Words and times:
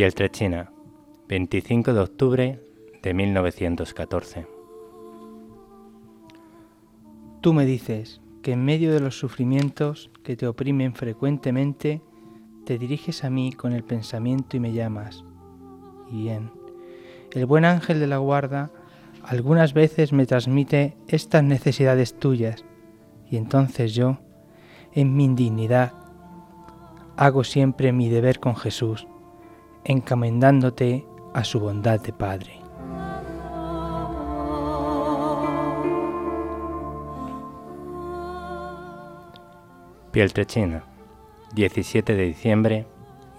Pieltrechina, 0.00 0.72
25 1.28 1.92
de 1.92 2.00
octubre 2.00 2.58
de 3.02 3.12
1914. 3.12 4.46
Tú 7.42 7.52
me 7.52 7.66
dices 7.66 8.22
que 8.40 8.52
en 8.52 8.64
medio 8.64 8.94
de 8.94 9.00
los 9.00 9.18
sufrimientos 9.18 10.10
que 10.24 10.36
te 10.36 10.46
oprimen 10.46 10.94
frecuentemente, 10.94 12.00
te 12.64 12.78
diriges 12.78 13.24
a 13.24 13.28
mí 13.28 13.52
con 13.52 13.74
el 13.74 13.84
pensamiento 13.84 14.56
y 14.56 14.60
me 14.60 14.72
llamas. 14.72 15.22
Y 16.10 16.22
bien, 16.22 16.50
el 17.32 17.44
buen 17.44 17.66
ángel 17.66 18.00
de 18.00 18.06
la 18.06 18.16
guarda 18.16 18.70
algunas 19.22 19.74
veces 19.74 20.14
me 20.14 20.24
transmite 20.24 20.96
estas 21.08 21.44
necesidades 21.44 22.18
tuyas, 22.18 22.64
y 23.30 23.36
entonces 23.36 23.94
yo, 23.94 24.16
en 24.94 25.14
mi 25.14 25.26
indignidad, 25.26 25.92
hago 27.18 27.44
siempre 27.44 27.92
mi 27.92 28.08
deber 28.08 28.40
con 28.40 28.56
Jesús 28.56 29.06
encomendándote 29.84 31.06
a 31.34 31.44
su 31.44 31.60
bondad 31.60 32.00
de 32.00 32.12
Padre. 32.12 32.60
Pieltrechina, 40.10 40.84
17 41.54 42.16
de 42.16 42.24
diciembre 42.24 42.86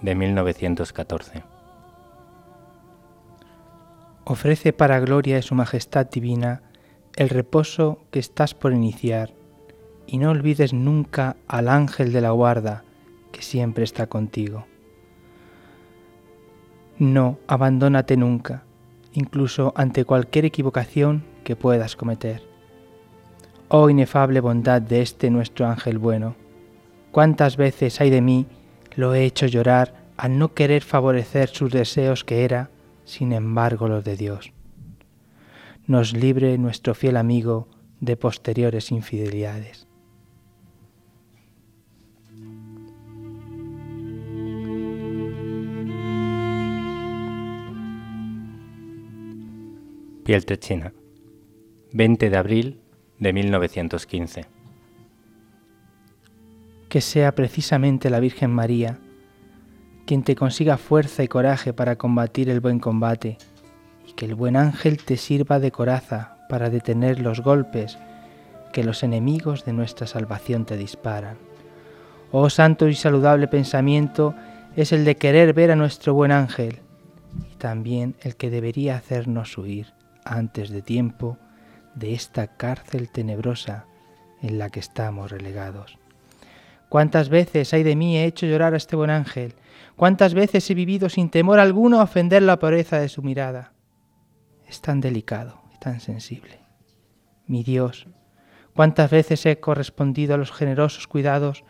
de 0.00 0.14
1914. 0.14 1.44
Ofrece 4.24 4.72
para 4.72 5.00
gloria 5.00 5.36
de 5.36 5.42
su 5.42 5.54
majestad 5.54 6.08
divina 6.08 6.62
el 7.16 7.28
reposo 7.28 7.98
que 8.10 8.18
estás 8.18 8.54
por 8.54 8.72
iniciar 8.72 9.34
y 10.06 10.18
no 10.18 10.30
olvides 10.30 10.72
nunca 10.72 11.36
al 11.46 11.68
ángel 11.68 12.12
de 12.12 12.20
la 12.22 12.30
guarda 12.30 12.84
que 13.32 13.42
siempre 13.42 13.84
está 13.84 14.06
contigo. 14.06 14.66
No, 16.98 17.38
abandónate 17.46 18.16
nunca, 18.16 18.64
incluso 19.12 19.72
ante 19.76 20.04
cualquier 20.04 20.44
equivocación 20.44 21.24
que 21.44 21.56
puedas 21.56 21.96
cometer. 21.96 22.42
Oh 23.68 23.88
inefable 23.88 24.40
bondad 24.40 24.82
de 24.82 25.02
este 25.02 25.30
nuestro 25.30 25.66
ángel 25.66 25.98
bueno, 25.98 26.36
cuántas 27.10 27.56
veces 27.56 28.00
hay 28.00 28.10
de 28.10 28.20
mí 28.20 28.46
lo 28.94 29.14
he 29.14 29.24
hecho 29.24 29.46
llorar 29.46 29.94
al 30.16 30.38
no 30.38 30.54
querer 30.54 30.82
favorecer 30.82 31.48
sus 31.48 31.72
deseos 31.72 32.24
que 32.24 32.44
era, 32.44 32.70
sin 33.04 33.32
embargo, 33.32 33.88
los 33.88 34.04
de 34.04 34.16
Dios. 34.16 34.52
Nos 35.86 36.12
libre 36.12 36.56
nuestro 36.58 36.94
fiel 36.94 37.16
amigo 37.16 37.68
de 38.00 38.16
posteriores 38.16 38.92
infidelidades. 38.92 39.88
Pieltrechina, 50.24 50.92
20 51.94 52.30
de 52.30 52.36
abril 52.36 52.80
de 53.18 53.32
1915. 53.32 54.44
Que 56.88 57.00
sea 57.00 57.34
precisamente 57.34 58.08
la 58.08 58.20
Virgen 58.20 58.52
María 58.52 59.00
quien 60.06 60.22
te 60.22 60.36
consiga 60.36 60.76
fuerza 60.76 61.24
y 61.24 61.28
coraje 61.28 61.72
para 61.72 61.96
combatir 61.96 62.50
el 62.50 62.60
buen 62.60 62.78
combate, 62.78 63.36
y 64.06 64.12
que 64.12 64.26
el 64.26 64.36
buen 64.36 64.54
ángel 64.54 65.02
te 65.02 65.16
sirva 65.16 65.58
de 65.58 65.72
coraza 65.72 66.36
para 66.48 66.70
detener 66.70 67.18
los 67.18 67.40
golpes 67.40 67.98
que 68.72 68.84
los 68.84 69.02
enemigos 69.02 69.64
de 69.64 69.72
nuestra 69.72 70.06
salvación 70.06 70.66
te 70.66 70.76
disparan. 70.76 71.36
Oh 72.30 72.48
santo 72.48 72.86
y 72.86 72.94
saludable 72.94 73.48
pensamiento 73.48 74.36
es 74.76 74.92
el 74.92 75.04
de 75.04 75.16
querer 75.16 75.52
ver 75.52 75.72
a 75.72 75.76
nuestro 75.76 76.14
buen 76.14 76.30
ángel, 76.30 76.78
y 77.52 77.56
también 77.56 78.14
el 78.20 78.36
que 78.36 78.50
debería 78.50 78.96
hacernos 78.96 79.58
huir 79.58 79.92
antes 80.24 80.70
de 80.70 80.82
tiempo 80.82 81.38
de 81.94 82.14
esta 82.14 82.56
cárcel 82.56 83.10
tenebrosa 83.10 83.86
en 84.40 84.58
la 84.58 84.70
que 84.70 84.80
estamos 84.80 85.30
relegados. 85.30 85.98
¿Cuántas 86.88 87.28
veces 87.28 87.72
hay 87.72 87.82
de 87.82 87.96
mí 87.96 88.16
he 88.18 88.24
hecho 88.24 88.46
llorar 88.46 88.74
a 88.74 88.76
este 88.76 88.96
buen 88.96 89.10
ángel? 89.10 89.54
¿Cuántas 89.96 90.34
veces 90.34 90.68
he 90.70 90.74
vivido 90.74 91.08
sin 91.08 91.30
temor 91.30 91.58
alguno 91.58 92.00
a 92.00 92.04
ofender 92.04 92.42
la 92.42 92.58
pureza 92.58 92.98
de 92.98 93.08
su 93.08 93.22
mirada? 93.22 93.72
Es 94.66 94.80
tan 94.80 95.00
delicado 95.00 95.62
tan 95.82 95.98
sensible. 95.98 96.60
Mi 97.48 97.64
Dios, 97.64 98.06
¿cuántas 98.72 99.10
veces 99.10 99.44
he 99.46 99.58
correspondido 99.58 100.34
a 100.34 100.38
los 100.38 100.52
generosos 100.52 101.08
cuidados 101.08 101.64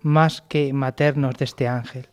más 0.00 0.40
que 0.40 0.72
maternos 0.72 1.36
de 1.36 1.44
este 1.44 1.68
ángel, 1.68 2.08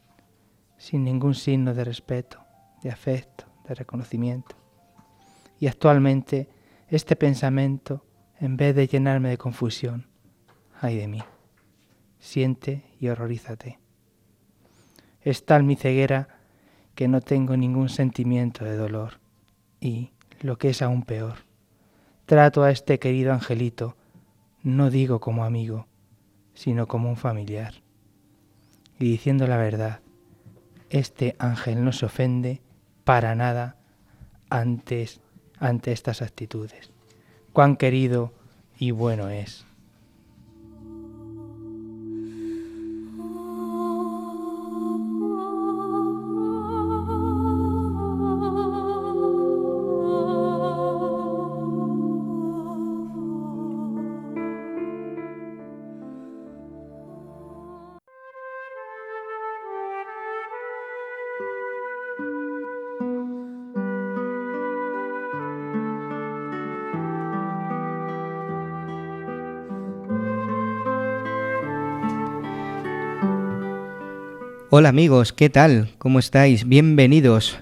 sin 0.78 1.06
ningún 1.06 1.34
signo 1.34 1.74
de 1.74 1.86
respeto, 1.86 2.44
de 2.84 2.92
afecto, 2.92 3.46
de 3.70 3.76
reconocimiento? 3.76 4.58
Y 5.60 5.68
actualmente 5.68 6.50
este 6.90 7.16
pensamiento, 7.16 8.06
en 8.40 8.58
vez 8.58 8.76
de 8.76 8.88
llenarme 8.88 9.30
de 9.30 9.38
confusión, 9.38 10.08
ay 10.82 10.98
de 10.98 11.08
mí, 11.08 11.24
siente 12.20 12.84
y 13.00 13.08
horrorízate. 13.08 13.80
Es 15.22 15.46
tal 15.46 15.64
mi 15.64 15.76
ceguera 15.76 16.28
que 16.94 17.08
no 17.08 17.22
tengo 17.22 17.58
ningún 17.58 17.90
sentimiento 17.90 18.66
de 18.66 18.78
dolor 18.78 19.20
y, 19.80 20.12
lo 20.42 20.58
que 20.58 20.70
es 20.70 20.82
aún 20.82 21.04
peor, 21.04 21.38
trato 22.26 22.64
a 22.64 22.72
este 22.72 23.00
querido 23.00 23.34
angelito, 23.34 23.96
no 24.64 24.90
digo 24.90 25.20
como 25.20 25.46
amigo, 25.46 25.88
sino 26.54 26.88
como 26.88 27.10
un 27.10 27.18
familiar. 27.18 27.74
Y 29.00 29.06
diciendo 29.06 29.48
la 29.48 29.58
verdad, 29.58 30.00
este 30.90 31.36
ángel 31.40 31.84
no 31.84 31.92
se 31.92 32.06
ofende 32.06 32.62
para 33.04 33.36
nada 33.36 33.78
antes 34.50 35.22
ante 35.60 35.92
estas 35.92 36.22
actitudes. 36.22 36.92
Cuán 37.54 37.78
querido 37.78 38.34
y 38.78 38.92
bueno 38.92 39.30
es. 39.30 39.66
Hola 74.78 74.90
amigos, 74.90 75.32
¿qué 75.32 75.50
tal? 75.50 75.88
¿Cómo 76.00 76.20
estáis? 76.20 76.68
Bienvenidos. 76.68 77.60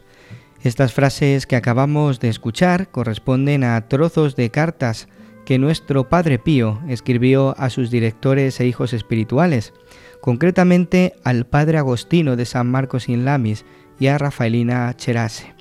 Estas 0.63 0.94
frases 0.94 1.45
que 1.45 1.56
acabamos 1.56 2.19
de 2.19 2.27
escuchar 2.27 2.89
corresponden 2.89 3.63
a 3.63 3.88
trozos 3.88 4.36
de 4.36 4.50
cartas 4.50 5.07
que 5.45 5.60
nuestro 5.60 6.10
Padre 6.10 6.39
Pío 6.39 6.81
escribió 6.88 7.54
a 7.60 7.69
sus 7.69 7.92
directores 7.92 8.60
e 8.60 8.65
hijos 8.65 8.94
espirituales, 8.94 9.74
concretamente 10.21 11.13
al 11.24 11.45
Padre 11.45 11.77
Agostino 11.77 12.36
de 12.36 12.45
San 12.45 12.65
Marcos 12.71 13.07
in 13.07 13.25
Lamis 13.25 13.63
y 14.00 14.07
a 14.07 14.18
Rafaelina 14.18 14.92
Cherase. 14.98 15.54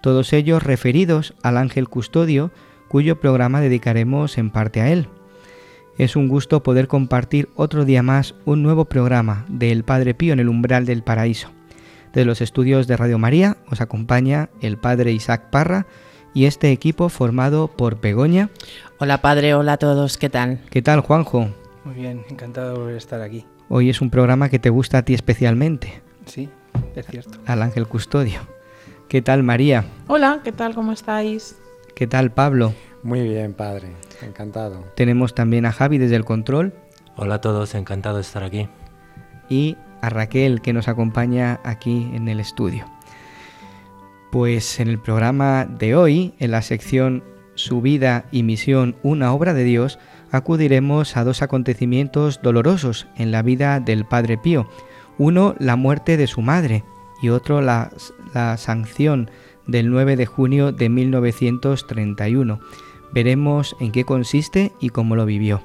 todos 0.00 0.32
ellos 0.32 0.62
referidos 0.62 1.34
al 1.42 1.56
ángel 1.56 1.88
custodio, 1.88 2.52
cuyo 2.86 3.18
programa 3.18 3.60
dedicaremos 3.60 4.38
en 4.38 4.50
parte 4.50 4.80
a 4.80 4.92
él. 4.92 5.08
Es 5.96 6.16
un 6.16 6.26
gusto 6.26 6.64
poder 6.64 6.88
compartir 6.88 7.48
otro 7.54 7.84
día 7.84 8.02
más 8.02 8.34
un 8.44 8.64
nuevo 8.64 8.86
programa 8.86 9.44
del 9.48 9.84
Padre 9.84 10.12
Pío 10.12 10.32
en 10.32 10.40
el 10.40 10.48
umbral 10.48 10.86
del 10.86 11.04
paraíso. 11.04 11.50
De 12.12 12.24
los 12.24 12.40
estudios 12.40 12.88
de 12.88 12.96
Radio 12.96 13.16
María 13.16 13.58
os 13.70 13.80
acompaña 13.80 14.50
el 14.60 14.76
Padre 14.76 15.12
Isaac 15.12 15.50
Parra 15.50 15.86
y 16.32 16.46
este 16.46 16.72
equipo 16.72 17.08
formado 17.08 17.68
por 17.68 18.00
Begoña. 18.00 18.50
Hola 18.98 19.22
Padre, 19.22 19.54
hola 19.54 19.74
a 19.74 19.76
todos, 19.76 20.18
¿qué 20.18 20.28
tal? 20.28 20.58
¿Qué 20.68 20.82
tal 20.82 20.98
Juanjo? 20.98 21.50
Muy 21.84 21.94
bien, 21.94 22.24
encantado 22.28 22.88
de 22.88 22.96
estar 22.96 23.20
aquí. 23.20 23.46
Hoy 23.68 23.88
es 23.88 24.00
un 24.00 24.10
programa 24.10 24.48
que 24.48 24.58
te 24.58 24.70
gusta 24.70 24.98
a 24.98 25.04
ti 25.04 25.14
especialmente. 25.14 26.02
Sí, 26.26 26.48
es 26.96 27.06
cierto. 27.06 27.38
Al 27.46 27.62
ángel 27.62 27.86
custodio. 27.86 28.40
¿Qué 29.08 29.22
tal 29.22 29.44
María? 29.44 29.84
Hola, 30.08 30.40
¿qué 30.42 30.50
tal? 30.50 30.74
¿Cómo 30.74 30.90
estáis? 30.90 31.56
¿Qué 31.94 32.08
tal 32.08 32.32
Pablo? 32.32 32.74
Muy 33.04 33.22
bien, 33.22 33.52
padre, 33.52 33.92
encantado. 34.22 34.84
Tenemos 34.96 35.34
también 35.34 35.66
a 35.66 35.72
Javi 35.72 35.98
desde 35.98 36.16
el 36.16 36.24
control. 36.24 36.74
Hola 37.16 37.36
a 37.36 37.40
todos, 37.40 37.74
encantado 37.74 38.16
de 38.16 38.22
estar 38.22 38.42
aquí. 38.42 38.68
Y 39.48 39.76
a 40.00 40.10
Raquel 40.10 40.60
que 40.60 40.72
nos 40.72 40.88
acompaña 40.88 41.60
aquí 41.64 42.10
en 42.12 42.28
el 42.28 42.40
estudio. 42.40 42.86
Pues 44.30 44.80
en 44.80 44.88
el 44.88 44.98
programa 44.98 45.64
de 45.64 45.94
hoy, 45.94 46.34
en 46.38 46.50
la 46.50 46.62
sección 46.62 47.22
Su 47.54 47.80
vida 47.80 48.24
y 48.32 48.42
misión, 48.42 48.96
una 49.04 49.32
obra 49.32 49.54
de 49.54 49.62
Dios, 49.62 50.00
acudiremos 50.32 51.16
a 51.16 51.22
dos 51.22 51.40
acontecimientos 51.40 52.40
dolorosos 52.42 53.06
en 53.16 53.30
la 53.30 53.42
vida 53.42 53.78
del 53.78 54.04
Padre 54.04 54.36
Pío. 54.36 54.68
Uno, 55.18 55.54
la 55.60 55.76
muerte 55.76 56.16
de 56.16 56.26
su 56.26 56.42
madre 56.42 56.82
y 57.22 57.28
otro, 57.28 57.60
la, 57.60 57.92
la 58.34 58.56
sanción 58.56 59.30
del 59.66 59.90
9 59.90 60.16
de 60.16 60.26
junio 60.26 60.72
de 60.72 60.88
1931. 60.88 62.60
Veremos 63.14 63.76
en 63.78 63.92
qué 63.92 64.04
consiste 64.04 64.72
y 64.80 64.88
cómo 64.88 65.14
lo 65.14 65.24
vivió. 65.24 65.62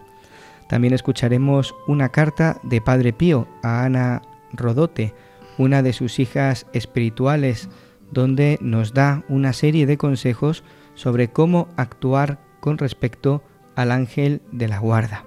También 0.70 0.94
escucharemos 0.94 1.76
una 1.88 2.10
carta 2.10 2.60
de 2.62 2.80
Padre 2.80 3.12
Pío 3.12 3.48
a 3.64 3.86
Ana 3.86 4.22
Rodote, 4.54 5.16
una 5.58 5.82
de 5.82 5.92
sus 5.92 6.20
hijas 6.20 6.68
espirituales, 6.74 7.68
donde 8.12 8.60
nos 8.62 8.94
da 8.94 9.24
una 9.30 9.54
serie 9.54 9.88
de 9.88 9.98
consejos 9.98 10.64
sobre 10.94 11.30
cómo 11.30 11.68
actuar 11.76 12.40
con 12.60 12.78
respecto 12.78 13.44
al 13.76 13.92
ángel 13.92 14.44
de 14.52 14.68
la 14.68 14.78
guarda. 14.78 15.26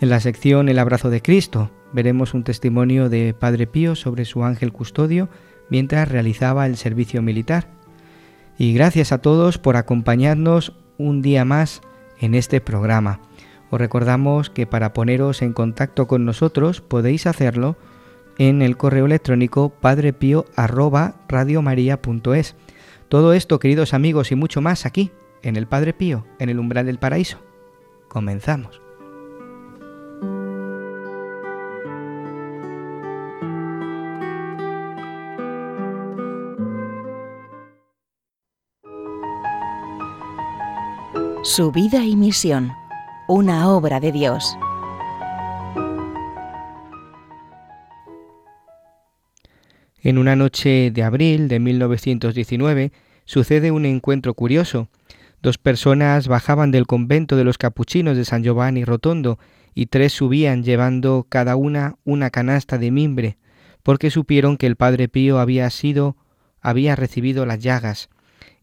En 0.00 0.08
la 0.08 0.18
sección 0.18 0.68
El 0.68 0.80
abrazo 0.80 1.10
de 1.10 1.22
Cristo 1.22 1.70
veremos 1.92 2.34
un 2.34 2.42
testimonio 2.42 3.08
de 3.08 3.34
Padre 3.34 3.68
Pío 3.68 3.94
sobre 3.94 4.24
su 4.24 4.42
ángel 4.42 4.72
custodio 4.72 5.28
mientras 5.68 6.08
realizaba 6.08 6.66
el 6.66 6.76
servicio 6.76 7.22
militar. 7.22 7.68
Y 8.58 8.74
gracias 8.74 9.12
a 9.12 9.18
todos 9.18 9.58
por 9.58 9.76
acompañarnos 9.76 10.74
un 11.06 11.22
día 11.22 11.44
más 11.44 11.82
en 12.18 12.34
este 12.34 12.60
programa. 12.60 13.20
Os 13.70 13.80
recordamos 13.80 14.50
que 14.50 14.66
para 14.66 14.92
poneros 14.92 15.42
en 15.42 15.52
contacto 15.52 16.06
con 16.06 16.24
nosotros 16.24 16.80
podéis 16.80 17.26
hacerlo 17.26 17.76
en 18.38 18.62
el 18.62 18.76
correo 18.76 19.06
electrónico 19.06 19.70
padrepío@radiomaria.es. 19.70 22.56
Todo 23.08 23.32
esto, 23.32 23.58
queridos 23.58 23.94
amigos, 23.94 24.32
y 24.32 24.34
mucho 24.34 24.60
más 24.60 24.86
aquí 24.86 25.12
en 25.42 25.56
el 25.56 25.66
Padre 25.66 25.94
Pío, 25.94 26.26
en 26.38 26.48
el 26.48 26.58
umbral 26.58 26.86
del 26.86 26.98
paraíso. 26.98 27.38
Comenzamos. 28.08 28.80
Su 41.52 41.72
vida 41.72 42.04
y 42.04 42.14
misión, 42.14 42.70
una 43.26 43.70
obra 43.70 43.98
de 43.98 44.12
Dios. 44.12 44.56
En 50.00 50.18
una 50.18 50.36
noche 50.36 50.92
de 50.92 51.02
abril 51.02 51.48
de 51.48 51.58
1919 51.58 52.92
sucede 53.24 53.72
un 53.72 53.84
encuentro 53.84 54.34
curioso. 54.34 54.90
Dos 55.42 55.58
personas 55.58 56.28
bajaban 56.28 56.70
del 56.70 56.86
convento 56.86 57.34
de 57.34 57.42
los 57.42 57.58
capuchinos 57.58 58.16
de 58.16 58.24
San 58.24 58.44
Giovanni 58.44 58.84
Rotondo 58.84 59.40
y 59.74 59.86
tres 59.86 60.12
subían 60.12 60.62
llevando 60.62 61.26
cada 61.28 61.56
una 61.56 61.96
una 62.04 62.30
canasta 62.30 62.78
de 62.78 62.92
mimbre, 62.92 63.38
porque 63.82 64.12
supieron 64.12 64.56
que 64.56 64.68
el 64.68 64.76
padre 64.76 65.08
Pío 65.08 65.40
había 65.40 65.68
sido 65.70 66.16
había 66.60 66.94
recibido 66.94 67.44
las 67.44 67.58
llagas 67.58 68.08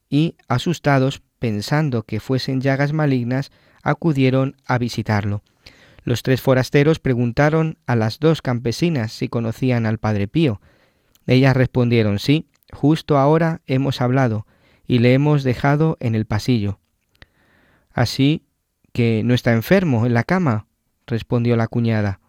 y 0.09 0.35
asustados 0.47 1.21
pensando 1.39 2.03
que 2.03 2.19
fuesen 2.19 2.61
llagas 2.61 2.93
malignas 2.93 3.51
acudieron 3.83 4.55
a 4.65 4.77
visitarlo. 4.77 5.43
Los 6.03 6.23
tres 6.23 6.41
forasteros 6.41 6.99
preguntaron 6.99 7.77
a 7.85 7.95
las 7.95 8.19
dos 8.19 8.41
campesinas 8.41 9.11
si 9.11 9.27
conocían 9.27 9.85
al 9.85 9.97
padre 9.97 10.27
Pío. 10.27 10.61
Ellas 11.25 11.55
respondieron 11.55 12.19
sí, 12.19 12.47
justo 12.71 13.17
ahora 13.17 13.61
hemos 13.65 14.01
hablado 14.01 14.45
y 14.87 14.99
le 14.99 15.13
hemos 15.13 15.43
dejado 15.43 15.97
en 15.99 16.15
el 16.15 16.25
pasillo. 16.25 16.79
Así 17.91 18.43
que 18.93 19.21
no 19.23 19.33
está 19.33 19.53
enfermo 19.53 20.05
en 20.05 20.13
la 20.13 20.23
cama, 20.23 20.67
respondió 21.05 21.55
la 21.55 21.67
cuñada. 21.67 22.19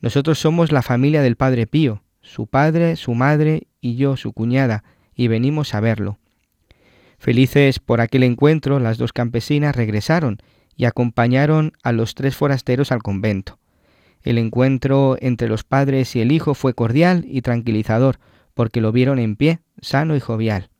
Nosotros 0.00 0.38
somos 0.38 0.72
la 0.72 0.82
familia 0.82 1.22
del 1.22 1.36
padre 1.36 1.66
Pío, 1.66 2.02
su 2.22 2.46
padre, 2.46 2.96
su 2.96 3.14
madre 3.14 3.68
y 3.80 3.96
yo, 3.96 4.16
su 4.16 4.32
cuñada, 4.32 4.84
y 5.14 5.28
venimos 5.28 5.74
a 5.74 5.80
verlo. 5.80 6.19
Felices 7.20 7.80
por 7.80 8.00
aquel 8.00 8.22
encuentro, 8.22 8.80
las 8.80 8.96
dos 8.96 9.12
campesinas 9.12 9.76
regresaron 9.76 10.38
y 10.74 10.86
acompañaron 10.86 11.74
a 11.82 11.92
los 11.92 12.14
tres 12.14 12.34
forasteros 12.34 12.92
al 12.92 13.02
convento. 13.02 13.58
El 14.22 14.38
encuentro 14.38 15.18
entre 15.20 15.46
los 15.46 15.62
padres 15.62 16.16
y 16.16 16.22
el 16.22 16.32
hijo 16.32 16.54
fue 16.54 16.72
cordial 16.72 17.26
y 17.28 17.42
tranquilizador, 17.42 18.18
porque 18.54 18.80
lo 18.80 18.90
vieron 18.90 19.18
en 19.18 19.36
pie, 19.36 19.58
sano 19.82 20.16
y 20.16 20.20
jovial. 20.20 20.70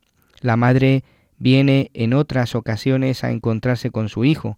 La 0.41 0.57
madre 0.57 1.03
viene 1.37 1.91
en 1.93 2.11
otras 2.13 2.55
ocasiones 2.55 3.23
a 3.23 3.29
encontrarse 3.29 3.91
con 3.91 4.09
su 4.09 4.25
hijo. 4.25 4.57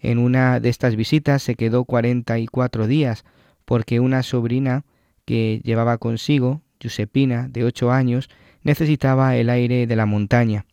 En 0.00 0.18
una 0.18 0.58
de 0.58 0.70
estas 0.70 0.96
visitas 0.96 1.40
se 1.40 1.54
quedó 1.54 1.84
cuarenta 1.84 2.40
y 2.40 2.48
cuatro 2.48 2.88
días, 2.88 3.24
porque 3.64 4.00
una 4.00 4.24
sobrina 4.24 4.84
que 5.24 5.60
llevaba 5.62 5.98
consigo, 5.98 6.62
Giuseppina, 6.80 7.46
de 7.46 7.62
ocho 7.62 7.92
años, 7.92 8.28
necesitaba 8.64 9.36
el 9.36 9.50
aire 9.50 9.86
de 9.86 9.94
la 9.94 10.06
montaña. 10.06 10.66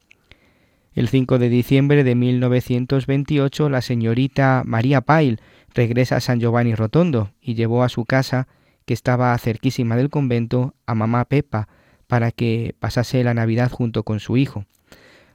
El 0.94 1.08
5 1.08 1.38
de 1.38 1.50
diciembre 1.50 2.04
de 2.04 2.16
1928 2.16 3.70
la 3.70 3.82
señorita 3.82 4.64
María 4.66 5.02
Pail 5.02 5.40
regresa 5.74 6.18
a 6.18 6.20
San 6.20 6.40
Giovanni 6.40 6.74
Rotondo 6.74 7.32
y 7.42 7.54
llevó 7.54 7.84
a 7.84 7.90
su 7.90 8.06
casa, 8.06 8.48
que 8.86 8.94
estaba 8.94 9.38
cerquísima 9.38 9.96
del 9.96 10.10
convento, 10.10 10.74
a 10.88 10.96
mamá 10.96 11.26
Pepa, 11.26 11.68
para 12.08 12.32
que 12.32 12.76
pasase 12.80 13.24
la 13.24 13.36
Navidad 13.36 13.70
junto 13.70 14.04
con 14.04 14.20
su 14.20 14.36
hijo. 14.36 14.66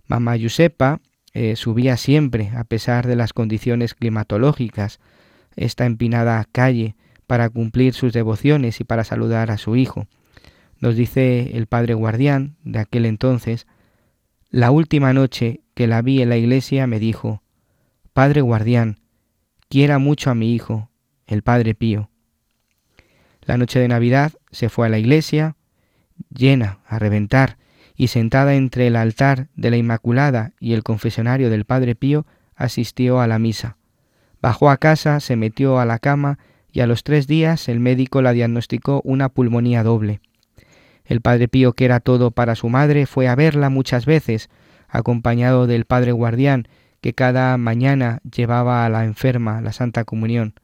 Mamá 0.08 0.36
Giuseppa 0.36 1.00
eh, 1.32 1.54
subía 1.54 1.96
siempre, 1.96 2.50
a 2.56 2.64
pesar 2.64 3.06
de 3.06 3.14
las 3.14 3.32
condiciones 3.32 3.94
climatológicas, 3.94 4.98
esta 5.54 5.86
empinada 5.86 6.44
calle 6.50 6.96
para 7.28 7.48
cumplir 7.48 7.94
sus 7.94 8.12
devociones 8.12 8.80
y 8.80 8.84
para 8.84 9.04
saludar 9.04 9.52
a 9.52 9.58
su 9.58 9.76
hijo. 9.76 10.08
Nos 10.80 10.96
dice 10.96 11.56
el 11.56 11.66
padre 11.66 11.94
guardián 11.94 12.56
de 12.64 12.80
aquel 12.80 13.06
entonces, 13.06 13.66
la 14.54 14.70
última 14.70 15.12
noche 15.12 15.62
que 15.74 15.88
la 15.88 16.00
vi 16.00 16.22
en 16.22 16.28
la 16.28 16.36
iglesia 16.36 16.86
me 16.86 17.00
dijo, 17.00 17.42
Padre 18.12 18.40
guardián, 18.40 19.00
quiera 19.68 19.98
mucho 19.98 20.30
a 20.30 20.36
mi 20.36 20.54
hijo, 20.54 20.90
el 21.26 21.42
Padre 21.42 21.74
Pío. 21.74 22.08
La 23.42 23.56
noche 23.58 23.80
de 23.80 23.88
Navidad 23.88 24.30
se 24.52 24.68
fue 24.68 24.86
a 24.86 24.90
la 24.90 24.98
iglesia, 25.00 25.56
llena, 26.32 26.78
a 26.86 27.00
reventar, 27.00 27.58
y 27.96 28.06
sentada 28.06 28.54
entre 28.54 28.86
el 28.86 28.94
altar 28.94 29.48
de 29.56 29.70
la 29.70 29.76
Inmaculada 29.76 30.52
y 30.60 30.74
el 30.74 30.84
confesionario 30.84 31.50
del 31.50 31.64
Padre 31.64 31.96
Pío, 31.96 32.24
asistió 32.54 33.20
a 33.20 33.26
la 33.26 33.40
misa. 33.40 33.76
Bajó 34.40 34.70
a 34.70 34.76
casa, 34.76 35.18
se 35.18 35.34
metió 35.34 35.80
a 35.80 35.84
la 35.84 35.98
cama 35.98 36.38
y 36.70 36.78
a 36.78 36.86
los 36.86 37.02
tres 37.02 37.26
días 37.26 37.68
el 37.68 37.80
médico 37.80 38.22
la 38.22 38.32
diagnosticó 38.32 39.00
una 39.02 39.30
pulmonía 39.30 39.82
doble. 39.82 40.20
El 41.04 41.20
Padre 41.20 41.48
Pío, 41.48 41.74
que 41.74 41.84
era 41.84 42.00
todo 42.00 42.30
para 42.30 42.54
su 42.54 42.68
madre, 42.68 43.06
fue 43.06 43.28
a 43.28 43.34
verla 43.34 43.68
muchas 43.68 44.06
veces, 44.06 44.48
acompañado 44.88 45.66
del 45.66 45.84
Padre 45.84 46.12
Guardián, 46.12 46.68
que 47.00 47.14
cada 47.14 47.56
mañana 47.58 48.20
llevaba 48.22 48.86
a 48.86 48.88
la 48.88 49.04
enferma 49.04 49.60
la 49.60 49.72
Santa 49.72 50.04
Comunión. 50.04 50.54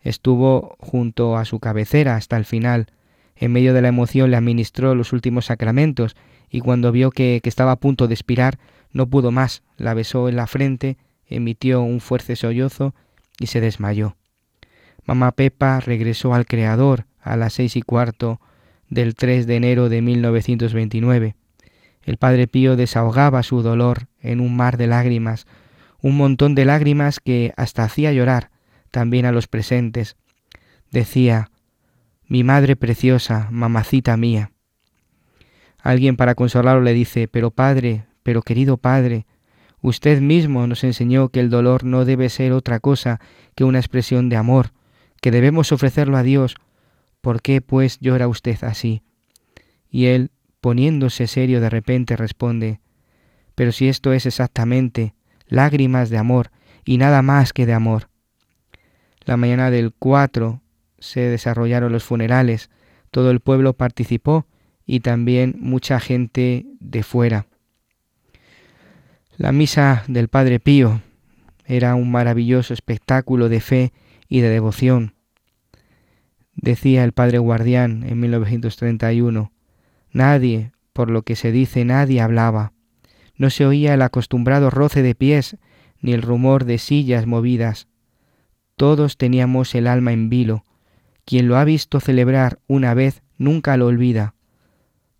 Estuvo 0.00 0.76
junto 0.78 1.36
a 1.36 1.44
su 1.44 1.58
cabecera 1.58 2.16
hasta 2.16 2.36
el 2.36 2.44
final, 2.44 2.86
en 3.34 3.52
medio 3.52 3.74
de 3.74 3.82
la 3.82 3.88
emoción 3.88 4.30
le 4.30 4.36
administró 4.36 4.94
los 4.94 5.12
últimos 5.12 5.46
sacramentos 5.46 6.14
y 6.48 6.60
cuando 6.60 6.92
vio 6.92 7.10
que, 7.10 7.40
estaba 7.42 7.72
a 7.72 7.80
punto 7.80 8.06
de 8.06 8.14
expirar, 8.14 8.58
no 8.92 9.08
pudo 9.08 9.32
más, 9.32 9.62
la 9.76 9.94
besó 9.94 10.28
en 10.28 10.36
la 10.36 10.46
frente, 10.46 10.98
emitió 11.26 11.82
un 11.82 12.00
fuerte 12.00 12.36
sollozo 12.36 12.94
y 13.40 13.46
se 13.46 13.60
desmayó. 13.60 14.16
Mamá 15.06 15.32
Pepa 15.32 15.80
regresó 15.80 16.34
al 16.34 16.46
Creador 16.46 17.06
a 17.20 17.36
las 17.36 17.54
seis 17.54 17.74
y 17.74 17.82
cuarto 17.82 18.40
del 18.92 19.14
3 19.14 19.46
de 19.46 19.56
enero 19.56 19.88
de 19.88 20.02
1929. 20.02 21.34
El 22.02 22.16
Padre 22.18 22.46
Pío 22.46 22.76
desahogaba 22.76 23.42
su 23.42 23.62
dolor 23.62 24.08
en 24.20 24.38
un 24.38 24.54
mar 24.54 24.76
de 24.76 24.86
lágrimas, 24.86 25.46
un 26.02 26.18
montón 26.18 26.54
de 26.54 26.66
lágrimas 26.66 27.18
que 27.18 27.54
hasta 27.56 27.84
hacía 27.84 28.12
llorar 28.12 28.50
también 28.90 29.24
a 29.24 29.32
los 29.32 29.46
presentes. 29.48 30.16
Decía, 30.90 31.50
mi 32.28 32.44
madre 32.44 32.76
preciosa, 32.76 33.48
mamacita 33.50 34.18
mía. 34.18 34.52
Alguien 35.78 36.16
para 36.16 36.34
consolarlo 36.34 36.82
le 36.82 36.92
dice, 36.92 37.28
pero 37.28 37.50
padre, 37.50 38.04
pero 38.22 38.42
querido 38.42 38.76
padre, 38.76 39.24
usted 39.80 40.20
mismo 40.20 40.66
nos 40.66 40.84
enseñó 40.84 41.30
que 41.30 41.40
el 41.40 41.48
dolor 41.48 41.84
no 41.84 42.04
debe 42.04 42.28
ser 42.28 42.52
otra 42.52 42.78
cosa 42.78 43.20
que 43.54 43.64
una 43.64 43.78
expresión 43.78 44.28
de 44.28 44.36
amor, 44.36 44.72
que 45.22 45.30
debemos 45.30 45.72
ofrecerlo 45.72 46.18
a 46.18 46.22
Dios. 46.22 46.56
¿Por 47.22 47.40
qué, 47.40 47.60
pues, 47.60 47.98
llora 48.00 48.28
usted 48.28 48.62
así? 48.64 49.02
Y 49.88 50.06
él, 50.06 50.32
poniéndose 50.60 51.26
serio 51.26 51.60
de 51.60 51.70
repente, 51.70 52.16
responde, 52.16 52.80
Pero 53.54 53.72
si 53.72 53.88
esto 53.88 54.12
es 54.12 54.26
exactamente 54.26 55.14
lágrimas 55.46 56.10
de 56.10 56.18
amor 56.18 56.50
y 56.84 56.98
nada 56.98 57.22
más 57.22 57.52
que 57.52 57.64
de 57.64 57.74
amor. 57.74 58.08
La 59.24 59.36
mañana 59.36 59.70
del 59.70 59.92
4 59.92 60.60
se 60.98 61.20
desarrollaron 61.20 61.92
los 61.92 62.02
funerales, 62.02 62.70
todo 63.10 63.30
el 63.30 63.40
pueblo 63.40 63.74
participó 63.74 64.46
y 64.84 65.00
también 65.00 65.54
mucha 65.60 66.00
gente 66.00 66.66
de 66.80 67.02
fuera. 67.02 67.46
La 69.36 69.52
misa 69.52 70.04
del 70.08 70.28
Padre 70.28 70.58
Pío 70.58 71.02
era 71.66 71.94
un 71.94 72.10
maravilloso 72.10 72.74
espectáculo 72.74 73.48
de 73.48 73.60
fe 73.60 73.92
y 74.28 74.40
de 74.40 74.48
devoción. 74.48 75.14
Decía 76.54 77.04
el 77.04 77.12
Padre 77.12 77.38
Guardián 77.38 78.04
en 78.06 78.20
1931, 78.20 79.52
nadie, 80.12 80.72
por 80.92 81.10
lo 81.10 81.22
que 81.22 81.36
se 81.36 81.50
dice, 81.50 81.84
nadie 81.84 82.20
hablaba. 82.20 82.72
No 83.36 83.50
se 83.50 83.66
oía 83.66 83.94
el 83.94 84.02
acostumbrado 84.02 84.70
roce 84.70 85.02
de 85.02 85.14
pies 85.14 85.56
ni 86.00 86.12
el 86.12 86.22
rumor 86.22 86.64
de 86.64 86.78
sillas 86.78 87.26
movidas. 87.26 87.88
Todos 88.76 89.16
teníamos 89.16 89.74
el 89.74 89.86
alma 89.86 90.12
en 90.12 90.28
vilo. 90.28 90.64
Quien 91.24 91.48
lo 91.48 91.56
ha 91.56 91.64
visto 91.64 92.00
celebrar 92.00 92.58
una 92.66 92.94
vez 92.94 93.22
nunca 93.38 93.76
lo 93.76 93.86
olvida. 93.86 94.34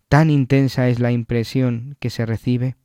Tan 0.09 0.29
intensa 0.29 0.89
es 0.89 0.99
la 0.99 1.11
impresión 1.11 1.95
que 1.99 2.09
se 2.09 2.25
recibe. 2.25 2.75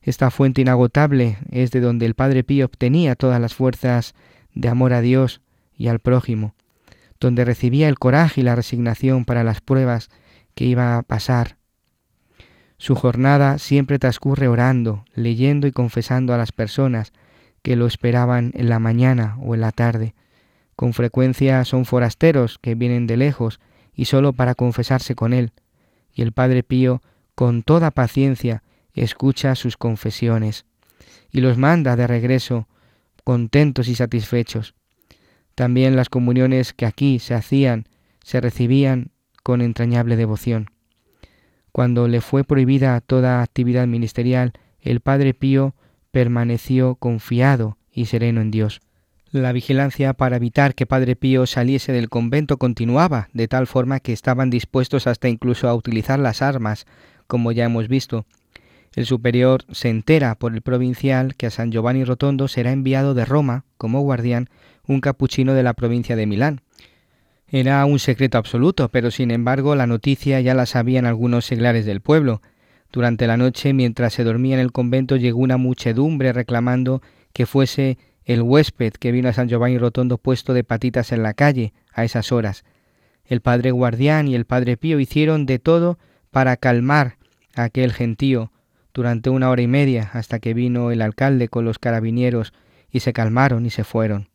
Esta 0.00 0.30
fuente 0.30 0.62
inagotable 0.62 1.38
es 1.50 1.72
de 1.72 1.80
donde 1.80 2.06
el 2.06 2.14
Padre 2.14 2.42
Pío 2.42 2.66
obtenía 2.66 3.16
todas 3.16 3.40
las 3.40 3.54
fuerzas 3.54 4.14
de 4.54 4.68
amor 4.68 4.94
a 4.94 5.02
Dios 5.02 5.42
y 5.76 5.88
al 5.88 5.98
prójimo, 5.98 6.54
donde 7.20 7.44
recibía 7.44 7.88
el 7.88 7.98
coraje 7.98 8.40
y 8.40 8.44
la 8.44 8.56
resignación 8.56 9.24
para 9.24 9.44
las 9.44 9.60
pruebas 9.60 10.08
que 10.54 10.64
iba 10.64 10.96
a 10.96 11.02
pasar. 11.02 11.56
Su 12.78 12.94
jornada 12.94 13.58
siempre 13.58 13.98
transcurre 13.98 14.48
orando, 14.48 15.04
leyendo 15.14 15.66
y 15.66 15.72
confesando 15.72 16.32
a 16.32 16.38
las 16.38 16.50
personas 16.50 17.12
que 17.62 17.76
lo 17.76 17.86
esperaban 17.86 18.52
en 18.54 18.70
la 18.70 18.78
mañana 18.78 19.36
o 19.42 19.54
en 19.54 19.60
la 19.60 19.70
tarde. 19.70 20.14
Con 20.76 20.94
frecuencia 20.94 21.62
son 21.66 21.84
forasteros 21.84 22.58
que 22.58 22.74
vienen 22.74 23.06
de 23.06 23.18
lejos 23.18 23.60
y 23.94 24.06
solo 24.06 24.32
para 24.32 24.54
confesarse 24.54 25.14
con 25.14 25.34
él, 25.34 25.52
y 26.14 26.22
el 26.22 26.32
Padre 26.32 26.62
Pío, 26.62 27.02
con 27.34 27.62
toda 27.62 27.90
paciencia, 27.90 28.62
escucha 28.94 29.54
sus 29.54 29.76
confesiones 29.76 30.64
y 31.30 31.40
los 31.40 31.58
manda 31.58 31.96
de 31.96 32.06
regreso 32.06 32.66
contentos 33.24 33.88
y 33.88 33.94
satisfechos. 33.94 34.74
También 35.60 35.94
las 35.94 36.08
comuniones 36.08 36.72
que 36.72 36.86
aquí 36.86 37.18
se 37.18 37.34
hacían 37.34 37.84
se 38.24 38.40
recibían 38.40 39.10
con 39.42 39.60
entrañable 39.60 40.16
devoción. 40.16 40.70
Cuando 41.70 42.08
le 42.08 42.22
fue 42.22 42.44
prohibida 42.44 42.98
toda 43.02 43.42
actividad 43.42 43.86
ministerial, 43.86 44.54
el 44.80 45.00
Padre 45.00 45.34
Pío 45.34 45.74
permaneció 46.12 46.94
confiado 46.94 47.76
y 47.92 48.06
sereno 48.06 48.40
en 48.40 48.50
Dios. 48.50 48.80
La 49.32 49.52
vigilancia 49.52 50.14
para 50.14 50.36
evitar 50.36 50.74
que 50.74 50.86
Padre 50.86 51.14
Pío 51.14 51.44
saliese 51.44 51.92
del 51.92 52.08
convento 52.08 52.56
continuaba, 52.56 53.28
de 53.34 53.46
tal 53.46 53.66
forma 53.66 54.00
que 54.00 54.14
estaban 54.14 54.48
dispuestos 54.48 55.06
hasta 55.06 55.28
incluso 55.28 55.68
a 55.68 55.74
utilizar 55.74 56.18
las 56.18 56.40
armas, 56.40 56.86
como 57.26 57.52
ya 57.52 57.66
hemos 57.66 57.86
visto. 57.86 58.24
El 58.94 59.04
superior 59.04 59.66
se 59.70 59.90
entera 59.90 60.36
por 60.36 60.54
el 60.54 60.62
provincial 60.62 61.36
que 61.36 61.48
a 61.48 61.50
San 61.50 61.70
Giovanni 61.70 62.04
Rotondo 62.04 62.48
será 62.48 62.72
enviado 62.72 63.12
de 63.12 63.26
Roma, 63.26 63.66
como 63.76 64.00
guardián, 64.00 64.48
un 64.90 65.00
capuchino 65.00 65.54
de 65.54 65.62
la 65.62 65.74
provincia 65.74 66.16
de 66.16 66.26
Milán. 66.26 66.62
Era 67.48 67.84
un 67.84 67.98
secreto 67.98 68.38
absoluto, 68.38 68.88
pero 68.88 69.10
sin 69.10 69.30
embargo 69.30 69.74
la 69.74 69.86
noticia 69.86 70.40
ya 70.40 70.54
la 70.54 70.66
sabían 70.66 71.06
algunos 71.06 71.44
seglares 71.44 71.84
del 71.86 72.00
pueblo. 72.00 72.42
Durante 72.92 73.26
la 73.26 73.36
noche, 73.36 73.72
mientras 73.72 74.14
se 74.14 74.24
dormía 74.24 74.54
en 74.54 74.60
el 74.60 74.72
convento, 74.72 75.16
llegó 75.16 75.40
una 75.40 75.56
muchedumbre 75.56 76.32
reclamando 76.32 77.02
que 77.32 77.46
fuese 77.46 77.98
el 78.24 78.42
huésped 78.42 78.92
que 78.92 79.12
vino 79.12 79.28
a 79.28 79.32
San 79.32 79.48
Giovanni 79.48 79.78
Rotondo 79.78 80.18
puesto 80.18 80.54
de 80.54 80.64
patitas 80.64 81.12
en 81.12 81.22
la 81.22 81.34
calle 81.34 81.72
a 81.92 82.04
esas 82.04 82.32
horas. 82.32 82.64
El 83.24 83.40
padre 83.40 83.70
guardián 83.70 84.28
y 84.28 84.34
el 84.34 84.44
padre 84.44 84.76
Pío 84.76 84.98
hicieron 84.98 85.46
de 85.46 85.58
todo 85.58 85.98
para 86.30 86.56
calmar 86.56 87.16
a 87.54 87.64
aquel 87.64 87.92
gentío 87.92 88.52
durante 88.92 89.30
una 89.30 89.50
hora 89.50 89.62
y 89.62 89.68
media 89.68 90.10
hasta 90.12 90.40
que 90.40 90.54
vino 90.54 90.90
el 90.90 91.00
alcalde 91.00 91.48
con 91.48 91.64
los 91.64 91.78
carabinieros 91.78 92.52
y 92.90 93.00
se 93.00 93.12
calmaron 93.12 93.66
y 93.66 93.70
se 93.70 93.84
fueron. 93.84 94.29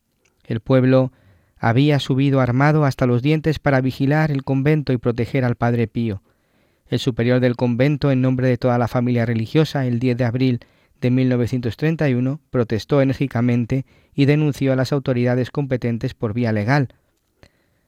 El 0.45 0.59
pueblo 0.59 1.11
había 1.57 1.99
subido 1.99 2.41
armado 2.41 2.85
hasta 2.85 3.05
los 3.05 3.21
dientes 3.21 3.59
para 3.59 3.81
vigilar 3.81 4.31
el 4.31 4.43
convento 4.43 4.93
y 4.93 4.97
proteger 4.97 5.45
al 5.45 5.55
Padre 5.55 5.87
Pío. 5.87 6.21
El 6.87 6.99
superior 6.99 7.39
del 7.39 7.55
convento, 7.55 8.11
en 8.11 8.21
nombre 8.21 8.47
de 8.47 8.57
toda 8.57 8.77
la 8.77 8.87
familia 8.87 9.25
religiosa, 9.25 9.85
el 9.85 9.99
10 9.99 10.17
de 10.17 10.25
abril 10.25 10.59
de 11.01 11.11
1931, 11.11 12.39
protestó 12.51 13.01
enérgicamente 13.01 13.85
y 14.13 14.25
denunció 14.25 14.73
a 14.73 14.75
las 14.75 14.91
autoridades 14.91 15.49
competentes 15.51 16.13
por 16.13 16.33
vía 16.33 16.51
legal 16.51 16.89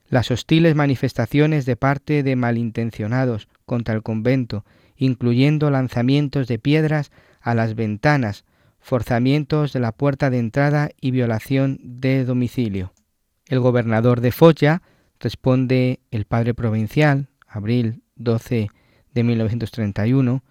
las 0.09 0.31
hostiles 0.31 0.75
manifestaciones 0.75 1.65
de 1.65 1.75
parte 1.75 2.23
de 2.23 2.35
malintencionados 2.35 3.47
contra 3.65 3.93
el 3.93 4.03
convento, 4.03 4.63
incluyendo 4.95 5.69
lanzamientos 5.69 6.47
de 6.47 6.59
piedras 6.59 7.11
a 7.41 7.53
las 7.53 7.75
ventanas, 7.75 8.45
forzamientos 8.87 9.73
de 9.73 9.81
la 9.81 9.91
puerta 9.91 10.29
de 10.29 10.39
entrada 10.39 10.91
y 11.01 11.11
violación 11.11 11.77
de 11.83 12.23
domicilio. 12.23 12.93
El 13.45 13.59
gobernador 13.59 14.21
de 14.21 14.31
Foggia 14.31 14.81
responde 15.19 15.99
el 16.09 16.23
padre 16.23 16.53
provincial, 16.53 17.27
abril 17.45 18.01
12 18.15 18.69
de 19.13 19.23
1931, 19.25 20.41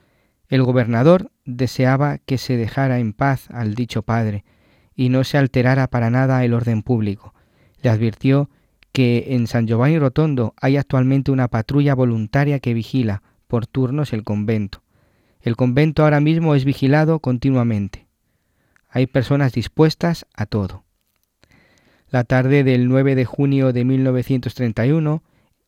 el 0.49 0.63
gobernador 0.63 1.31
deseaba 1.47 2.19
que 2.19 2.37
se 2.37 2.59
dejara 2.59 2.99
en 2.99 3.15
paz 3.15 3.49
al 3.49 3.75
dicho 3.75 4.03
padre 4.03 4.45
y 4.95 5.09
no 5.09 5.25
se 5.25 5.39
alterara 5.39 5.87
para 5.87 6.11
nada 6.11 6.45
el 6.45 6.53
orden 6.53 6.83
público. 6.83 7.33
Le 7.81 7.89
advirtió 7.89 8.51
que 8.93 9.29
en 9.31 9.47
San 9.47 9.67
Giovanni 9.67 9.99
Rotondo 9.99 10.53
hay 10.61 10.77
actualmente 10.77 11.31
una 11.31 11.49
patrulla 11.49 11.95
voluntaria 11.95 12.61
que 12.61 12.75
vigila 12.75 13.23
por 13.47 13.67
turnos 13.67 14.13
el 14.13 14.25
convento. 14.25 14.83
El 15.41 15.57
convento 15.57 16.05
ahora 16.05 16.21
mismo 16.21 16.55
es 16.55 16.67
vigilado 16.67 17.21
continuamente. 17.21 18.06
Hay 18.97 19.07
personas 19.07 19.53
dispuestas 19.53 20.25
a 20.35 20.47
todo. 20.47 20.83
La 22.09 22.25
tarde 22.25 22.65
del 22.65 22.89
9 22.89 23.15
de 23.15 23.27
junio 23.27 23.75
de 23.75 23.85
1931, 23.85 25.23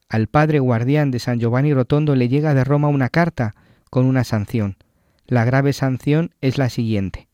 al 0.08 0.28
padre 0.28 0.60
guardián 0.60 1.10
de 1.10 1.18
San 1.18 1.38
Giovanni 1.38 1.74
Rotondo 1.74 2.16
le 2.16 2.30
llega 2.30 2.54
de 2.54 2.64
Roma 2.64 2.88
una 2.88 3.10
carta 3.10 3.54
con 3.90 4.06
una 4.06 4.24
sanción. 4.24 4.78
La 5.26 5.44
grave 5.44 5.74
sanción 5.74 6.30
es 6.40 6.56
la 6.56 6.70
siguiente. 6.70 7.28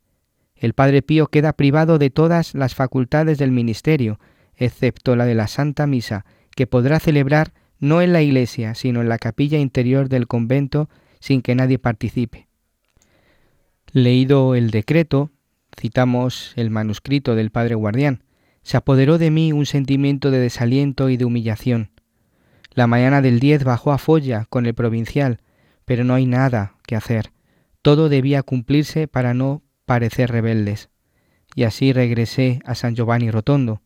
El 0.57 0.73
padre 0.73 1.01
Pío 1.01 1.29
queda 1.29 1.53
privado 1.53 1.99
de 1.99 2.11
todas 2.11 2.55
las 2.55 2.75
facultades 2.75 3.39
del 3.39 3.53
ministerio, 3.53 4.19
excepto 4.57 5.15
la 5.15 5.27
de 5.27 5.37
la 5.37 5.47
Santa 5.47 5.87
Misa, 5.87 6.25
que 6.57 6.67
podrá 6.67 6.99
celebrar 6.99 7.53
no 7.79 8.03
en 8.03 8.13
la 8.13 8.21
iglesia, 8.21 8.75
sino 8.75 9.01
en 9.01 9.09
la 9.09 9.19
capilla 9.19 9.61
interior 9.61 10.09
del 10.09 10.27
convento 10.27 10.89
sin 11.21 11.41
que 11.41 11.55
nadie 11.55 11.79
participe. 11.79 12.49
Leído 13.93 14.57
el 14.57 14.73
decreto, 14.73 15.31
citamos 15.79 16.53
el 16.57 16.71
manuscrito 16.71 17.35
del 17.35 17.51
padre 17.51 17.75
guardián, 17.75 18.23
se 18.63 18.77
apoderó 18.77 19.19
de 19.19 19.31
mí 19.31 19.53
un 19.53 19.67
sentimiento 19.67 20.31
de 20.31 20.39
desaliento 20.39 21.11
y 21.11 21.17
de 21.17 21.25
humillación. 21.25 21.91
La 22.73 22.87
mañana 22.87 23.23
del 23.23 23.39
10 23.39 23.65
bajó 23.65 23.93
a 23.93 23.99
Folla 23.99 24.47
con 24.49 24.67
el 24.67 24.75
provincial, 24.75 25.41
pero 25.85 26.03
no 26.03 26.15
hay 26.15 26.27
nada 26.27 26.75
que 26.87 26.97
hacer. 26.97 27.33
Todo 27.83 28.09
debía 28.09 28.43
cumplirse 28.43 29.07
para 29.07 29.35
no 29.35 29.63
parecer 29.85 30.31
rebeldes. 30.31 30.89
Y 31.55 31.65
así 31.65 31.93
regresé 31.93 32.61
a 32.65 32.75
San 32.75 32.97
Giovanni 32.97 33.31
Rotondo. 33.31 33.83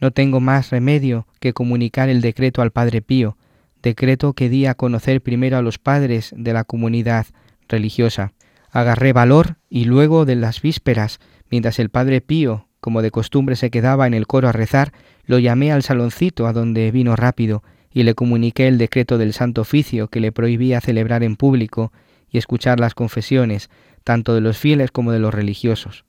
No 0.00 0.10
tengo 0.10 0.40
más 0.40 0.70
remedio 0.70 1.26
que 1.38 1.52
comunicar 1.52 2.08
el 2.08 2.20
decreto 2.20 2.62
al 2.62 2.72
Padre 2.72 3.02
Pío, 3.02 3.36
decreto 3.82 4.32
que 4.32 4.48
di 4.48 4.66
a 4.66 4.74
conocer 4.74 5.22
primero 5.22 5.56
a 5.56 5.62
los 5.62 5.78
padres 5.78 6.32
de 6.36 6.52
la 6.52 6.64
comunidad 6.64 7.26
religiosa. 7.68 8.32
Agarré 8.70 9.12
valor 9.12 9.56
y 9.68 9.84
luego 9.84 10.24
de 10.24 10.36
las 10.36 10.60
vísperas, 10.62 11.20
mientras 11.50 11.78
el 11.78 11.90
Padre 11.90 12.20
Pío 12.20 12.68
como 12.80 13.02
de 13.02 13.10
costumbre 13.10 13.56
se 13.56 13.70
quedaba 13.70 14.06
en 14.06 14.14
el 14.14 14.26
coro 14.26 14.48
a 14.48 14.52
rezar, 14.52 14.92
lo 15.24 15.38
llamé 15.38 15.72
al 15.72 15.82
saloncito 15.82 16.46
a 16.46 16.52
donde 16.52 16.90
vino 16.90 17.16
rápido 17.16 17.62
y 17.92 18.04
le 18.04 18.14
comuniqué 18.14 18.68
el 18.68 18.78
decreto 18.78 19.18
del 19.18 19.32
Santo 19.32 19.62
Oficio 19.62 20.08
que 20.08 20.20
le 20.20 20.32
prohibía 20.32 20.80
celebrar 20.80 21.22
en 21.22 21.36
público 21.36 21.92
y 22.30 22.38
escuchar 22.38 22.78
las 22.78 22.94
confesiones, 22.94 23.70
tanto 24.04 24.34
de 24.34 24.40
los 24.40 24.58
fieles 24.58 24.90
como 24.90 25.12
de 25.12 25.18
los 25.18 25.34
religiosos. 25.34 26.04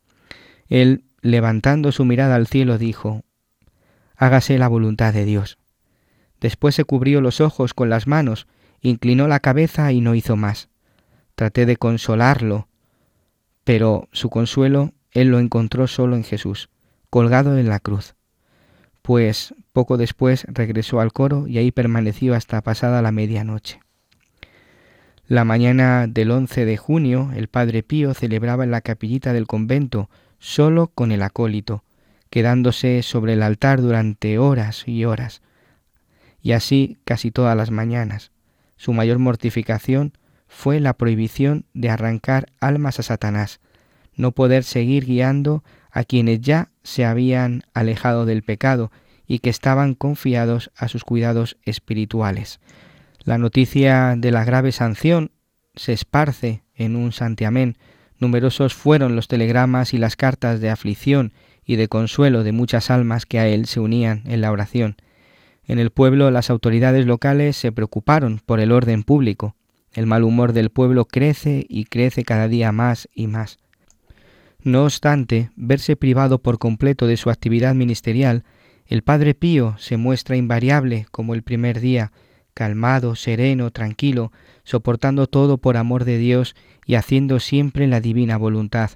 Él, 0.68 1.06
levantando 1.22 1.92
su 1.92 2.06
mirada 2.06 2.36
al 2.36 2.48
cielo, 2.48 2.78
dijo, 2.78 3.24
Hágase 4.16 4.58
la 4.58 4.68
voluntad 4.68 5.14
de 5.14 5.26
Dios. 5.26 5.58
Después 6.40 6.76
se 6.76 6.84
cubrió 6.84 7.22
los 7.22 7.42
ojos 7.42 7.74
con 7.74 7.90
las 7.90 8.06
manos, 8.06 8.48
inclinó 8.82 9.28
la 9.28 9.40
cabeza 9.40 9.92
y 9.92 10.02
no 10.02 10.14
hizo 10.14 10.36
más. 10.36 10.70
Traté 11.40 11.66
de 11.66 11.78
consolarlo, 11.78 12.68
pero 13.64 14.10
su 14.12 14.30
consuelo 14.30 14.92
él 15.14 15.30
lo 15.30 15.40
encontró 15.40 15.88
solo 15.88 16.18
en 16.18 16.26
Jesús, 16.26 16.68
colgado 17.10 17.58
en 17.58 17.70
la 17.70 17.80
cruz. 17.80 18.16
Pues 19.02 19.56
poco 19.72 19.96
después 19.96 20.46
regresó 20.50 21.00
al 21.00 21.14
coro 21.14 21.48
y 21.48 21.58
ahí 21.58 21.72
permaneció 21.72 22.36
hasta 22.36 22.60
pasada 22.60 23.02
la 23.02 23.14
medianoche. 23.14 23.80
La 25.28 25.46
mañana 25.46 26.08
del 26.08 26.32
11 26.32 26.66
de 26.66 26.76
junio 26.76 27.32
el 27.34 27.48
padre 27.48 27.84
Pío 27.84 28.14
celebraba 28.14 28.66
en 28.66 28.72
la 28.72 28.82
capillita 28.82 29.32
del 29.32 29.48
convento 29.48 30.10
solo 30.40 30.88
con 30.88 31.14
el 31.14 31.22
acólito, 31.22 31.86
quedándose 32.30 33.02
sobre 33.02 33.32
el 33.32 33.44
altar 33.44 33.80
durante 33.80 34.40
horas 34.40 34.86
y 34.90 35.06
horas, 35.06 35.42
y 36.42 36.52
así 36.52 36.98
casi 37.06 37.32
todas 37.32 37.56
las 37.56 37.72
mañanas. 37.72 38.34
Su 38.76 38.92
mayor 38.92 39.20
mortificación 39.20 40.12
fue 40.50 40.82
la 40.82 40.96
prohibición 40.96 41.66
de 41.74 41.90
arrancar 41.90 42.48
almas 42.60 43.00
a 43.00 43.04
Satanás, 43.04 43.62
no 44.16 44.34
poder 44.34 44.66
seguir 44.66 45.06
guiando 45.06 45.64
a 45.92 46.04
quienes 46.04 46.42
ya 46.42 46.72
se 46.84 47.06
habían 47.06 47.64
alejado 47.74 48.26
del 48.26 48.44
pecado 48.44 48.92
y 49.26 49.40
que 49.40 49.50
estaban 49.50 49.94
confiados 49.94 50.72
a 50.76 50.88
sus 50.88 51.04
cuidados 51.04 51.58
espirituales. 51.64 52.60
La 53.24 53.38
noticia 53.38 54.16
de 54.18 54.32
la 54.32 54.44
grave 54.44 54.72
sanción 54.72 55.32
se 55.76 55.94
esparce 55.94 56.64
en 56.74 56.96
un 56.96 57.12
santiamén. 57.12 57.78
Numerosos 58.18 58.74
fueron 58.74 59.16
los 59.16 59.28
telegramas 59.28 59.94
y 59.94 59.98
las 59.98 60.16
cartas 60.16 60.60
de 60.60 60.70
aflicción 60.70 61.32
y 61.64 61.76
de 61.76 61.88
consuelo 61.88 62.44
de 62.44 62.52
muchas 62.52 62.90
almas 62.90 63.26
que 63.26 63.40
a 63.40 63.48
él 63.48 63.68
se 63.68 63.80
unían 63.80 64.24
en 64.26 64.42
la 64.42 64.52
oración. 64.52 64.98
En 65.64 65.78
el 65.78 65.92
pueblo 65.92 66.32
las 66.32 66.50
autoridades 66.50 67.06
locales 67.06 67.56
se 67.56 67.72
preocuparon 67.72 68.42
por 68.44 68.60
el 68.60 68.72
orden 68.72 69.04
público. 69.04 69.56
El 70.00 70.06
mal 70.06 70.24
humor 70.24 70.54
del 70.54 70.70
pueblo 70.70 71.04
crece 71.04 71.66
y 71.68 71.84
crece 71.84 72.24
cada 72.24 72.48
día 72.48 72.72
más 72.72 73.10
y 73.14 73.28
más. 73.28 73.58
No 74.64 74.86
obstante, 74.86 75.50
verse 75.58 75.98
privado 75.98 76.42
por 76.42 76.58
completo 76.58 77.06
de 77.06 77.18
su 77.18 77.30
actividad 77.30 77.76
ministerial, 77.76 78.46
el 78.86 79.02
Padre 79.02 79.34
Pío 79.34 79.76
se 79.78 79.98
muestra 79.98 80.38
invariable 80.38 81.06
como 81.12 81.34
el 81.34 81.44
primer 81.44 81.82
día, 81.82 82.14
calmado, 82.54 83.18
sereno, 83.18 83.72
tranquilo, 83.72 84.32
soportando 84.64 85.28
todo 85.28 85.58
por 85.58 85.76
amor 85.76 86.06
de 86.06 86.18
Dios 86.18 86.56
y 86.86 86.96
haciendo 86.96 87.42
siempre 87.42 87.86
la 87.86 88.00
divina 88.00 88.38
voluntad. 88.38 88.92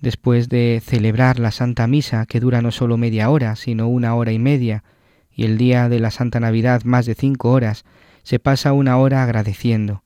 Después 0.00 0.48
de 0.48 0.80
celebrar 0.82 1.38
la 1.38 1.50
Santa 1.50 1.86
Misa, 1.86 2.24
que 2.24 2.40
dura 2.40 2.62
no 2.62 2.70
solo 2.70 2.96
media 2.96 3.28
hora, 3.28 3.56
sino 3.56 3.88
una 3.88 4.14
hora 4.14 4.32
y 4.32 4.38
media, 4.38 4.84
y 5.30 5.44
el 5.44 5.58
día 5.58 5.90
de 5.90 6.00
la 6.00 6.10
Santa 6.10 6.40
Navidad 6.40 6.80
más 6.84 7.04
de 7.04 7.14
cinco 7.14 7.50
horas, 7.50 7.84
se 8.22 8.38
pasa 8.38 8.72
una 8.72 8.96
hora 8.98 9.22
agradeciendo, 9.22 10.02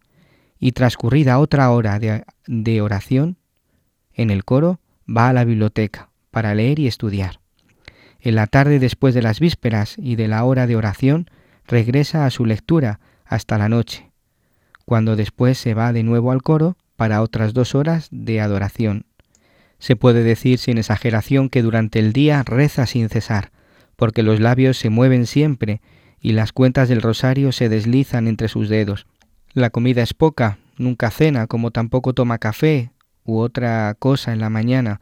y 0.59 0.73
transcurrida 0.73 1.39
otra 1.39 1.71
hora 1.71 1.99
de, 1.99 2.25
de 2.47 2.81
oración, 2.81 3.37
en 4.15 4.31
el 4.31 4.45
coro 4.45 4.81
va 5.09 5.29
a 5.29 5.33
la 5.33 5.45
biblioteca 5.45 6.11
para 6.31 6.55
leer 6.55 6.79
y 6.79 6.87
estudiar. 6.87 7.41
En 8.21 8.35
la 8.35 8.47
tarde 8.47 8.79
después 8.79 9.15
de 9.15 9.23
las 9.23 9.41
vísperas 9.41 9.97
y 9.99 10.17
de 10.17 10.29
la 10.29 10.45
hora 10.45 10.67
de 10.67 10.77
oración, 10.77 11.31
regresa 11.67 12.27
a 12.27 12.31
su 12.31 12.45
lectura 12.45 13.01
hasta 13.25 13.59
la 13.59 13.69
noche, 13.69 14.11
cuando 14.85 15.17
después 15.17 15.59
se 15.59 15.75
va 15.75 15.93
de 15.93 16.03
nuevo 16.03 16.33
al 16.33 16.43
coro 16.43 16.77
para 16.97 17.23
otras 17.23 17.53
dos 17.53 17.75
horas 17.75 18.09
de 18.11 18.41
adoración. 18.41 19.07
Se 19.79 19.97
puede 19.97 20.23
decir 20.23 20.59
sin 20.59 20.79
exageración 20.79 21.51
que 21.51 21.63
durante 21.63 21.99
el 21.99 22.13
día 22.13 22.43
reza 22.43 22.87
sin 22.87 23.09
cesar, 23.09 23.53
porque 23.97 24.23
los 24.23 24.41
labios 24.41 24.79
se 24.79 24.91
mueven 24.91 25.27
siempre 25.27 25.81
y 26.21 26.33
las 26.33 26.53
cuentas 26.53 26.89
del 26.89 27.03
rosario 27.03 27.53
se 27.53 27.69
deslizan 27.69 28.29
entre 28.29 28.49
sus 28.49 28.69
dedos. 28.69 29.07
La 29.53 29.71
comida 29.71 30.03
es 30.03 30.15
poca, 30.15 30.59
nunca 30.77 31.11
cena, 31.11 31.47
como 31.47 31.71
tampoco 31.71 32.13
toma 32.13 32.39
café 32.39 32.93
u 33.25 33.39
otra 33.39 33.95
cosa 33.99 34.33
en 34.33 34.41
la 34.41 34.51
mañana. 34.51 35.01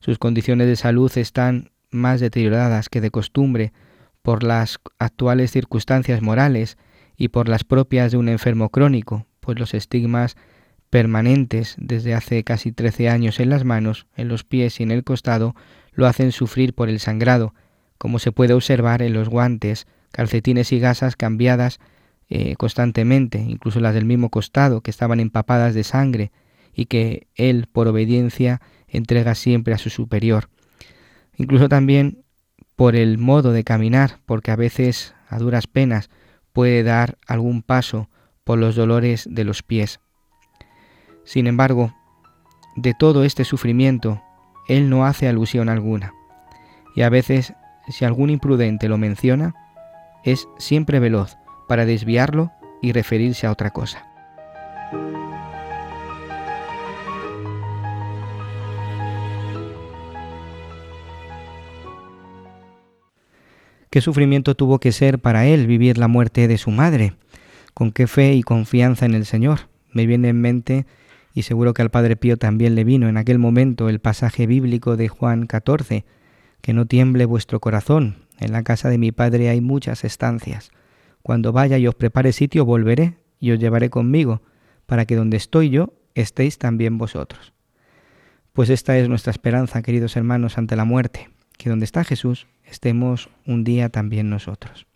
Sus 0.00 0.18
condiciones 0.18 0.66
de 0.66 0.76
salud 0.76 1.10
están 1.16 1.70
más 1.90 2.20
deterioradas 2.20 2.88
que 2.88 3.00
de 3.00 3.10
costumbre 3.10 3.72
por 4.22 4.42
las 4.42 4.78
actuales 4.98 5.50
circunstancias 5.50 6.22
morales 6.22 6.78
y 7.16 7.28
por 7.28 7.48
las 7.48 7.64
propias 7.64 8.12
de 8.12 8.18
un 8.18 8.28
enfermo 8.28 8.70
crónico, 8.70 9.26
pues 9.40 9.58
los 9.58 9.72
estigmas 9.74 10.36
permanentes 10.90 11.74
desde 11.78 12.14
hace 12.14 12.44
casi 12.44 12.72
trece 12.72 13.08
años 13.08 13.40
en 13.40 13.50
las 13.50 13.64
manos, 13.64 14.06
en 14.16 14.28
los 14.28 14.44
pies 14.44 14.80
y 14.80 14.82
en 14.82 14.90
el 14.90 15.04
costado 15.04 15.54
lo 15.92 16.06
hacen 16.06 16.32
sufrir 16.32 16.74
por 16.74 16.88
el 16.88 17.00
sangrado, 17.00 17.54
como 17.98 18.18
se 18.18 18.32
puede 18.32 18.52
observar 18.52 19.02
en 19.02 19.14
los 19.14 19.28
guantes, 19.28 19.86
calcetines 20.16 20.72
y 20.72 20.78
gasas 20.78 21.14
cambiadas 21.14 21.78
eh, 22.30 22.56
constantemente, 22.56 23.38
incluso 23.38 23.80
las 23.80 23.92
del 23.92 24.06
mismo 24.06 24.30
costado, 24.30 24.80
que 24.80 24.90
estaban 24.90 25.20
empapadas 25.20 25.74
de 25.74 25.84
sangre 25.84 26.32
y 26.72 26.86
que 26.86 27.26
él, 27.34 27.68
por 27.70 27.86
obediencia, 27.86 28.62
entrega 28.88 29.34
siempre 29.34 29.74
a 29.74 29.78
su 29.78 29.90
superior. 29.90 30.48
Incluso 31.36 31.68
también 31.68 32.24
por 32.76 32.96
el 32.96 33.18
modo 33.18 33.52
de 33.52 33.62
caminar, 33.62 34.20
porque 34.24 34.50
a 34.50 34.56
veces, 34.56 35.14
a 35.28 35.38
duras 35.38 35.66
penas, 35.66 36.08
puede 36.54 36.82
dar 36.82 37.18
algún 37.26 37.60
paso 37.60 38.08
por 38.42 38.58
los 38.58 38.74
dolores 38.74 39.28
de 39.30 39.44
los 39.44 39.62
pies. 39.62 40.00
Sin 41.24 41.46
embargo, 41.46 41.94
de 42.74 42.94
todo 42.98 43.22
este 43.22 43.44
sufrimiento, 43.44 44.22
él 44.66 44.88
no 44.88 45.04
hace 45.04 45.28
alusión 45.28 45.68
alguna, 45.68 46.14
y 46.94 47.02
a 47.02 47.10
veces 47.10 47.52
si 47.88 48.06
algún 48.06 48.30
imprudente 48.30 48.88
lo 48.88 48.96
menciona, 48.96 49.54
es 50.26 50.48
siempre 50.58 50.98
veloz 50.98 51.36
para 51.68 51.86
desviarlo 51.86 52.52
y 52.82 52.92
referirse 52.92 53.46
a 53.46 53.52
otra 53.52 53.70
cosa. 53.70 54.04
¿Qué 63.88 64.02
sufrimiento 64.02 64.54
tuvo 64.54 64.78
que 64.78 64.92
ser 64.92 65.20
para 65.20 65.46
él 65.46 65.66
vivir 65.66 65.96
la 65.96 66.08
muerte 66.08 66.48
de 66.48 66.58
su 66.58 66.70
madre? 66.70 67.14
¿Con 67.72 67.92
qué 67.92 68.06
fe 68.06 68.34
y 68.34 68.42
confianza 68.42 69.06
en 69.06 69.14
el 69.14 69.24
Señor? 69.24 69.70
Me 69.90 70.06
viene 70.06 70.28
en 70.28 70.40
mente, 70.40 70.86
y 71.32 71.42
seguro 71.42 71.72
que 71.72 71.80
al 71.80 71.90
Padre 71.90 72.16
Pío 72.16 72.36
también 72.36 72.74
le 72.74 72.84
vino 72.84 73.08
en 73.08 73.16
aquel 73.16 73.38
momento, 73.38 73.88
el 73.88 74.00
pasaje 74.00 74.46
bíblico 74.46 74.96
de 74.98 75.08
Juan 75.08 75.46
14, 75.46 76.04
que 76.60 76.72
no 76.74 76.84
tiemble 76.84 77.24
vuestro 77.24 77.60
corazón. 77.60 78.25
En 78.38 78.52
la 78.52 78.62
casa 78.62 78.88
de 78.88 78.98
mi 78.98 79.12
Padre 79.12 79.48
hay 79.48 79.60
muchas 79.60 80.04
estancias. 80.04 80.70
Cuando 81.22 81.52
vaya 81.52 81.78
y 81.78 81.86
os 81.86 81.94
prepare 81.94 82.32
sitio, 82.32 82.64
volveré 82.64 83.18
y 83.40 83.52
os 83.52 83.58
llevaré 83.58 83.90
conmigo, 83.90 84.42
para 84.86 85.04
que 85.04 85.16
donde 85.16 85.36
estoy 85.36 85.70
yo 85.70 85.94
estéis 86.14 86.58
también 86.58 86.98
vosotros. 86.98 87.52
Pues 88.52 88.70
esta 88.70 88.96
es 88.96 89.08
nuestra 89.08 89.32
esperanza, 89.32 89.82
queridos 89.82 90.16
hermanos, 90.16 90.56
ante 90.56 90.76
la 90.76 90.84
muerte, 90.84 91.28
que 91.58 91.68
donde 91.68 91.84
está 91.84 92.04
Jesús 92.04 92.46
estemos 92.64 93.28
un 93.46 93.64
día 93.64 93.90
también 93.90 94.30
nosotros. 94.30 94.86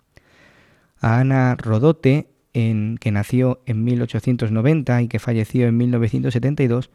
A 0.98 1.20
Ana 1.20 1.56
Rodote, 1.56 2.28
en, 2.54 2.96
que 2.98 3.10
nació 3.10 3.60
en 3.66 3.84
1890 3.84 5.02
y 5.02 5.08
que 5.08 5.18
falleció 5.18 5.66
en 5.66 5.76
1972, 5.76 6.90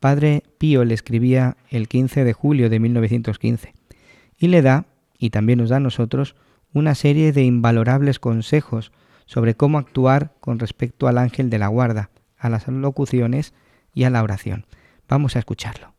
Padre 0.00 0.42
Pío 0.58 0.84
le 0.84 0.94
escribía 0.94 1.56
el 1.70 1.86
15 1.86 2.24
de 2.24 2.32
julio 2.32 2.68
de 2.68 2.80
1915 2.80 3.74
y 4.38 4.48
le 4.48 4.62
da, 4.62 4.86
y 5.18 5.30
también 5.30 5.58
nos 5.58 5.70
da 5.70 5.76
a 5.76 5.80
nosotros, 5.80 6.36
una 6.72 6.94
serie 6.94 7.32
de 7.32 7.42
invalorables 7.44 8.18
consejos 8.18 8.92
sobre 9.26 9.54
cómo 9.54 9.78
actuar 9.78 10.32
con 10.40 10.58
respecto 10.58 11.08
al 11.08 11.18
ángel 11.18 11.50
de 11.50 11.58
la 11.58 11.68
guarda, 11.68 12.10
a 12.38 12.48
las 12.48 12.68
locuciones 12.68 13.52
y 13.92 14.04
a 14.04 14.10
la 14.10 14.22
oración. 14.22 14.66
Vamos 15.08 15.36
a 15.36 15.40
escucharlo. 15.40 15.97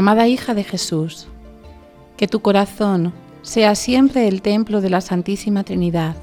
Amada 0.00 0.26
hija 0.28 0.54
de 0.54 0.64
Jesús, 0.64 1.28
que 2.16 2.26
tu 2.26 2.40
corazón 2.40 3.12
sea 3.42 3.74
siempre 3.74 4.28
el 4.28 4.40
templo 4.40 4.80
de 4.80 4.88
la 4.88 5.02
Santísima 5.02 5.62
Trinidad, 5.62 6.16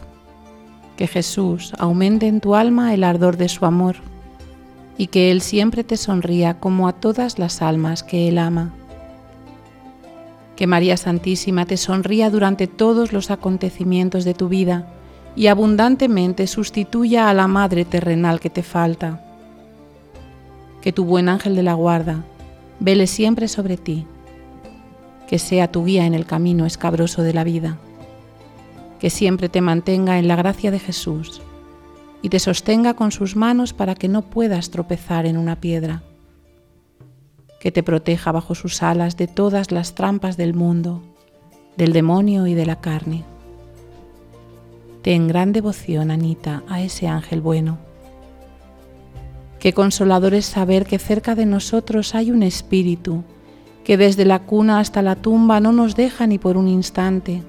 que 0.95 1.05
Jesús 1.05 1.73
aumente 1.77 2.25
en 2.25 2.41
tu 2.41 2.55
alma 2.55 2.95
el 2.95 3.03
ardor 3.03 3.37
de 3.37 3.49
su 3.49 3.67
amor 3.67 3.97
y 4.97 5.05
que 5.05 5.29
Él 5.29 5.41
siempre 5.41 5.83
te 5.83 5.95
sonría 5.95 6.59
como 6.59 6.87
a 6.87 6.93
todas 6.93 7.37
las 7.37 7.61
almas 7.61 8.01
que 8.01 8.27
Él 8.27 8.39
ama. 8.39 8.73
Que 10.55 10.65
María 10.65 10.97
Santísima 10.97 11.67
te 11.67 11.77
sonría 11.77 12.31
durante 12.31 12.65
todos 12.65 13.13
los 13.13 13.29
acontecimientos 13.29 14.25
de 14.25 14.33
tu 14.33 14.49
vida 14.49 14.91
y 15.35 15.45
abundantemente 15.45 16.47
sustituya 16.47 17.29
a 17.29 17.33
la 17.35 17.47
Madre 17.47 17.85
terrenal 17.85 18.39
que 18.39 18.49
te 18.49 18.63
falta. 18.63 19.21
Que 20.81 20.91
tu 20.91 21.05
buen 21.05 21.29
ángel 21.29 21.55
de 21.55 21.61
la 21.61 21.75
guarda 21.75 22.23
vele 22.79 23.07
siempre 23.07 23.47
sobre 23.47 23.77
ti, 23.77 24.05
que 25.27 25.39
sea 25.39 25.71
tu 25.71 25.85
guía 25.85 26.05
en 26.05 26.13
el 26.13 26.25
camino 26.25 26.65
escabroso 26.65 27.21
de 27.23 27.33
la 27.33 27.43
vida, 27.43 27.77
que 28.99 29.09
siempre 29.09 29.49
te 29.49 29.61
mantenga 29.61 30.19
en 30.19 30.27
la 30.27 30.35
gracia 30.35 30.71
de 30.71 30.79
Jesús 30.79 31.41
y 32.21 32.29
te 32.29 32.39
sostenga 32.39 32.95
con 32.95 33.11
sus 33.11 33.35
manos 33.35 33.73
para 33.73 33.95
que 33.95 34.07
no 34.07 34.23
puedas 34.23 34.71
tropezar 34.71 35.25
en 35.25 35.37
una 35.37 35.59
piedra, 35.59 36.03
que 37.59 37.71
te 37.71 37.83
proteja 37.83 38.31
bajo 38.31 38.55
sus 38.55 38.81
alas 38.83 39.17
de 39.17 39.27
todas 39.27 39.71
las 39.71 39.95
trampas 39.95 40.37
del 40.37 40.53
mundo, 40.53 41.03
del 41.75 41.93
demonio 41.93 42.47
y 42.47 42.53
de 42.53 42.65
la 42.65 42.79
carne. 42.81 43.23
Ten 45.01 45.27
gran 45.27 45.53
devoción, 45.53 46.11
Anita, 46.11 46.63
a 46.67 46.81
ese 46.81 47.07
ángel 47.07 47.41
bueno. 47.41 47.86
Qué 49.59 49.73
consolador 49.73 50.33
es 50.33 50.45
saber 50.45 50.85
que 50.85 50.99
cerca 50.99 51.35
de 51.35 51.45
nosotros 51.45 52.15
hay 52.15 52.31
un 52.31 52.43
espíritu 52.43 53.23
que 53.83 53.97
desde 53.97 54.25
la 54.25 54.39
cuna 54.39 54.79
hasta 54.79 55.01
la 55.01 55.15
tumba 55.15 55.59
no 55.59 55.71
nos 55.71 55.95
deja 55.95 56.27
ni 56.27 56.37
por 56.37 56.57
un 56.57 56.67
instante, 56.67 57.41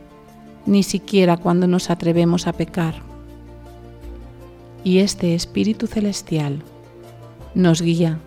ni 0.67 0.83
siquiera 0.83 1.37
cuando 1.37 1.67
nos 1.67 1.91
atrevemos 1.91 2.47
a 2.47 2.53
pecar 2.53 3.09
y 4.85 5.01
este 5.01 5.35
Espíritu 5.35 5.87
Celestial 5.87 6.63
nos 7.55 7.83
guía 7.83 8.19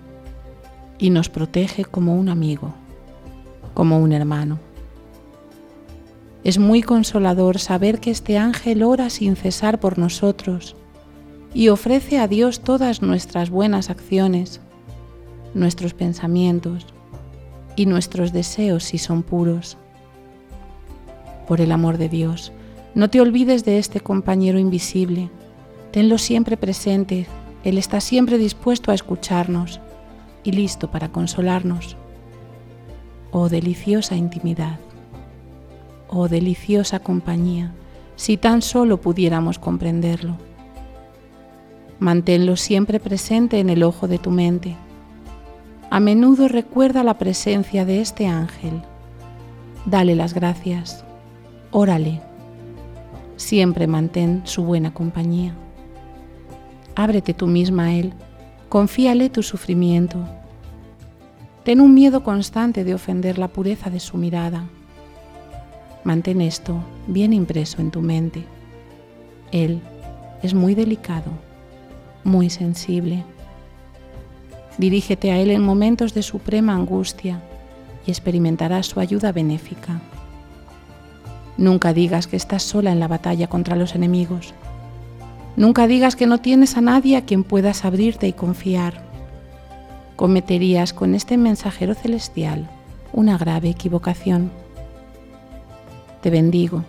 y 0.99 1.09
nos 1.09 1.29
protege 1.29 1.85
como 1.85 2.15
un 2.15 2.29
amigo, 2.29 2.73
como 3.73 3.99
un 3.99 4.11
hermano. 4.11 4.59
Es 6.43 6.57
muy 6.57 6.81
consolador 6.81 7.59
saber 7.59 7.99
que 7.99 8.11
este 8.11 8.37
ángel 8.37 8.83
ora 8.83 9.09
sin 9.09 9.35
cesar 9.35 9.79
por 9.79 9.97
nosotros 9.97 10.75
y 11.53 11.69
ofrece 11.69 12.19
a 12.19 12.27
Dios 12.27 12.61
todas 12.61 13.01
nuestras 13.01 13.49
buenas 13.49 13.89
acciones, 13.89 14.61
nuestros 15.53 15.93
pensamientos 15.93 16.85
y 17.75 17.85
nuestros 17.85 18.33
deseos 18.33 18.83
si 18.83 18.97
son 18.97 19.23
puros. 19.23 19.77
Por 21.47 21.61
el 21.61 21.71
amor 21.71 21.97
de 21.97 22.09
Dios, 22.09 22.51
no 22.95 23.09
te 23.09 23.21
olvides 23.21 23.65
de 23.65 23.79
este 23.79 23.99
compañero 23.99 24.59
invisible 24.59 25.29
Tenlo 25.91 26.17
siempre 26.17 26.55
presente, 26.55 27.27
Él 27.65 27.77
está 27.77 27.99
siempre 27.99 28.37
dispuesto 28.37 28.91
a 28.91 28.93
escucharnos 28.93 29.81
y 30.41 30.53
listo 30.53 30.89
para 30.89 31.09
consolarnos. 31.09 31.97
Oh 33.31 33.49
deliciosa 33.49 34.15
intimidad, 34.15 34.79
oh 36.07 36.29
deliciosa 36.29 36.99
compañía, 36.99 37.73
si 38.15 38.37
tan 38.37 38.61
solo 38.61 39.01
pudiéramos 39.01 39.59
comprenderlo. 39.59 40.37
Manténlo 42.01 42.55
siempre 42.55 42.99
presente 42.99 43.59
en 43.59 43.69
el 43.69 43.83
ojo 43.83 44.07
de 44.07 44.17
tu 44.17 44.31
mente. 44.31 44.75
A 45.91 45.99
menudo 45.99 46.47
recuerda 46.47 47.03
la 47.03 47.19
presencia 47.19 47.85
de 47.85 48.01
este 48.01 48.25
ángel. 48.25 48.81
Dale 49.85 50.15
las 50.15 50.33
gracias, 50.33 51.05
órale. 51.69 52.19
Siempre 53.35 53.85
mantén 53.85 54.41
su 54.45 54.63
buena 54.63 54.91
compañía. 54.91 55.53
Ábrete 56.95 57.35
tú 57.35 57.45
misma 57.45 57.83
a 57.83 57.93
Él, 57.93 58.13
confíale 58.67 59.29
tu 59.29 59.43
sufrimiento. 59.43 60.25
Ten 61.63 61.79
un 61.79 61.93
miedo 61.93 62.23
constante 62.23 62.83
de 62.83 62.95
ofender 62.95 63.37
la 63.37 63.49
pureza 63.49 63.91
de 63.91 63.99
su 63.99 64.17
mirada. 64.17 64.63
Mantén 66.03 66.41
esto 66.41 66.83
bien 67.05 67.31
impreso 67.31 67.79
en 67.79 67.91
tu 67.91 68.01
mente. 68.01 68.43
Él 69.51 69.81
es 70.41 70.55
muy 70.55 70.73
delicado, 70.73 71.29
muy 72.23 72.49
sensible. 72.49 73.23
Dirígete 74.77 75.31
a 75.31 75.37
Él 75.37 75.51
en 75.51 75.63
momentos 75.63 76.13
de 76.13 76.23
suprema 76.23 76.73
angustia 76.73 77.41
y 78.05 78.11
experimentarás 78.11 78.87
su 78.87 78.99
ayuda 78.99 79.31
benéfica. 79.31 80.01
Nunca 81.57 81.93
digas 81.93 82.27
que 82.27 82.37
estás 82.37 82.63
sola 82.63 82.91
en 82.91 82.99
la 82.99 83.07
batalla 83.07 83.47
contra 83.47 83.75
los 83.75 83.95
enemigos. 83.95 84.53
Nunca 85.55 85.85
digas 85.87 86.15
que 86.15 86.27
no 86.27 86.39
tienes 86.39 86.77
a 86.77 86.81
nadie 86.81 87.17
a 87.17 87.25
quien 87.25 87.43
puedas 87.43 87.85
abrirte 87.85 88.27
y 88.27 88.33
confiar. 88.33 89.03
Cometerías 90.15 90.93
con 90.93 91.13
este 91.13 91.37
mensajero 91.37 91.93
celestial 91.93 92.69
una 93.13 93.37
grave 93.37 93.69
equivocación. 93.69 94.51
Te 96.21 96.29
bendigo, 96.29 96.83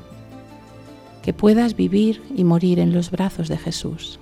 que 1.23 1.33
puedas 1.33 1.75
vivir 1.75 2.23
y 2.37 2.45
morir 2.45 2.79
en 2.79 2.93
los 2.93 3.11
brazos 3.11 3.49
de 3.49 3.59
Jesús. 3.59 4.21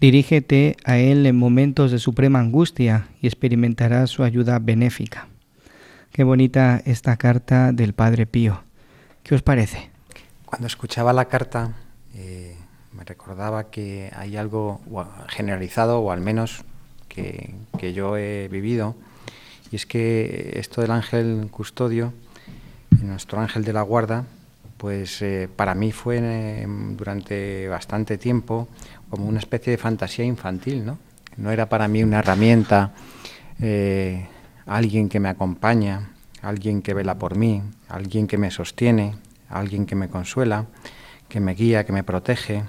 Dirígete 0.00 0.78
a 0.84 0.96
Él 0.96 1.26
en 1.26 1.36
momentos 1.36 1.90
de 1.90 1.98
suprema 1.98 2.40
angustia 2.40 3.08
y 3.20 3.26
experimentarás 3.26 4.08
su 4.08 4.22
ayuda 4.22 4.58
benéfica. 4.58 5.28
Qué 6.10 6.24
bonita 6.24 6.80
esta 6.86 7.18
carta 7.18 7.72
del 7.72 7.92
Padre 7.92 8.24
Pío. 8.24 8.62
¿Qué 9.22 9.34
os 9.34 9.42
parece? 9.42 9.90
Cuando 10.46 10.66
escuchaba 10.66 11.12
la 11.12 11.26
carta 11.26 11.74
eh, 12.14 12.56
me 12.92 13.04
recordaba 13.04 13.70
que 13.70 14.10
hay 14.16 14.38
algo 14.38 14.80
generalizado, 15.28 16.00
o 16.00 16.10
al 16.12 16.22
menos 16.22 16.64
que, 17.08 17.54
yo 17.92 18.16
he 18.16 18.48
vivido, 18.48 18.96
y 19.70 19.76
es 19.76 19.84
que 19.84 20.52
esto 20.54 20.80
del 20.80 20.92
ángel 20.92 21.48
custodio, 21.50 22.14
nuestro 23.02 23.38
ángel 23.38 23.64
de 23.64 23.74
la 23.74 23.82
guarda, 23.82 24.24
pues 24.78 25.20
eh, 25.20 25.46
para 25.54 25.74
mí 25.74 25.92
fue 25.92 26.20
eh, 26.22 26.66
durante 26.96 27.68
bastante 27.68 28.16
tiempo 28.16 28.66
como 29.10 29.26
una 29.26 29.40
especie 29.40 29.72
de 29.72 29.76
fantasía 29.76 30.24
infantil, 30.24 30.86
¿no? 30.86 30.98
No 31.36 31.50
era 31.50 31.68
para 31.68 31.88
mí 31.88 32.02
una 32.02 32.20
herramienta, 32.20 32.92
eh, 33.60 34.26
alguien 34.66 35.08
que 35.08 35.20
me 35.20 35.28
acompaña, 35.28 36.10
alguien 36.42 36.82
que 36.82 36.94
vela 36.94 37.18
por 37.18 37.36
mí, 37.36 37.62
alguien 37.88 38.26
que 38.26 38.38
me 38.38 38.50
sostiene, 38.50 39.16
alguien 39.48 39.86
que 39.86 39.94
me 39.94 40.08
consuela, 40.08 40.66
que 41.28 41.40
me 41.40 41.54
guía, 41.54 41.84
que 41.84 41.92
me 41.92 42.04
protege, 42.04 42.64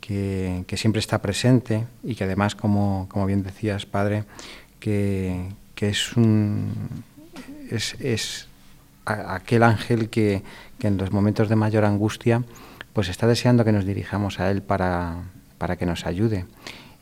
que, 0.00 0.64
siempre 0.76 1.00
está 1.00 1.20
presente 1.20 1.86
y 2.02 2.14
que 2.14 2.24
además, 2.24 2.54
como, 2.54 3.08
bien 3.26 3.42
decías, 3.42 3.86
Padre, 3.86 4.24
que, 4.78 5.48
es 5.80 6.16
un 6.16 6.72
es, 7.70 8.48
aquel 9.04 9.62
ángel 9.62 10.08
que, 10.08 10.42
que 10.78 10.86
en 10.86 10.96
los 10.96 11.12
momentos 11.12 11.48
de 11.48 11.56
mayor 11.56 11.84
angustia 11.84 12.42
pues 12.92 13.08
está 13.08 13.26
deseando 13.26 13.64
que 13.64 13.72
nos 13.72 13.84
dirijamos 13.84 14.40
a 14.40 14.50
Él 14.50 14.62
para, 14.62 15.24
para 15.58 15.76
que 15.76 15.86
nos 15.86 16.06
ayude. 16.06 16.46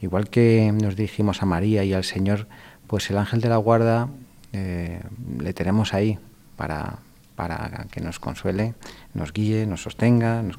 Igual 0.01 0.29
que 0.29 0.73
nos 0.73 0.97
dirigimos 0.97 1.43
a 1.43 1.47
María 1.47 1.85
y 1.85 1.93
al 1.93 2.05
Señor, 2.05 2.47
pues 2.87 3.11
el 3.11 3.19
ángel 3.19 3.41
de 3.41 3.49
la 3.49 3.57
guarda 3.57 4.09
eh, 4.53 5.01
le 5.41 5.53
tenemos 5.53 5.95
ahí 5.95 6.19
para, 6.57 6.99
para 7.37 7.87
que 7.91 8.01
nos 8.01 8.21
consuele, 8.21 8.75
nos 9.15 9.33
guíe, 9.33 9.67
nos 9.67 9.83
sostenga, 9.83 10.43
nos, 10.43 10.59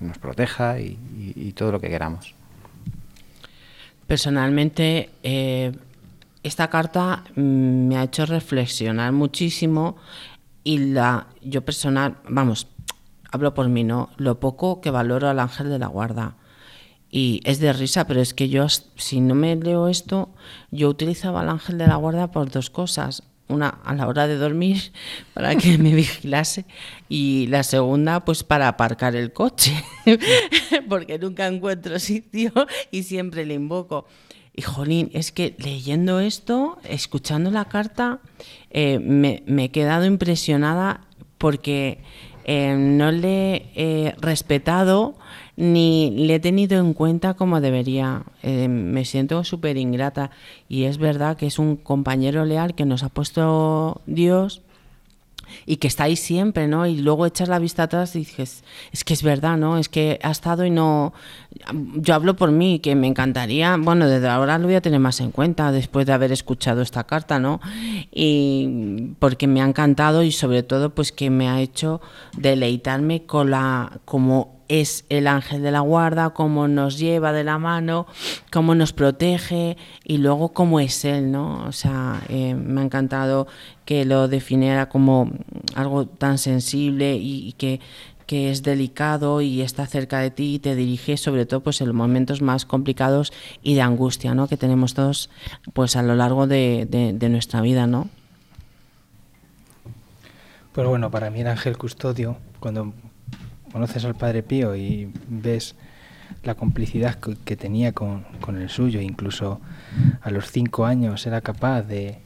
nos 0.00 0.18
proteja 0.18 0.78
y, 0.80 1.52
todo 1.56 1.72
lo 1.72 1.80
que 1.80 1.88
queramos. 1.88 2.34
Personalmente, 4.06 5.10
eh, 5.22 5.72
esta 6.42 6.68
carta 6.68 7.24
mm, 7.36 7.88
me 7.88 7.96
ha 7.96 8.02
hecho 8.02 8.26
reflexionar 8.26 9.12
muchísimo 9.12 9.96
y 10.62 10.78
la 10.78 11.28
yo 11.42 11.64
personal, 11.64 12.16
vamos, 12.28 12.66
hablo 13.30 13.54
por 13.54 13.68
mí, 13.68 13.84
¿no? 13.84 14.10
Lo 14.16 14.40
poco 14.40 14.80
que 14.80 14.90
valoro 14.90 15.28
al 15.28 15.40
ángel 15.40 15.70
de 15.70 15.78
la 15.78 15.86
guarda. 15.86 16.34
Y 17.16 17.40
es 17.44 17.60
de 17.60 17.72
risa, 17.72 18.08
pero 18.08 18.20
es 18.20 18.34
que 18.34 18.48
yo, 18.48 18.66
si 18.68 19.20
no 19.20 19.36
me 19.36 19.54
leo 19.54 19.86
esto, 19.86 20.30
yo 20.72 20.88
utilizaba 20.88 21.42
al 21.42 21.48
ángel 21.48 21.78
de 21.78 21.86
la 21.86 21.94
guarda 21.94 22.32
por 22.32 22.50
dos 22.50 22.70
cosas. 22.70 23.22
Una, 23.46 23.68
a 23.68 23.94
la 23.94 24.08
hora 24.08 24.26
de 24.26 24.36
dormir, 24.36 24.90
para 25.32 25.54
que 25.54 25.78
me 25.78 25.94
vigilase, 25.94 26.64
y 27.08 27.46
la 27.46 27.62
segunda, 27.62 28.24
pues 28.24 28.42
para 28.42 28.66
aparcar 28.66 29.14
el 29.14 29.32
coche, 29.32 29.80
porque 30.88 31.20
nunca 31.20 31.46
encuentro 31.46 32.00
sitio 32.00 32.50
y 32.90 33.04
siempre 33.04 33.46
le 33.46 33.54
invoco. 33.54 34.06
Y 34.52 34.62
jolín, 34.62 35.08
es 35.14 35.30
que 35.30 35.54
leyendo 35.58 36.18
esto, 36.18 36.80
escuchando 36.82 37.52
la 37.52 37.66
carta, 37.66 38.18
eh, 38.70 38.98
me, 38.98 39.44
he 39.46 39.68
quedado 39.68 40.04
impresionada 40.04 41.02
porque 41.38 42.00
eh, 42.44 42.74
no 42.76 43.12
le 43.12 43.70
he 43.76 44.16
respetado 44.20 45.14
ni 45.56 46.10
le 46.10 46.36
he 46.36 46.40
tenido 46.40 46.78
en 46.78 46.94
cuenta 46.94 47.34
como 47.34 47.60
debería. 47.60 48.24
Eh, 48.42 48.68
me 48.68 49.04
siento 49.04 49.44
súper 49.44 49.76
ingrata 49.76 50.30
y 50.68 50.84
es 50.84 50.98
verdad 50.98 51.36
que 51.36 51.46
es 51.46 51.58
un 51.58 51.76
compañero 51.76 52.44
leal 52.44 52.74
que 52.74 52.84
nos 52.84 53.02
ha 53.02 53.08
puesto 53.08 54.00
Dios 54.06 54.62
y 55.66 55.76
que 55.76 55.88
está 55.88 56.04
ahí 56.04 56.16
siempre, 56.16 56.66
¿no? 56.66 56.86
Y 56.86 56.96
luego 56.96 57.26
echas 57.26 57.48
la 57.48 57.58
vista 57.58 57.84
atrás 57.84 58.16
y 58.16 58.20
dices, 58.20 58.64
es 58.92 59.04
que 59.04 59.14
es 59.14 59.22
verdad, 59.22 59.56
¿no? 59.56 59.78
Es 59.78 59.88
que 59.88 60.18
ha 60.22 60.30
estado 60.30 60.64
y 60.64 60.70
no... 60.70 61.12
Yo 61.96 62.14
hablo 62.14 62.34
por 62.36 62.50
mí, 62.50 62.80
que 62.80 62.94
me 62.94 63.06
encantaría, 63.06 63.76
bueno, 63.78 64.08
desde 64.08 64.28
ahora 64.28 64.58
lo 64.58 64.66
voy 64.66 64.74
a 64.74 64.80
tener 64.80 65.00
más 65.00 65.20
en 65.20 65.30
cuenta 65.30 65.72
después 65.72 66.06
de 66.06 66.12
haber 66.12 66.32
escuchado 66.32 66.82
esta 66.82 67.04
carta, 67.04 67.38
¿no? 67.38 67.60
Y 68.10 69.12
porque 69.18 69.46
me 69.46 69.60
ha 69.62 69.66
encantado 69.66 70.22
y 70.22 70.32
sobre 70.32 70.62
todo 70.62 70.94
pues 70.94 71.12
que 71.12 71.30
me 71.30 71.48
ha 71.48 71.60
hecho 71.60 72.00
deleitarme 72.36 73.24
con 73.24 73.50
la... 73.50 74.00
como 74.04 74.53
es 74.68 75.04
el 75.08 75.26
ángel 75.26 75.62
de 75.62 75.70
la 75.70 75.80
guarda, 75.80 76.30
cómo 76.30 76.68
nos 76.68 76.98
lleva 76.98 77.32
de 77.32 77.44
la 77.44 77.58
mano, 77.58 78.06
cómo 78.52 78.74
nos 78.74 78.92
protege 78.92 79.76
y 80.04 80.18
luego 80.18 80.52
cómo 80.52 80.80
es 80.80 81.04
él, 81.04 81.30
¿no? 81.30 81.64
O 81.66 81.72
sea, 81.72 82.22
eh, 82.28 82.54
me 82.54 82.80
ha 82.80 82.84
encantado 82.84 83.46
que 83.84 84.04
lo 84.04 84.28
definiera 84.28 84.88
como 84.88 85.30
algo 85.74 86.06
tan 86.06 86.38
sensible 86.38 87.16
y, 87.16 87.52
que, 87.52 87.80
que, 88.26 88.50
es 88.50 88.62
delicado 88.62 89.40
y 89.40 89.60
está 89.60 89.86
cerca 89.86 90.20
de 90.20 90.30
ti 90.30 90.54
y 90.54 90.58
te 90.58 90.74
dirige 90.74 91.16
sobre 91.16 91.46
todo 91.46 91.60
pues 91.60 91.80
en 91.80 91.88
los 91.88 91.96
momentos 91.96 92.40
más 92.40 92.64
complicados 92.64 93.32
y 93.62 93.74
de 93.74 93.82
angustia, 93.82 94.34
¿no? 94.34 94.48
Que 94.48 94.56
tenemos 94.56 94.94
todos 94.94 95.30
pues 95.72 95.96
a 95.96 96.02
lo 96.02 96.14
largo 96.14 96.46
de, 96.46 96.86
de 96.88 97.28
nuestra 97.28 97.60
vida, 97.60 97.86
¿no? 97.86 98.08
Pues 100.72 100.88
bueno, 100.88 101.08
para 101.08 101.30
mí 101.30 101.40
el 101.40 101.46
ángel 101.46 101.78
custodio, 101.78 102.36
cuando 102.58 102.92
conoces 103.74 104.04
al 104.04 104.14
Padre 104.14 104.44
Pío 104.44 104.76
y 104.76 105.10
ves 105.26 105.74
la 106.44 106.54
complicidad 106.54 107.18
que 107.18 107.56
tenía 107.56 107.90
con, 107.90 108.24
el 108.56 108.68
suyo, 108.68 109.00
incluso 109.00 109.60
a 110.20 110.30
los 110.30 110.52
cinco 110.52 110.86
años 110.86 111.26
era 111.26 111.40
capaz 111.40 111.82
de, 111.82 112.18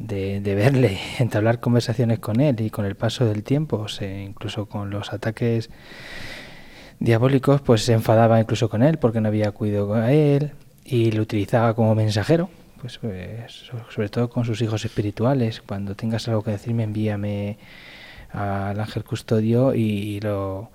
de, 0.00 0.54
verle, 0.56 0.98
entablar 1.20 1.60
conversaciones 1.60 2.18
con 2.18 2.40
él 2.40 2.60
y 2.62 2.70
con 2.70 2.84
el 2.84 2.96
paso 2.96 3.26
del 3.26 3.44
tiempo, 3.44 3.86
incluso 4.02 4.66
con 4.66 4.90
los 4.90 5.12
ataques 5.12 5.70
diabólicos, 6.98 7.60
pues 7.60 7.84
se 7.84 7.92
enfadaba 7.92 8.40
incluso 8.40 8.68
con 8.68 8.82
él 8.82 8.98
porque 8.98 9.20
no 9.20 9.28
había 9.28 9.52
cuidado 9.52 9.94
a 9.94 10.10
él 10.10 10.50
y 10.84 11.12
lo 11.12 11.22
utilizaba 11.22 11.74
como 11.74 11.94
mensajero, 11.94 12.50
pues, 12.80 12.98
pues 12.98 13.70
sobre 13.90 14.08
todo 14.08 14.28
con 14.28 14.44
sus 14.44 14.60
hijos 14.62 14.84
espirituales. 14.84 15.60
Cuando 15.60 15.94
tengas 15.94 16.26
algo 16.26 16.42
que 16.42 16.50
decirme, 16.50 16.82
envíame 16.82 17.56
al 18.32 18.78
ángel 18.78 19.04
custodio 19.04 19.74
y, 19.74 20.20
lo, 20.20 20.70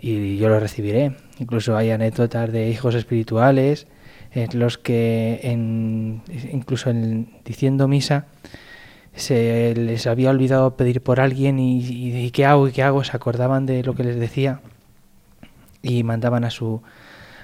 y 0.00 0.36
yo 0.38 0.48
lo 0.48 0.60
recibiré. 0.60 1.16
Incluso 1.38 1.76
hay 1.76 1.90
anécdotas 1.90 2.52
de 2.52 2.68
hijos 2.68 2.94
espirituales 2.94 3.86
en 4.32 4.58
los 4.58 4.78
que 4.78 5.40
en, 5.42 6.22
incluso 6.52 6.90
en, 6.90 7.28
diciendo 7.44 7.88
misa 7.88 8.26
se 9.14 9.74
les 9.74 10.06
había 10.06 10.30
olvidado 10.30 10.76
pedir 10.76 11.00
por 11.00 11.20
alguien 11.20 11.58
y, 11.58 11.78
y, 11.80 12.30
qué 12.32 12.44
hago 12.44 12.68
y 12.68 12.72
qué 12.72 12.82
hago, 12.82 13.02
se 13.02 13.16
acordaban 13.16 13.64
de 13.64 13.82
lo 13.82 13.94
que 13.94 14.04
les 14.04 14.16
decía 14.16 14.60
y 15.82 16.02
mandaban 16.02 16.44
a 16.44 16.50
su 16.50 16.82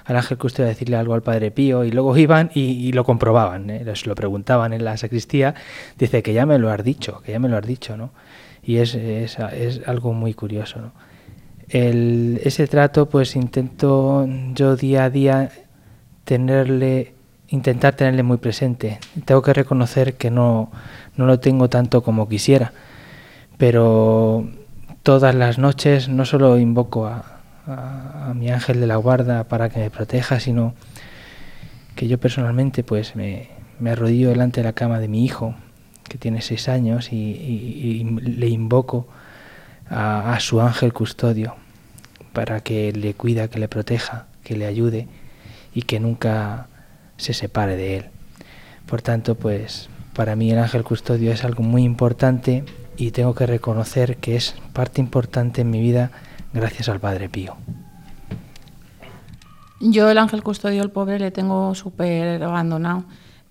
al 0.05 0.17
ángel 0.17 0.37
custodio 0.37 0.65
a 0.65 0.69
decirle 0.69 0.97
algo 0.97 1.13
al 1.13 1.21
padre 1.21 1.51
Pío 1.51 1.83
y 1.83 1.91
luego 1.91 2.15
iban 2.17 2.51
y, 2.53 2.91
lo 2.91 3.03
comprobaban, 3.03 3.69
¿eh? 3.69 3.83
les 3.85 4.05
lo 4.05 4.15
preguntaban 4.15 4.73
en 4.73 4.83
la 4.83 4.97
sacristía, 4.97 5.55
dice 5.97 6.21
que 6.21 6.33
ya 6.33 6.45
me 6.45 6.59
lo 6.59 6.69
has 6.69 6.83
dicho, 6.83 7.21
que 7.25 7.31
ya 7.31 7.39
me 7.39 7.49
lo 7.49 7.57
has 7.57 7.65
dicho, 7.65 7.95
¿no? 7.97 8.11
Y 8.63 8.77
es, 8.77 8.95
es, 8.95 9.37
es 9.39 9.81
algo 9.85 10.13
muy 10.13 10.33
curioso. 10.33 10.91
El, 11.69 12.39
ese 12.43 12.67
trato 12.67 13.09
pues 13.09 13.35
intento 13.35 14.27
yo 14.53 14.75
día 14.75 15.05
a 15.05 15.09
día 15.09 15.49
tenerle, 16.23 17.13
intentar 17.49 17.95
tenerle 17.95 18.23
muy 18.23 18.37
presente. 18.37 18.99
Tengo 19.25 19.41
que 19.41 19.53
reconocer 19.53 20.15
que 20.15 20.31
no, 20.31 20.71
no 21.17 21.25
lo 21.25 21.39
tengo 21.39 21.69
tanto 21.69 22.03
como 22.03 22.29
quisiera, 22.29 22.73
pero 23.57 24.47
todas 25.03 25.35
las 25.35 25.57
noches 25.57 26.09
no 26.09 26.25
solo 26.25 26.57
invoco 26.57 27.05
a, 27.07 27.41
a, 27.67 28.29
a 28.29 28.33
mi 28.33 28.49
ángel 28.49 28.79
de 28.79 28.87
la 28.87 28.95
guarda 28.95 29.45
para 29.45 29.69
que 29.69 29.79
me 29.79 29.89
proteja, 29.89 30.39
sino 30.39 30.73
que 31.95 32.07
yo 32.07 32.19
personalmente 32.19 32.83
pues 32.83 33.15
me, 33.15 33.49
me 33.79 33.91
arrodillo 33.91 34.29
delante 34.29 34.61
de 34.61 34.65
la 34.65 34.73
cama 34.73 34.99
de 34.99 35.07
mi 35.07 35.25
hijo 35.25 35.55
que 36.07 36.17
tiene 36.17 36.41
seis 36.41 36.69
años, 36.69 37.11
y, 37.11 38.03
le 38.03 38.47
invoco 38.47 39.07
a, 39.89 40.37
su 40.39 40.61
ángel 40.61 40.93
custodio 40.93 41.55
para 42.33 42.61
que 42.61 42.91
le 42.91 43.13
cuida, 43.13 43.47
que 43.47 43.59
le 43.59 43.67
proteja, 43.67 44.27
que 44.43 44.55
le 44.55 44.65
ayude 44.65 45.07
y 45.73 45.83
que 45.83 45.99
nunca 45.99 46.67
se 47.17 47.33
separe 47.33 47.75
de 47.75 47.97
él. 47.97 48.05
Por 48.87 49.01
tanto, 49.01 49.35
pues 49.35 49.89
para 50.13 50.35
mí 50.35 50.51
el 50.51 50.59
ángel 50.59 50.83
custodio 50.83 51.31
es 51.31 51.43
algo 51.43 51.63
muy 51.63 51.83
importante 51.83 52.63
y 52.97 53.11
tengo 53.11 53.33
que 53.33 53.45
reconocer 53.45 54.17
que 54.17 54.35
es 54.35 54.55
parte 54.73 55.01
importante 55.01 55.61
en 55.61 55.69
mi 55.69 55.79
vida 55.79 56.11
gracias 56.53 56.89
al 56.89 56.99
Padre 56.99 57.29
Pío. 57.29 57.55
Yo 59.79 60.09
el 60.09 60.17
ángel 60.17 60.43
custodio, 60.43 60.81
el 60.81 60.91
pobre, 60.91 61.19
le 61.19 61.31
tengo 61.31 61.75
súper 61.75 62.41
abandonado. 62.41 63.03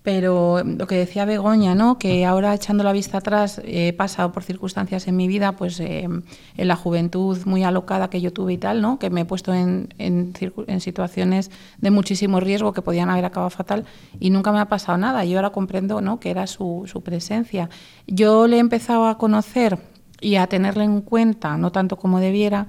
Pero 0.03 0.61
lo 0.65 0.85
que 0.85 0.95
decía 0.95 1.23
Begoña, 1.23 1.75
¿no? 1.75 1.97
que 1.97 2.25
ahora 2.25 2.53
echando 2.53 2.83
la 2.83 2.91
vista 2.91 3.19
atrás 3.19 3.61
he 3.63 3.93
pasado 3.93 4.33
por 4.33 4.43
circunstancias 4.43 5.07
en 5.07 5.15
mi 5.15 5.29
vida, 5.29 5.53
pues 5.53 5.79
eh, 5.79 6.03
en 6.03 6.67
la 6.67 6.75
juventud 6.75 7.37
muy 7.45 7.63
alocada 7.63 8.09
que 8.09 8.19
yo 8.19 8.33
tuve 8.33 8.53
y 8.53 8.57
tal, 8.57 8.81
¿no? 8.81 8.99
que 8.99 9.09
me 9.09 9.21
he 9.21 9.25
puesto 9.25 9.53
en, 9.53 9.93
en, 9.99 10.33
en, 10.67 10.81
situaciones 10.81 11.51
de 11.77 11.89
muchísimo 11.89 12.41
riesgo 12.41 12.73
que 12.73 12.81
podían 12.81 13.09
haber 13.09 13.23
acabado 13.23 13.49
fatal 13.49 13.85
y 14.19 14.29
nunca 14.29 14.51
me 14.51 14.59
ha 14.59 14.65
pasado 14.65 14.97
nada. 14.97 15.23
Yo 15.23 15.37
ahora 15.37 15.51
comprendo 15.51 16.01
¿no? 16.01 16.19
que 16.19 16.31
era 16.31 16.47
su, 16.47 16.83
su 16.85 17.01
presencia. 17.01 17.69
Yo 18.05 18.47
le 18.47 18.57
he 18.57 18.59
empezado 18.59 19.07
a 19.07 19.17
conocer 19.17 19.79
y 20.19 20.35
a 20.35 20.47
tenerle 20.47 20.83
en 20.83 20.99
cuenta, 20.99 21.57
no 21.57 21.71
tanto 21.71 21.95
como 21.95 22.19
debiera, 22.19 22.67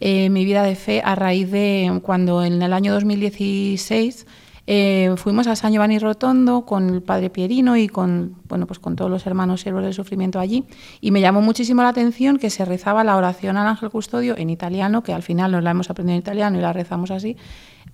eh, 0.00 0.28
mi 0.28 0.44
vida 0.44 0.62
de 0.62 0.74
fe 0.74 1.00
a 1.02 1.14
raíz 1.14 1.50
de 1.50 2.00
cuando 2.02 2.44
en 2.44 2.60
el 2.60 2.74
año 2.74 2.92
2016 2.92 4.26
eh, 4.68 5.14
fuimos 5.16 5.46
a 5.46 5.54
San 5.54 5.72
Giovanni 5.72 5.98
Rotondo 6.00 6.64
con 6.66 6.88
el 6.90 7.00
padre 7.02 7.30
Pierino 7.30 7.76
y 7.76 7.88
con, 7.88 8.36
bueno, 8.48 8.66
pues 8.66 8.80
con 8.80 8.96
todos 8.96 9.10
los 9.10 9.24
hermanos 9.26 9.60
siervos 9.60 9.84
del 9.84 9.94
sufrimiento 9.94 10.40
allí. 10.40 10.64
Y 11.00 11.12
me 11.12 11.20
llamó 11.20 11.40
muchísimo 11.40 11.82
la 11.82 11.90
atención 11.90 12.38
que 12.38 12.50
se 12.50 12.64
rezaba 12.64 13.04
la 13.04 13.16
oración 13.16 13.56
al 13.56 13.68
ángel 13.68 13.90
custodio 13.90 14.36
en 14.36 14.50
italiano, 14.50 15.04
que 15.04 15.12
al 15.12 15.22
final 15.22 15.52
nos 15.52 15.62
la 15.62 15.70
hemos 15.70 15.88
aprendido 15.88 16.14
en 16.14 16.20
italiano 16.20 16.58
y 16.58 16.62
la 16.62 16.72
rezamos 16.72 17.12
así, 17.12 17.36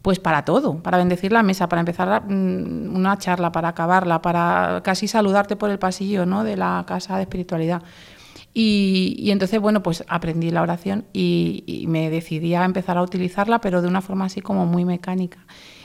pues 0.01 0.19
para 0.19 0.47
todo, 0.47 0.83
para 0.83 0.97
bendecir 0.97 1.31
la 1.31 1.43
mesa, 1.43 1.69
para 1.69 1.81
empezar 1.81 2.25
mm, 2.27 2.97
una 2.97 3.19
charla, 3.19 3.53
para 3.53 3.69
acabarla, 3.69 4.23
para 4.23 4.81
casi 4.83 5.09
saludarte 5.09 5.57
por 5.57 5.71
el 5.71 5.79
pasillo 5.79 6.25
¿no? 6.25 6.43
de 6.43 6.57
la 6.57 6.85
casa 6.87 7.17
de 7.17 7.23
espiritualidad. 7.23 7.83
Y, 8.55 9.31
entonces, 9.31 9.59
bueno, 9.61 9.83
pues 9.83 10.05
aprendí 10.09 10.51
la 10.51 10.61
oración 10.61 11.07
y, 11.15 11.65
y, 11.67 11.87
me 11.87 12.11
decidí 12.11 12.55
a 12.55 12.67
empezar 12.67 12.99
a 12.99 13.03
utilizarla, 13.03 13.63
pero 13.63 13.81
de 13.81 13.89
una 13.89 14.03
forma 14.03 14.27
así 14.27 14.43
como 14.43 14.67
muy 14.67 14.85
mecánica. 14.85 15.39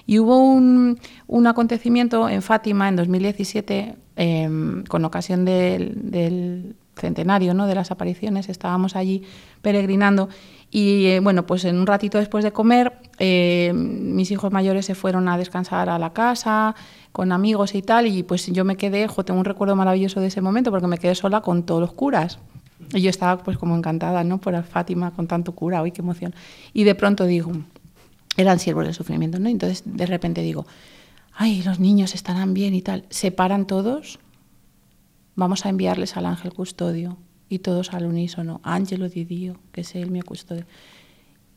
Y 0.08 0.20
hubo 0.20 0.40
un, 0.40 0.98
acontecimiento 1.46 2.30
en 2.30 2.42
Fátima 2.42 2.88
en 2.88 2.96
2017, 2.96 3.96
em, 4.16 4.84
con 4.86 5.06
ocasión 5.06 5.46
del, 5.46 6.76
centenario 6.96 7.54
¿no? 7.54 7.68
de 7.68 7.76
las 7.76 7.92
apariciones, 7.92 8.50
estábamos 8.50 8.96
allí 8.96 9.22
peregrinando 9.62 10.30
y 10.72 11.06
eh, 11.06 11.20
bueno, 11.20 11.46
pues 11.46 11.64
en 11.66 11.78
un 11.78 11.86
ratito 11.86 12.18
después 12.18 12.44
de 12.44 12.52
comer, 12.52 12.94
eh, 13.20 13.72
mis 13.76 14.32
hijos 14.32 14.52
mayores 14.52 14.86
se 14.86 14.96
fueron 14.96 15.28
a 15.28 15.38
descansar 15.38 15.90
a 15.90 16.00
la 16.00 16.12
casa 16.12 16.74
con 17.12 17.32
amigos 17.32 17.76
y 17.76 17.82
tal, 17.82 18.08
y 18.08 18.24
pues 18.24 18.48
yo 18.48 18.66
me 18.66 18.78
quedé, 18.78 19.08
jo, 19.08 19.24
tengo 19.24 19.40
un 19.40 19.46
recuerdo 19.46 19.76
maravilloso 19.76 20.20
de 20.20 20.28
ese 20.28 20.42
momento 20.42 20.72
porque 20.72 20.88
me 20.88 20.98
quedé 20.98 21.16
sola 21.16 21.42
con 21.42 21.64
todos 21.64 21.82
los 21.82 21.94
curas. 21.94 22.40
Y 22.94 23.02
yo 23.02 23.10
estaba 23.10 23.44
pues 23.44 23.58
como 23.58 23.76
encantada, 23.76 24.24
¿no? 24.24 24.38
Por 24.40 24.62
Fátima 24.64 25.12
con 25.12 25.28
tanto 25.28 25.54
cura, 25.54 25.82
uy, 25.82 25.92
qué 25.92 26.02
emoción. 26.02 26.34
Y 26.74 26.84
de 26.84 26.96
pronto 26.96 27.26
digo, 27.26 27.52
eran 28.38 28.60
siervos 28.60 28.86
del 28.86 28.94
sufrimiento, 28.94 29.40
¿no? 29.40 29.50
Entonces 29.50 29.84
de 29.86 30.06
repente 30.06 30.42
digo, 30.42 30.66
ay, 31.34 31.62
los 31.64 31.80
niños 31.80 32.16
estarán 32.16 32.54
bien 32.54 32.74
y 32.74 32.82
tal. 32.82 33.06
Se 33.10 33.32
paran 33.32 33.68
todos, 33.68 34.20
vamos 35.36 35.66
a 35.66 35.70
enviarles 35.70 36.16
al 36.18 36.26
ángel 36.26 36.54
custodio 36.54 37.18
y 37.50 37.60
todos 37.60 37.94
al 37.94 38.06
unísono, 38.06 38.60
Ángelo 38.64 39.10
di 39.10 39.24
Dio, 39.24 39.60
que 39.72 39.82
es 39.82 39.96
el 39.96 40.12
mi 40.12 40.22
custodio. 40.22 40.66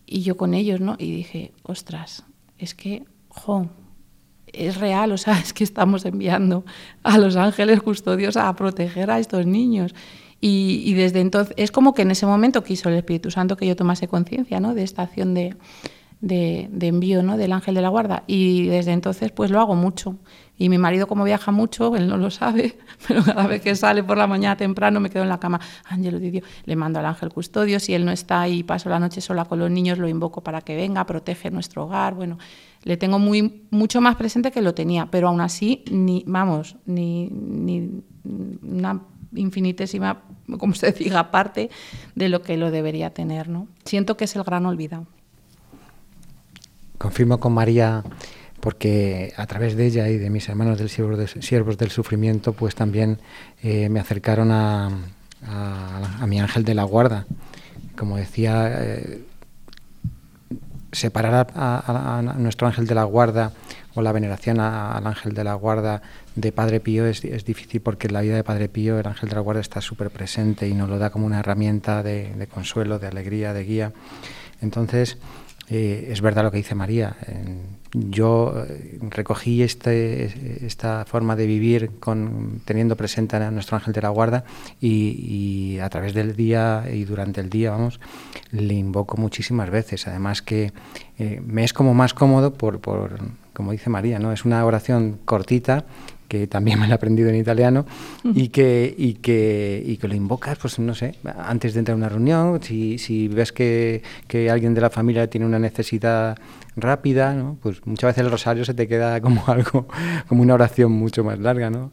Y 0.06 0.22
yo 0.22 0.36
con 0.36 0.54
ellos, 0.54 0.80
¿no? 0.80 0.96
Y 0.98 1.12
dije, 1.12 1.52
ostras, 1.62 2.24
es 2.58 2.74
que, 2.74 3.04
jo, 3.28 3.68
es 4.46 4.76
real, 4.76 5.12
o 5.12 5.18
sea, 5.18 5.38
es 5.44 5.52
que 5.52 5.64
estamos 5.64 6.04
enviando 6.04 6.64
a 7.02 7.18
los 7.18 7.36
ángeles 7.36 7.82
custodios 7.82 8.36
a 8.36 8.54
proteger 8.54 9.10
a 9.10 9.18
estos 9.18 9.46
niños. 9.46 9.94
Y, 10.40 10.82
y 10.86 10.94
desde 10.94 11.20
entonces, 11.20 11.54
es 11.58 11.70
como 11.70 11.92
que 11.92 12.02
en 12.02 12.10
ese 12.10 12.26
momento 12.26 12.64
quiso 12.64 12.88
el 12.88 12.96
Espíritu 12.96 13.30
Santo 13.30 13.56
que 13.56 13.66
yo 13.66 13.76
tomase 13.76 14.08
conciencia, 14.08 14.60
¿no? 14.60 14.74
De 14.74 14.82
esta 14.82 15.02
acción 15.02 15.34
de, 15.34 15.56
de, 16.20 16.68
envío 16.80 17.22
¿no? 17.22 17.36
del 17.36 17.52
ángel 17.52 17.74
de 17.74 17.82
la 17.82 17.88
guarda. 17.88 18.24
Y 18.26 18.66
desde 18.66 18.92
entonces 18.92 19.32
pues 19.32 19.50
lo 19.50 19.60
hago 19.60 19.74
mucho. 19.74 20.16
Y 20.56 20.68
mi 20.68 20.76
marido 20.76 21.06
como 21.06 21.24
viaja 21.24 21.52
mucho, 21.52 21.96
él 21.96 22.06
no 22.06 22.18
lo 22.18 22.30
sabe, 22.30 22.76
pero 23.08 23.24
cada 23.24 23.46
vez 23.46 23.62
que 23.62 23.74
sale 23.74 24.04
por 24.04 24.18
la 24.18 24.26
mañana 24.26 24.56
temprano 24.56 25.00
me 25.00 25.08
quedo 25.08 25.22
en 25.22 25.30
la 25.30 25.40
cama. 25.40 25.58
Ángelo 25.84 26.18
Didio, 26.18 26.42
le 26.66 26.76
mando 26.76 26.98
al 26.98 27.06
ángel 27.06 27.30
custodio, 27.30 27.80
si 27.80 27.94
él 27.94 28.04
no 28.04 28.12
está 28.12 28.46
y 28.46 28.62
paso 28.62 28.90
la 28.90 28.98
noche 28.98 29.22
sola 29.22 29.46
con 29.46 29.58
los 29.58 29.70
niños, 29.70 29.98
lo 29.98 30.06
invoco 30.06 30.42
para 30.42 30.60
que 30.60 30.76
venga, 30.76 31.06
protege 31.06 31.50
nuestro 31.50 31.84
hogar. 31.84 32.14
Bueno, 32.14 32.36
le 32.82 32.98
tengo 32.98 33.18
muy, 33.18 33.66
mucho 33.70 34.02
más 34.02 34.16
presente 34.16 34.50
que 34.50 34.60
lo 34.60 34.74
tenía, 34.74 35.06
pero 35.10 35.28
aún 35.28 35.40
así, 35.40 35.82
ni, 35.90 36.24
vamos, 36.26 36.76
ni, 36.84 37.28
ni 37.30 38.02
una 38.24 39.00
infinitésima, 39.34 40.22
como 40.58 40.74
se 40.74 40.92
diga, 40.92 41.30
parte 41.30 41.70
de 42.14 42.28
lo 42.28 42.42
que 42.42 42.58
lo 42.58 42.70
debería 42.70 43.14
tener. 43.14 43.48
¿no? 43.48 43.66
Siento 43.86 44.18
que 44.18 44.24
es 44.24 44.36
el 44.36 44.42
gran 44.42 44.66
olvidado. 44.66 45.06
Confirmo 47.00 47.40
con 47.40 47.54
María 47.54 48.04
porque 48.60 49.32
a 49.38 49.46
través 49.46 49.74
de 49.74 49.86
ella 49.86 50.10
y 50.10 50.18
de 50.18 50.28
mis 50.28 50.46
hermanos 50.50 50.78
del 50.78 50.90
Siervos, 50.90 51.78
del 51.78 51.90
Sufrimiento, 51.90 52.52
pues 52.52 52.74
también 52.74 53.18
eh, 53.62 53.88
me 53.88 54.00
acercaron 54.00 54.50
a, 54.52 54.90
mi 56.26 56.38
ángel 56.38 56.62
de 56.62 56.74
la 56.74 56.84
guarda. 56.84 57.24
Como 57.96 58.18
decía, 58.18 58.70
eh, 58.70 59.24
separar 60.92 61.46
a, 61.54 62.34
nuestro 62.36 62.66
ángel 62.66 62.86
de 62.86 62.94
la 62.94 63.04
guarda 63.04 63.52
o 63.94 64.02
la 64.02 64.12
veneración 64.12 64.60
al 64.60 65.06
ángel 65.06 65.32
de 65.32 65.42
la 65.42 65.54
guarda 65.54 66.02
de 66.36 66.52
Padre 66.52 66.80
Pío 66.80 67.06
es, 67.06 67.22
difícil 67.22 67.80
porque 67.80 68.08
en 68.08 68.12
la 68.12 68.20
vida 68.20 68.36
de 68.36 68.44
Padre 68.44 68.68
Pío 68.68 68.98
el 68.98 69.06
ángel 69.06 69.30
de 69.30 69.36
la 69.36 69.40
guarda 69.40 69.62
está 69.62 69.80
súper 69.80 70.10
presente 70.10 70.68
y 70.68 70.74
nos 70.74 70.90
lo 70.90 70.98
da 70.98 71.08
como 71.08 71.24
una 71.24 71.40
herramienta 71.40 72.02
de, 72.02 72.46
consuelo, 72.52 72.98
de 72.98 73.06
alegría, 73.06 73.54
de 73.54 73.64
guía. 73.64 73.92
Entonces, 74.60 75.16
eh, 75.70 76.08
es 76.10 76.20
verdad 76.20 76.42
lo 76.42 76.50
que 76.50 76.56
dice 76.56 76.74
María. 76.74 77.16
yo 77.92 78.54
eh, 78.68 78.98
recogí 79.08 79.62
este, 79.62 80.66
esta 80.66 81.04
forma 81.04 81.36
de 81.36 81.46
vivir 81.46 81.92
con, 82.00 82.60
teniendo 82.64 82.96
presente 82.96 83.36
a 83.36 83.50
nuestro 83.52 83.76
ángel 83.76 83.92
de 83.92 84.02
la 84.02 84.08
guarda 84.08 84.44
y, 84.80 85.78
a 85.80 85.88
través 85.88 86.12
del 86.12 86.34
día 86.34 86.84
y 86.92 87.04
durante 87.04 87.40
el 87.40 87.48
día, 87.48 87.70
vamos, 87.70 88.00
le 88.50 88.74
invoco 88.74 89.16
muchísimas 89.16 89.70
veces. 89.70 90.08
Además 90.08 90.42
que 90.42 90.72
eh, 91.18 91.40
me 91.46 91.62
es 91.62 91.72
como 91.72 91.94
más 91.94 92.14
cómodo 92.14 92.52
por, 92.52 92.80
por, 92.80 93.18
como 93.52 93.70
dice 93.70 93.90
María, 93.90 94.18
¿no? 94.18 94.32
Es 94.32 94.44
una 94.44 94.64
oración 94.64 95.20
cortita 95.24 95.84
que 96.30 96.46
también 96.46 96.78
me 96.78 96.86
lo 96.86 96.92
he 96.92 96.94
aprendido 96.94 97.28
en 97.28 97.34
italiano, 97.34 97.84
y 98.22 98.50
que, 98.50 98.94
y 98.96 99.14
que, 99.14 99.82
y 99.84 99.96
que 99.96 100.06
lo 100.06 100.14
invocas, 100.14 100.58
pues 100.58 100.78
no 100.78 100.94
sé, 100.94 101.16
antes 101.36 101.74
de 101.74 101.80
entrar 101.80 101.94
a 101.94 101.96
una 101.96 102.08
reunión, 102.08 102.62
si, 102.62 102.98
si 102.98 103.26
ves 103.26 103.50
que, 103.50 104.04
que 104.28 104.48
alguien 104.48 104.72
de 104.72 104.80
la 104.80 104.90
familia 104.90 105.28
tiene 105.28 105.44
una 105.44 105.58
necesidad 105.58 106.38
rápida, 106.76 107.34
¿no? 107.34 107.58
pues 107.60 107.84
muchas 107.84 108.10
veces 108.10 108.24
el 108.24 108.30
rosario 108.30 108.64
se 108.64 108.74
te 108.74 108.86
queda 108.86 109.20
como 109.20 109.42
algo, 109.48 109.88
como 110.28 110.42
una 110.42 110.54
oración 110.54 110.92
mucho 110.92 111.24
más 111.24 111.40
larga, 111.40 111.68
¿no? 111.68 111.90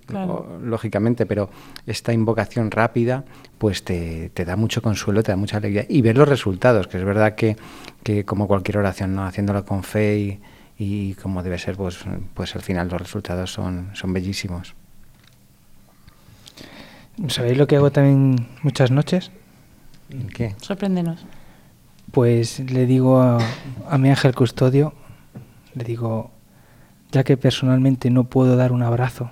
lógicamente, 0.62 1.26
pero 1.26 1.50
esta 1.88 2.14
invocación 2.14 2.70
rápida, 2.70 3.26
pues 3.58 3.84
te, 3.84 4.30
te, 4.36 4.46
da 4.46 4.56
mucho 4.56 4.84
consuelo, 4.84 5.24
te 5.24 5.32
da 5.32 5.36
mucha 5.36 5.58
alegría. 5.58 5.88
Y 5.90 6.04
ver 6.04 6.16
los 6.16 6.30
resultados, 6.30 6.88
que 6.88 7.00
es 7.00 7.04
verdad 7.04 7.34
que, 7.34 7.58
que 8.04 8.24
como 8.24 8.48
cualquier 8.48 8.78
oración, 8.78 9.16
¿no? 9.16 9.26
haciéndolo 9.26 9.66
con 9.66 9.82
fe 9.82 10.20
y 10.20 10.40
y 10.78 11.16
como 11.16 11.44
debe 11.44 11.58
ser, 11.58 11.76
pues, 11.76 12.00
pues 12.34 12.56
al 12.56 12.62
final 12.62 12.90
los 12.90 13.02
resultados 13.02 13.52
son, 13.52 13.90
son 13.94 14.14
bellísimos. 14.14 14.76
¿Sabéis 17.30 17.58
lo 17.58 17.66
que 17.66 17.76
hago 17.76 17.92
también 17.92 18.48
muchas 18.62 18.92
noches? 18.92 19.32
¿Qué? 20.36 20.56
Sorpréndenos. 20.62 21.26
Pues 22.12 22.60
le 22.60 22.86
digo 22.86 23.20
a, 23.20 23.40
a 23.90 23.98
mi 23.98 24.10
ángel 24.10 24.36
custodio, 24.36 24.94
le 25.74 25.84
digo, 25.84 26.32
ya 27.12 27.24
que 27.24 27.38
personalmente 27.38 28.10
no 28.12 28.26
puedo 28.26 28.56
dar 28.56 28.72
un 28.72 28.84
abrazo 28.84 29.32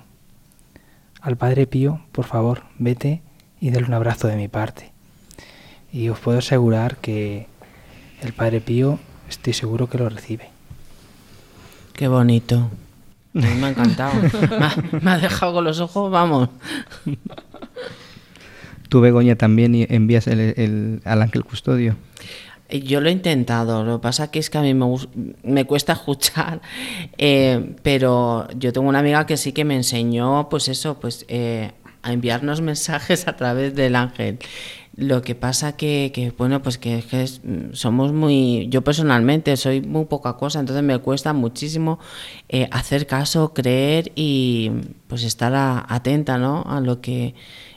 al 1.26 1.36
Padre 1.36 1.66
Pío, 1.66 2.00
por 2.12 2.24
favor, 2.24 2.62
vete 2.78 3.20
y 3.60 3.70
dale 3.70 3.86
un 3.86 3.94
abrazo 3.94 4.28
de 4.28 4.36
mi 4.36 4.46
parte. 4.46 4.92
Y 5.92 6.08
os 6.08 6.20
puedo 6.20 6.38
asegurar 6.38 6.98
que 6.98 7.48
el 8.22 8.32
Padre 8.32 8.60
Pío 8.60 9.00
estoy 9.28 9.52
seguro 9.52 9.88
que 9.88 9.98
lo 9.98 10.08
recibe. 10.08 10.55
Qué 11.96 12.08
bonito. 12.08 12.70
me 13.32 13.48
ha 13.48 13.70
encantado. 13.70 14.12
me, 15.02 15.10
ha, 15.10 15.18
dejado 15.18 15.54
con 15.54 15.64
los 15.64 15.80
ojos, 15.80 16.10
vamos. 16.10 16.50
Tú, 18.90 19.00
Begoña, 19.00 19.36
también 19.36 19.74
envías 19.88 20.26
el, 20.26 21.00
al 21.04 21.22
ángel 21.22 21.42
custodio. 21.42 21.96
Yo 22.68 23.00
lo 23.00 23.08
he 23.08 23.12
intentado, 23.12 23.82
lo 23.84 23.98
que 23.98 24.02
pasa 24.02 24.30
que 24.30 24.40
es 24.40 24.50
que 24.50 24.58
a 24.58 24.62
mí 24.62 24.74
me, 24.74 24.86
me 25.44 25.64
cuesta 25.64 25.94
escuchar, 25.94 26.60
eh, 27.16 27.76
pero 27.82 28.48
yo 28.58 28.72
tengo 28.72 28.88
una 28.88 28.98
amiga 28.98 29.24
que 29.24 29.36
sí 29.36 29.52
que 29.52 29.64
me 29.64 29.76
enseñó, 29.76 30.48
pues 30.50 30.68
eso, 30.68 30.98
pues 30.98 31.24
eh, 31.28 31.70
a 32.02 32.12
enviarnos 32.12 32.60
mensajes 32.62 33.26
a 33.28 33.36
través 33.36 33.74
del 33.74 33.96
ángel. 33.96 34.38
Lo 34.96 35.20
que 35.20 35.34
pasa 35.34 35.76
que, 35.76 36.10
que 36.14 36.32
bueno, 36.38 36.62
pues 36.62 36.78
que, 36.78 37.04
somos 37.72 38.12
muy, 38.14 38.66
yo 38.70 38.82
personalmente 38.82 39.54
soy 39.58 39.82
muy 39.82 40.06
poca 40.06 40.38
cosa, 40.38 40.58
entonces 40.58 40.82
me 40.82 40.98
cuesta 40.98 41.34
muchísimo 41.34 41.98
eh, 42.48 42.66
hacer 42.72 43.06
caso, 43.06 43.52
creer 43.52 44.10
y 44.14 44.70
pues 45.06 45.22
estar 45.22 45.52
atenta, 45.88 46.38
¿no? 46.38 46.64
A 46.66 46.80
lo 46.80 47.02
que 47.02 47.34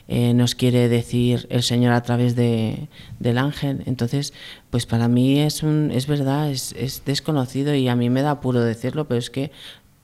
eh, 0.08 0.34
nos 0.34 0.55
quiere 0.55 0.88
decir 0.88 1.45
el 1.49 1.62
Señor 1.62 1.91
a 1.91 2.03
través 2.03 2.38
de, 2.38 2.88
del 3.19 3.38
ángel. 3.38 3.84
Entonces, 3.86 4.34
pues 4.69 4.86
para 4.86 5.10
mí 5.10 5.39
es 5.41 5.62
un, 5.62 5.91
es 5.93 6.08
verdad, 6.08 6.49
es, 6.49 6.73
es 6.77 7.03
desconocido 7.03 7.75
y 7.75 7.89
a 7.89 7.97
mí 7.97 8.10
me 8.10 8.21
da 8.21 8.32
apuro 8.32 8.62
decirlo, 8.62 9.10
pero 9.10 9.19
es 9.19 9.29
que 9.29 9.51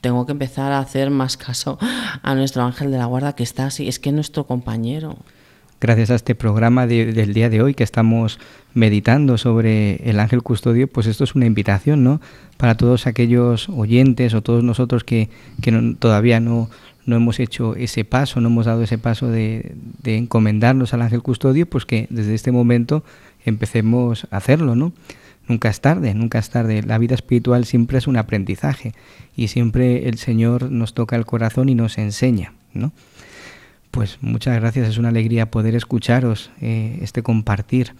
tengo 0.01 0.25
que 0.25 0.33
empezar 0.33 0.73
a 0.73 0.79
hacer 0.79 1.11
más 1.11 1.37
caso 1.37 1.79
a 2.21 2.35
nuestro 2.35 2.63
ángel 2.63 2.91
de 2.91 2.97
la 2.97 3.05
guarda 3.05 3.35
que 3.35 3.43
está 3.43 3.67
así, 3.67 3.87
es 3.87 3.99
que 3.99 4.09
es 4.09 4.15
nuestro 4.15 4.45
compañero 4.45 5.17
gracias 5.85 6.09
a 6.09 6.15
este 6.15 6.33
programa 6.33 6.87
del 6.87 7.35
día 7.35 7.47
de 7.47 7.61
hoy 7.61 7.75
que 7.75 7.83
estamos 7.83 8.39
meditando 8.73 9.37
sobre 9.37 9.97
el 10.09 10.19
ángel 10.19 10.41
custodio, 10.41 10.87
pues 10.87 11.05
esto 11.05 11.23
es 11.23 11.35
una 11.35 11.45
invitación, 11.45 12.03
¿no? 12.03 12.21
Para 12.57 12.75
todos 12.75 13.05
aquellos 13.05 13.69
oyentes 13.69 14.33
o 14.33 14.41
todos 14.41 14.63
nosotros 14.63 15.03
que, 15.03 15.29
todavía 15.99 16.39
no, 16.39 16.71
no 17.05 17.15
hemos 17.15 17.39
hecho 17.39 17.75
ese 17.75 18.03
paso, 18.03 18.41
no 18.41 18.47
hemos 18.47 18.65
dado 18.65 18.81
ese 18.81 18.97
paso 18.97 19.27
de, 19.27 19.75
de, 20.01 20.17
encomendarnos 20.17 20.95
al 20.95 21.03
ángel 21.03 21.21
custodio, 21.21 21.67
pues 21.67 21.85
que 21.85 22.07
desde 22.09 22.33
este 22.33 22.51
momento 22.51 23.03
empecemos 23.45 24.25
a 24.31 24.37
hacerlo, 24.37 24.75
¿no? 24.75 24.91
Nunca 25.47 25.69
es 25.69 25.81
tarde, 25.81 26.15
nunca 26.15 26.39
es 26.39 26.49
tarde. 26.49 26.81
La 26.81 26.97
vida 26.97 27.13
espiritual 27.13 27.65
siempre 27.65 27.99
es 27.99 28.07
un 28.07 28.17
aprendizaje 28.17 28.95
y 29.35 29.49
siempre 29.49 30.09
el 30.09 30.17
Señor 30.17 30.71
nos 30.71 30.95
toca 30.95 31.15
el 31.15 31.27
corazón 31.27 31.69
y 31.69 31.75
nos 31.75 31.99
enseña, 31.99 32.53
¿no? 32.73 32.91
Pues 33.95 34.17
muchas 34.19 34.59
gracias, 34.59 34.89
es 34.89 34.97
una 34.97 35.07
alegría 35.07 35.49
poder 35.49 35.73
escucharos, 35.73 36.51
eh, 36.59 36.99
este 37.01 37.23
compartir. 37.23 37.93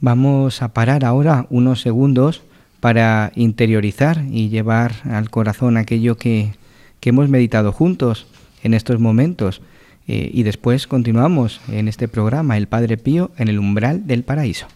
Vamos 0.00 0.62
a 0.62 0.72
parar 0.72 1.04
ahora 1.04 1.44
unos 1.50 1.82
segundos 1.82 2.40
para 2.80 3.32
interiorizar 3.34 4.24
y 4.30 4.48
llevar 4.48 4.94
al 5.04 5.28
corazón 5.28 5.76
aquello 5.76 6.16
que, 6.16 6.54
hemos 7.02 7.28
meditado 7.28 7.70
juntos 7.70 8.26
en 8.64 8.72
estos 8.72 8.98
momentos. 8.98 9.60
Eh, 10.08 10.30
y 10.32 10.42
después 10.42 10.86
continuamos 10.86 11.60
en 11.68 11.86
este 11.86 12.08
programa, 12.08 12.56
El 12.56 12.66
Padre 12.66 12.96
Pío 12.96 13.30
en 13.36 13.48
el 13.48 13.58
umbral 13.58 14.06
del 14.06 14.24
paraíso. 14.24 14.66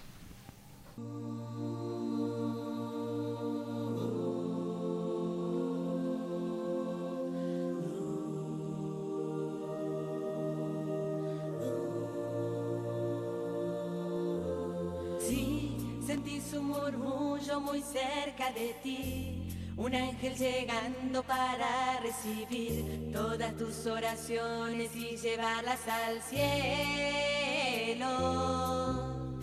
Para 21.30 22.00
recibir 22.02 23.12
todas 23.12 23.56
tus 23.56 23.86
oraciones 23.86 24.96
y 24.96 25.16
llevarlas 25.16 25.78
al 25.86 26.20
cielo. 26.22 26.40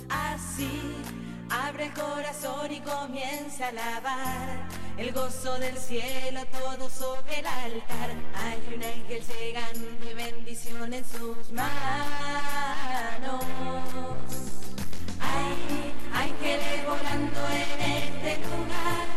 Así 0.09 0.97
abre 1.49 1.85
el 1.85 1.93
corazón 1.93 2.73
y 2.73 2.81
comienza 2.81 3.67
a 3.67 3.69
alabar 3.69 4.67
el 4.97 5.13
gozo 5.13 5.57
del 5.59 5.77
cielo 5.77 6.41
todo 6.51 6.89
sobre 6.89 7.39
el 7.39 7.47
altar. 7.47 8.09
Hay 8.35 8.59
un 8.75 8.83
ángel 8.83 9.23
llegando 9.25 9.87
y 10.11 10.13
bendición 10.13 10.93
en 10.93 11.05
sus 11.05 11.51
manos. 11.53 11.69
Hay 15.21 15.93
ángeles 16.13 16.85
volando 16.85 17.39
en 17.47 17.79
este 17.79 18.39
lugar 18.45 19.16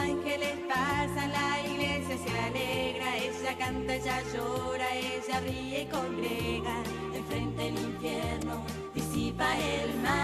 ángeles 0.00 0.56
pasan, 0.68 1.30
la 1.32 1.60
iglesia 1.66 2.16
se 2.24 2.30
alegra, 2.38 3.16
ella 3.16 3.58
canta, 3.58 3.94
ella 3.94 4.22
llora, 4.32 4.88
ella 4.94 5.40
ríe 5.40 5.82
y 5.82 5.86
congrega. 5.86 6.82
frente 7.28 7.68
el 7.68 7.78
infierno, 7.78 8.64
disipa 8.94 9.56
el 9.56 9.94
mal. 10.00 10.20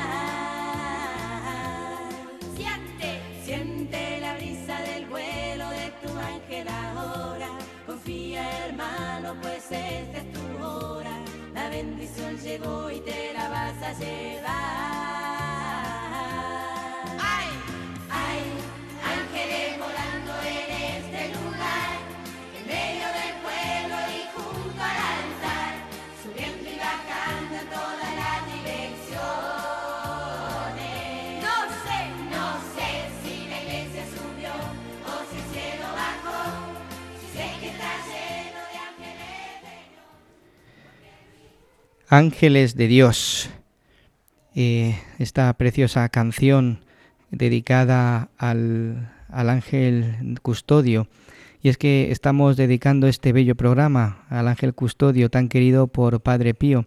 Siente, 2.56 3.20
siente 3.44 4.20
la 4.20 4.34
brisa 4.36 4.80
del 4.80 5.06
vuelo 5.06 5.70
de 5.70 5.92
tu 6.02 6.08
ángel 6.18 6.68
ahora. 6.68 7.48
Confía, 7.86 8.66
hermano, 8.66 9.36
pues 9.42 9.70
esta 9.70 10.18
es 10.18 10.32
tu 10.32 10.64
hora. 10.64 11.14
La 11.54 11.68
bendición 11.68 12.36
llegó 12.38 12.90
y 12.90 13.00
te 13.00 13.32
la 13.34 13.48
vas 13.48 13.82
a 13.82 13.92
llevar. 13.98 15.15
Ángeles 42.08 42.76
de 42.76 42.86
Dios. 42.86 43.50
Eh, 44.54 44.96
esta 45.18 45.52
preciosa 45.54 46.08
canción 46.08 46.78
dedicada 47.32 48.28
al, 48.38 49.10
al 49.28 49.50
ángel 49.50 50.38
custodio. 50.40 51.08
Y 51.62 51.68
es 51.68 51.78
que 51.78 52.12
estamos 52.12 52.56
dedicando 52.56 53.08
este 53.08 53.32
bello 53.32 53.56
programa 53.56 54.24
al 54.28 54.46
ángel 54.46 54.72
custodio 54.72 55.30
tan 55.30 55.48
querido 55.48 55.88
por 55.88 56.20
Padre 56.20 56.54
Pío. 56.54 56.86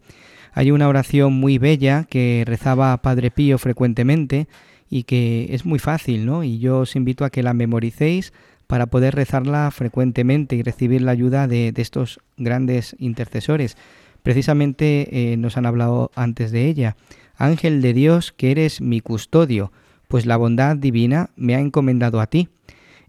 Hay 0.53 0.71
una 0.71 0.87
oración 0.87 1.33
muy 1.33 1.57
bella 1.57 2.05
que 2.09 2.43
rezaba 2.47 2.95
Padre 3.01 3.29
Pío 3.29 3.57
frecuentemente 3.57 4.47
y 4.89 5.03
que 5.03 5.53
es 5.53 5.65
muy 5.65 5.79
fácil, 5.79 6.25
¿no? 6.25 6.45
Y 6.45 6.59
yo 6.59 6.79
os 6.79 6.95
invito 6.95 7.25
a 7.25 7.29
que 7.29 7.43
la 7.43 7.53
memoricéis 7.53 8.31
para 8.67 8.85
poder 8.85 9.15
rezarla 9.15 9.69
frecuentemente 9.71 10.55
y 10.55 10.63
recibir 10.63 11.01
la 11.01 11.11
ayuda 11.11 11.47
de, 11.47 11.73
de 11.73 11.81
estos 11.81 12.21
grandes 12.37 12.95
intercesores. 12.99 13.75
Precisamente 14.23 15.31
eh, 15.31 15.37
nos 15.37 15.57
han 15.57 15.65
hablado 15.65 16.11
antes 16.15 16.51
de 16.51 16.67
ella. 16.67 16.95
Ángel 17.35 17.81
de 17.81 17.93
Dios, 17.93 18.31
que 18.31 18.51
eres 18.51 18.81
mi 18.81 18.99
custodio, 18.99 19.71
pues 20.07 20.25
la 20.25 20.37
bondad 20.37 20.75
divina 20.75 21.29
me 21.35 21.55
ha 21.55 21.59
encomendado 21.59 22.19
a 22.19 22.27
ti. 22.27 22.49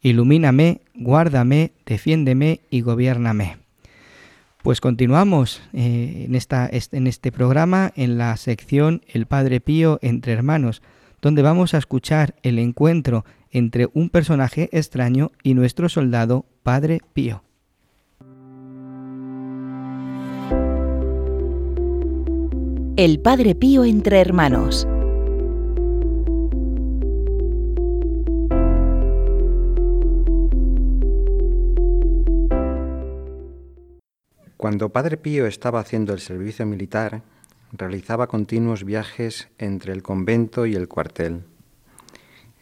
Ilumíname, 0.03 0.81
guárdame, 0.95 1.73
defiéndeme 1.85 2.61
y 2.71 2.81
gobiername. 2.83 3.59
Pues 4.63 4.81
continuamos 4.81 5.63
eh, 5.73 6.27
en, 6.27 6.35
esta, 6.35 6.69
en 6.71 7.07
este 7.07 7.33
programa, 7.33 7.93
en 7.97 8.19
la 8.19 8.37
sección 8.37 9.03
El 9.09 9.27
Padre 9.27 9.61
Pío 9.61 9.99
entre 10.03 10.33
hermanos, 10.33 10.83
donde 11.23 11.43
vamos 11.43 11.75
a 11.75 11.79
escuchar 11.79 12.35
el 12.43 12.59
encuentro 12.59 13.25
entre 13.51 13.89
un 13.95 14.11
personaje 14.11 14.69
extraño 14.73 15.33
y 15.43 15.55
nuestro 15.55 15.89
soldado 15.89 16.47
Padre 16.63 17.01
Pío. 17.15 17.43
El 23.03 23.19
Padre 23.19 23.55
Pío 23.55 23.87
entre 23.87 24.21
hermanos. 24.21 24.87
Cuando 34.59 34.91
Padre 34.91 35.17
Pío 35.17 35.47
estaba 35.47 35.81
haciendo 35.81 36.13
el 36.13 36.21
servicio 36.21 36.67
militar, 36.67 37.23
realizaba 37.73 38.27
continuos 38.27 38.85
viajes 38.85 39.49
entre 39.57 39.95
el 39.95 40.03
convento 40.03 40.67
y 40.67 40.75
el 40.75 40.87
cuartel. 40.87 41.45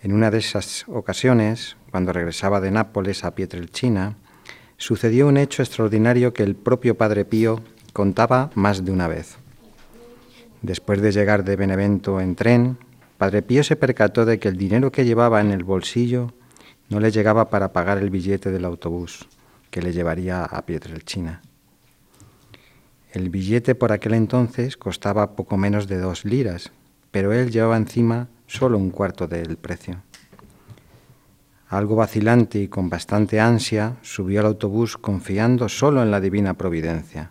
En 0.05 0.13
una 0.13 0.31
de 0.31 0.39
esas 0.39 0.85
ocasiones, 0.87 1.77
cuando 1.91 2.13
regresaba 2.13 2.61
de 2.61 2.71
Nápoles 2.71 3.25
a 3.25 3.35
Pietrelcina, 3.35 4.17
sucedió 4.77 5.27
un 5.27 5.37
hecho 5.37 5.65
extraordinario 5.65 6.33
que 6.33 6.45
el 6.45 6.55
propio 6.55 6.97
Padre 6.97 7.25
Pío 7.25 7.61
contaba 7.93 8.53
más 8.55 8.85
de 8.85 8.93
una 8.93 9.09
vez. 9.09 9.37
Después 10.63 11.01
de 11.01 11.13
llegar 11.13 11.45
de 11.45 11.57
Benevento 11.57 12.21
en 12.21 12.35
tren, 12.35 12.79
Padre 13.17 13.43
Pío 13.43 13.63
se 13.63 13.77
percató 13.77 14.25
de 14.25 14.39
que 14.39 14.49
el 14.49 14.57
dinero 14.57 14.93
que 14.93 15.05
llevaba 15.05 15.41
en 15.41 15.51
el 15.51 15.65
bolsillo 15.65 16.33
no 16.89 17.01
le 17.01 17.11
llegaba 17.11 17.51
para 17.51 17.73
pagar 17.73 17.99
el 17.99 18.11
billete 18.11 18.51
del 18.51 18.65
autobús 18.65 19.29
que 19.71 19.83
le 19.83 19.93
llevaría 19.93 20.45
a 20.45 20.65
Pietrelcina. 20.65 21.43
El 23.13 23.31
billete 23.31 23.75
por 23.75 23.93
aquel 23.93 24.15
entonces 24.15 24.77
costaba 24.77 25.35
poco 25.35 25.57
menos 25.57 25.89
de 25.89 25.99
dos 25.99 26.25
liras, 26.25 26.73
pero 27.11 27.33
él 27.33 27.51
llevaba 27.51 27.77
encima 27.77 28.29
solo 28.47 28.79
un 28.79 28.91
cuarto 28.91 29.27
del 29.27 29.57
precio. 29.57 30.03
Algo 31.69 31.97
vacilante 31.97 32.59
y 32.61 32.69
con 32.69 32.89
bastante 32.89 33.41
ansia, 33.41 33.97
subió 34.03 34.41
al 34.41 34.47
autobús 34.47 34.97
confiando 34.97 35.69
solo 35.69 36.03
en 36.03 36.11
la 36.11 36.21
divina 36.21 36.55
providencia. 36.55 37.31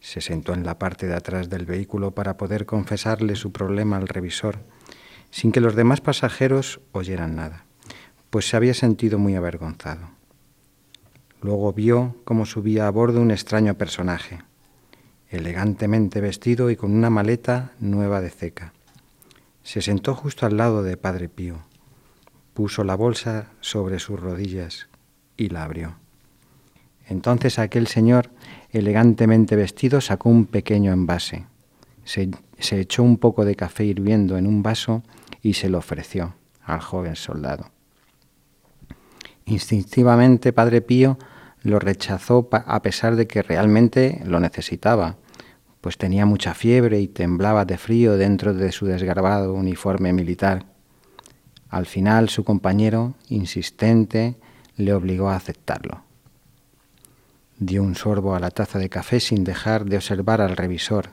Se 0.00 0.20
sentó 0.20 0.54
en 0.54 0.64
la 0.64 0.78
parte 0.78 1.06
de 1.06 1.14
atrás 1.14 1.50
del 1.50 1.66
vehículo 1.66 2.12
para 2.12 2.36
poder 2.36 2.66
confesarle 2.66 3.36
su 3.36 3.52
problema 3.52 3.96
al 3.96 4.08
revisor, 4.08 4.58
sin 5.30 5.52
que 5.52 5.60
los 5.60 5.74
demás 5.74 6.00
pasajeros 6.00 6.80
oyeran 6.92 7.36
nada, 7.36 7.64
pues 8.30 8.48
se 8.48 8.56
había 8.56 8.74
sentido 8.74 9.18
muy 9.18 9.34
avergonzado. 9.34 10.10
Luego 11.40 11.72
vio 11.72 12.16
cómo 12.24 12.46
subía 12.46 12.86
a 12.86 12.90
bordo 12.90 13.20
un 13.20 13.30
extraño 13.30 13.74
personaje, 13.74 14.40
elegantemente 15.28 16.20
vestido 16.20 16.70
y 16.70 16.76
con 16.76 16.92
una 16.92 17.10
maleta 17.10 17.72
nueva 17.78 18.20
de 18.20 18.30
ceca. 18.30 18.72
Se 19.62 19.82
sentó 19.82 20.14
justo 20.14 20.46
al 20.46 20.56
lado 20.56 20.82
de 20.82 20.96
Padre 20.96 21.28
Pío, 21.28 21.64
puso 22.54 22.82
la 22.82 22.96
bolsa 22.96 23.52
sobre 23.60 23.98
sus 23.98 24.18
rodillas 24.18 24.88
y 25.36 25.50
la 25.50 25.62
abrió. 25.62 25.96
Entonces 27.06 27.58
aquel 27.58 27.86
señor, 27.86 28.30
elegantemente 28.70 29.56
vestido, 29.56 30.00
sacó 30.00 30.28
un 30.28 30.46
pequeño 30.46 30.92
envase, 30.92 31.46
se, 32.04 32.30
echó 32.80 33.02
un 33.02 33.18
poco 33.18 33.44
de 33.44 33.54
café 33.54 33.84
hirviendo 33.84 34.38
en 34.38 34.46
un 34.46 34.62
vaso 34.62 35.02
y 35.42 35.54
se 35.54 35.68
lo 35.68 35.78
ofreció 35.78 36.34
al 36.64 36.80
joven 36.80 37.16
soldado. 37.16 37.70
Instintivamente 39.44 40.52
Padre 40.52 40.80
Pío 40.80 41.18
lo 41.62 41.78
rechazó 41.78 42.48
a 42.52 42.82
pesar 42.82 43.16
de 43.16 43.26
que 43.26 43.42
realmente 43.42 44.22
lo 44.24 44.40
necesitaba, 44.40 45.16
pues 45.80 45.98
tenía 45.98 46.26
mucha 46.26 46.54
fiebre 46.54 47.00
y 47.00 47.08
temblaba 47.08 47.64
de 47.64 47.78
frío 47.78 48.16
dentro 48.16 48.54
de 48.54 48.72
su 48.72 48.86
desgarbado 48.86 49.54
uniforme 49.54 50.12
militar. 50.12 50.66
Al 51.68 51.86
final 51.86 52.28
su 52.28 52.44
compañero, 52.44 53.14
insistente, 53.28 54.36
le 54.76 54.92
obligó 54.94 55.28
a 55.28 55.36
aceptarlo. 55.36 56.07
Dio 57.60 57.82
un 57.82 57.96
sorbo 57.96 58.36
a 58.36 58.40
la 58.40 58.50
taza 58.50 58.78
de 58.78 58.88
café 58.88 59.18
sin 59.18 59.42
dejar 59.42 59.84
de 59.84 59.96
observar 59.96 60.40
al 60.40 60.56
revisor, 60.56 61.10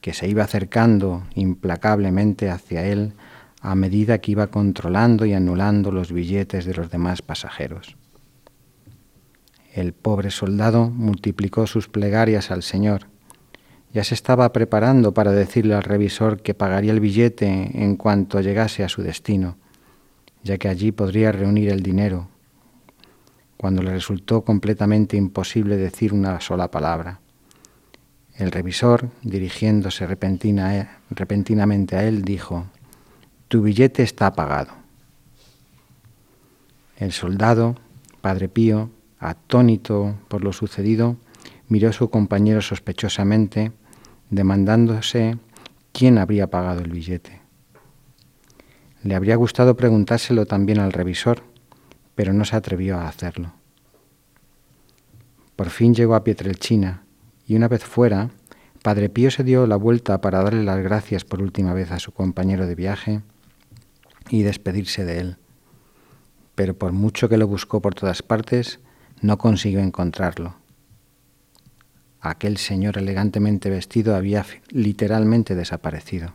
que 0.00 0.14
se 0.14 0.26
iba 0.26 0.42
acercando 0.42 1.24
implacablemente 1.34 2.48
hacia 2.48 2.84
él 2.86 3.12
a 3.60 3.74
medida 3.74 4.18
que 4.18 4.32
iba 4.32 4.46
controlando 4.46 5.26
y 5.26 5.34
anulando 5.34 5.90
los 5.90 6.12
billetes 6.12 6.64
de 6.64 6.74
los 6.74 6.90
demás 6.90 7.20
pasajeros. 7.20 7.96
El 9.74 9.92
pobre 9.92 10.30
soldado 10.30 10.88
multiplicó 10.88 11.66
sus 11.66 11.88
plegarias 11.88 12.50
al 12.50 12.62
Señor. 12.62 13.08
Ya 13.92 14.04
se 14.04 14.14
estaba 14.14 14.52
preparando 14.52 15.12
para 15.12 15.32
decirle 15.32 15.74
al 15.74 15.82
revisor 15.82 16.40
que 16.40 16.54
pagaría 16.54 16.92
el 16.92 17.00
billete 17.00 17.82
en 17.82 17.96
cuanto 17.96 18.40
llegase 18.40 18.82
a 18.82 18.88
su 18.88 19.02
destino, 19.02 19.58
ya 20.42 20.56
que 20.56 20.68
allí 20.68 20.92
podría 20.92 21.32
reunir 21.32 21.68
el 21.68 21.82
dinero, 21.82 22.28
cuando 23.66 23.82
le 23.82 23.90
resultó 23.90 24.44
completamente 24.44 25.16
imposible 25.16 25.76
decir 25.76 26.14
una 26.14 26.38
sola 26.40 26.70
palabra. 26.70 27.18
El 28.36 28.52
revisor, 28.52 29.10
dirigiéndose 29.22 30.06
repentina, 30.06 31.00
repentinamente 31.10 31.96
a 31.96 32.04
él, 32.04 32.22
dijo, 32.22 32.66
Tu 33.48 33.62
billete 33.62 34.04
está 34.04 34.32
pagado. 34.34 34.70
El 36.96 37.10
soldado, 37.10 37.74
Padre 38.20 38.48
Pío, 38.48 38.90
atónito 39.18 40.14
por 40.28 40.44
lo 40.44 40.52
sucedido, 40.52 41.16
miró 41.66 41.88
a 41.88 41.92
su 41.92 42.08
compañero 42.08 42.62
sospechosamente, 42.62 43.72
demandándose 44.30 45.38
quién 45.90 46.18
habría 46.18 46.48
pagado 46.50 46.82
el 46.82 46.92
billete. 46.92 47.40
Le 49.02 49.16
habría 49.16 49.34
gustado 49.34 49.76
preguntárselo 49.76 50.46
también 50.46 50.78
al 50.78 50.92
revisor, 50.92 51.42
pero 52.16 52.32
no 52.32 52.44
se 52.44 52.56
atrevió 52.56 52.98
a 52.98 53.06
hacerlo. 53.06 53.52
Por 55.54 55.70
fin 55.70 55.94
llegó 55.94 56.16
a 56.16 56.24
Pietrelchina 56.24 57.04
y 57.46 57.54
una 57.54 57.68
vez 57.68 57.84
fuera, 57.84 58.30
Padre 58.82 59.08
Pío 59.08 59.30
se 59.30 59.44
dio 59.44 59.66
la 59.66 59.76
vuelta 59.76 60.20
para 60.20 60.42
darle 60.42 60.64
las 60.64 60.82
gracias 60.82 61.24
por 61.24 61.40
última 61.40 61.72
vez 61.72 61.92
a 61.92 62.00
su 62.00 62.12
compañero 62.12 62.66
de 62.66 62.74
viaje 62.74 63.20
y 64.30 64.42
despedirse 64.42 65.04
de 65.04 65.20
él. 65.20 65.36
Pero 66.54 66.76
por 66.76 66.92
mucho 66.92 67.28
que 67.28 67.36
lo 67.36 67.46
buscó 67.46 67.80
por 67.80 67.94
todas 67.94 68.22
partes, 68.22 68.80
no 69.20 69.38
consiguió 69.38 69.80
encontrarlo. 69.80 70.56
aquel 72.20 72.56
señor 72.56 72.98
elegantemente 72.98 73.70
vestido 73.70 74.16
había 74.16 74.44
literalmente 74.70 75.54
desaparecido. 75.54 76.32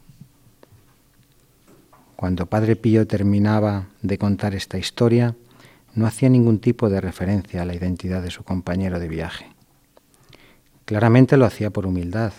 Cuando 2.16 2.46
Padre 2.46 2.78
Pío 2.78 3.08
terminaba 3.08 3.88
de 4.02 4.18
contar 4.18 4.56
esta 4.56 4.78
historia, 4.78 5.36
no 5.96 6.06
hacía 6.08 6.30
ningún 6.30 6.60
tipo 6.60 6.90
de 6.90 7.02
referencia 7.02 7.62
a 7.62 7.66
la 7.66 7.76
identidad 7.76 8.22
de 8.22 8.32
su 8.32 8.44
compañero 8.44 9.00
de 9.00 9.08
viaje. 9.08 9.48
Claramente 10.86 11.38
lo 11.38 11.46
hacía 11.46 11.70
por 11.70 11.86
humildad, 11.86 12.34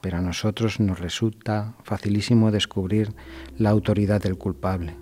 pero 0.00 0.18
a 0.18 0.20
nosotros 0.20 0.80
nos 0.80 0.98
resulta 0.98 1.74
facilísimo 1.84 2.50
descubrir 2.50 3.12
la 3.58 3.70
autoridad 3.70 4.22
del 4.22 4.36
culpable. 4.36 4.96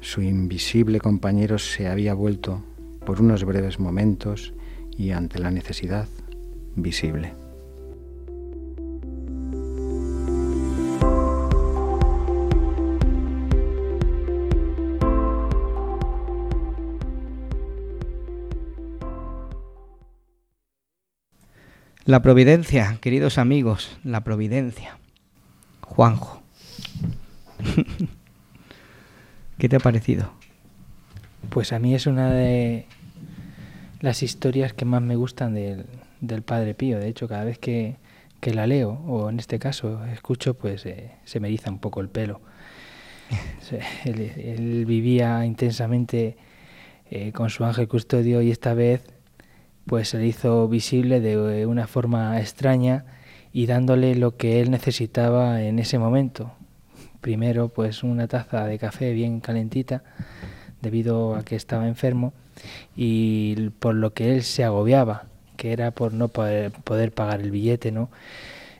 Su 0.00 0.22
invisible 0.22 1.00
compañero 1.00 1.58
se 1.58 1.88
había 1.88 2.14
vuelto, 2.14 2.62
por 3.04 3.20
unos 3.20 3.44
breves 3.44 3.78
momentos 3.78 4.52
y 4.96 5.10
ante 5.10 5.38
la 5.38 5.50
necesidad, 5.50 6.08
visible. 6.76 7.41
La 22.04 22.20
providencia, 22.20 22.98
queridos 23.00 23.38
amigos, 23.38 23.96
la 24.02 24.24
providencia. 24.24 24.98
Juanjo. 25.82 26.42
¿Qué 29.58 29.68
te 29.68 29.76
ha 29.76 29.78
parecido? 29.78 30.32
Pues 31.48 31.72
a 31.72 31.78
mí 31.78 31.94
es 31.94 32.08
una 32.08 32.32
de 32.32 32.86
las 34.00 34.24
historias 34.24 34.72
que 34.72 34.84
más 34.84 35.00
me 35.00 35.14
gustan 35.14 35.54
del, 35.54 35.86
del 36.20 36.42
Padre 36.42 36.74
Pío. 36.74 36.98
De 36.98 37.06
hecho, 37.06 37.28
cada 37.28 37.44
vez 37.44 37.60
que, 37.60 37.98
que, 38.40 38.52
la 38.52 38.66
leo, 38.66 38.90
o 39.06 39.30
en 39.30 39.38
este 39.38 39.60
caso 39.60 40.04
escucho, 40.06 40.54
pues 40.54 40.84
eh, 40.86 41.12
se 41.24 41.38
me 41.38 41.46
eriza 41.46 41.70
un 41.70 41.78
poco 41.78 42.00
el 42.00 42.08
pelo. 42.08 42.40
él, 44.04 44.32
él, 44.38 44.86
vivía 44.86 45.46
intensamente 45.46 46.36
eh, 47.12 47.30
con 47.30 47.48
su 47.48 47.64
ángel 47.64 47.86
custodio 47.86 48.42
y 48.42 48.50
esta 48.50 48.74
vez 48.74 49.04
pues 49.86 50.10
se 50.10 50.18
le 50.18 50.26
hizo 50.26 50.68
visible 50.68 51.20
de 51.20 51.66
una 51.66 51.86
forma 51.86 52.38
extraña 52.40 53.04
y 53.52 53.66
dándole 53.66 54.14
lo 54.14 54.36
que 54.36 54.60
él 54.60 54.70
necesitaba 54.70 55.62
en 55.62 55.78
ese 55.78 55.98
momento. 55.98 56.52
Primero, 57.20 57.68
pues 57.68 58.02
una 58.02 58.26
taza 58.26 58.66
de 58.66 58.78
café 58.78 59.12
bien 59.12 59.40
calentita, 59.40 60.02
debido 60.80 61.36
a 61.36 61.44
que 61.44 61.54
estaba 61.54 61.86
enfermo, 61.86 62.32
y 62.96 63.70
por 63.78 63.94
lo 63.94 64.12
que 64.12 64.34
él 64.34 64.42
se 64.42 64.64
agobiaba, 64.64 65.26
que 65.56 65.72
era 65.72 65.90
por 65.92 66.12
no 66.12 66.28
poder, 66.28 66.72
poder 66.72 67.12
pagar 67.12 67.40
el 67.40 67.50
billete, 67.50 67.92
¿no? 67.92 68.10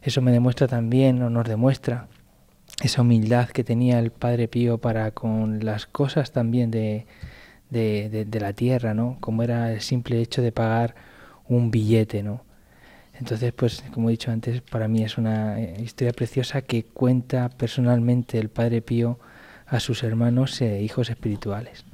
Eso 0.03 0.21
me 0.23 0.33
demuestra 0.33 0.67
también, 0.67 1.23
o 1.23 1.31
nos 1.31 1.47
demuestra, 1.47 2.09
esa 2.83 3.03
humildad 3.03 3.49
que 3.51 3.63
tenía 3.63 4.01
el 4.01 4.11
Padre 4.11 4.49
Pío 4.49 4.79
para 4.79 5.13
con 5.13 5.65
las 5.65 5.87
cosas 5.87 6.33
también 6.33 6.73
de, 6.73 7.07
de, 7.73 8.09
de, 8.11 8.25
de, 8.25 8.41
la 8.41 8.53
tierra, 8.53 8.95
¿no? 8.95 9.16
Como 9.20 9.43
era 9.43 9.73
el 9.73 9.81
simple 9.81 10.20
hecho 10.20 10.43
de 10.43 10.53
pagar 10.53 10.95
un 11.49 11.70
billete, 11.70 12.23
¿no? 12.23 12.43
Entonces, 13.18 13.53
pues, 13.53 13.83
como 13.93 14.09
he 14.09 14.12
dicho 14.12 14.31
antes, 14.31 14.61
para 14.61 14.89
mí 14.89 15.03
es 15.03 15.16
una 15.16 15.61
historia 15.61 16.12
preciosa 16.12 16.62
que 16.62 16.85
cuenta 16.85 17.49
personalmente 17.49 18.39
el 18.39 18.49
Padre 18.49 18.83
Pío 18.83 19.18
a 19.66 19.81
sus 19.81 20.03
hermanos 20.03 20.61
e 20.61 20.83
hijos 20.83 21.09
espirituales. 21.09 21.85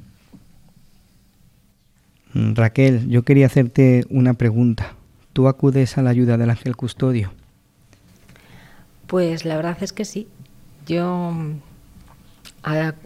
Raquel, 2.35 3.09
yo 3.09 3.23
quería 3.23 3.47
hacerte 3.47 4.05
una 4.11 4.35
pregunta. 4.35 4.95
¿Tú 5.33 5.49
acudes 5.49 5.99
a 5.99 6.03
la 6.03 6.11
ayuda 6.11 6.37
del 6.37 6.51
ángel 6.51 6.77
custodio? 6.77 7.33
Pues 9.07 9.45
la 9.45 9.57
verdad 9.57 9.79
es 9.81 9.93
que 9.93 10.05
sí. 10.05 10.29
Yo 10.87 11.33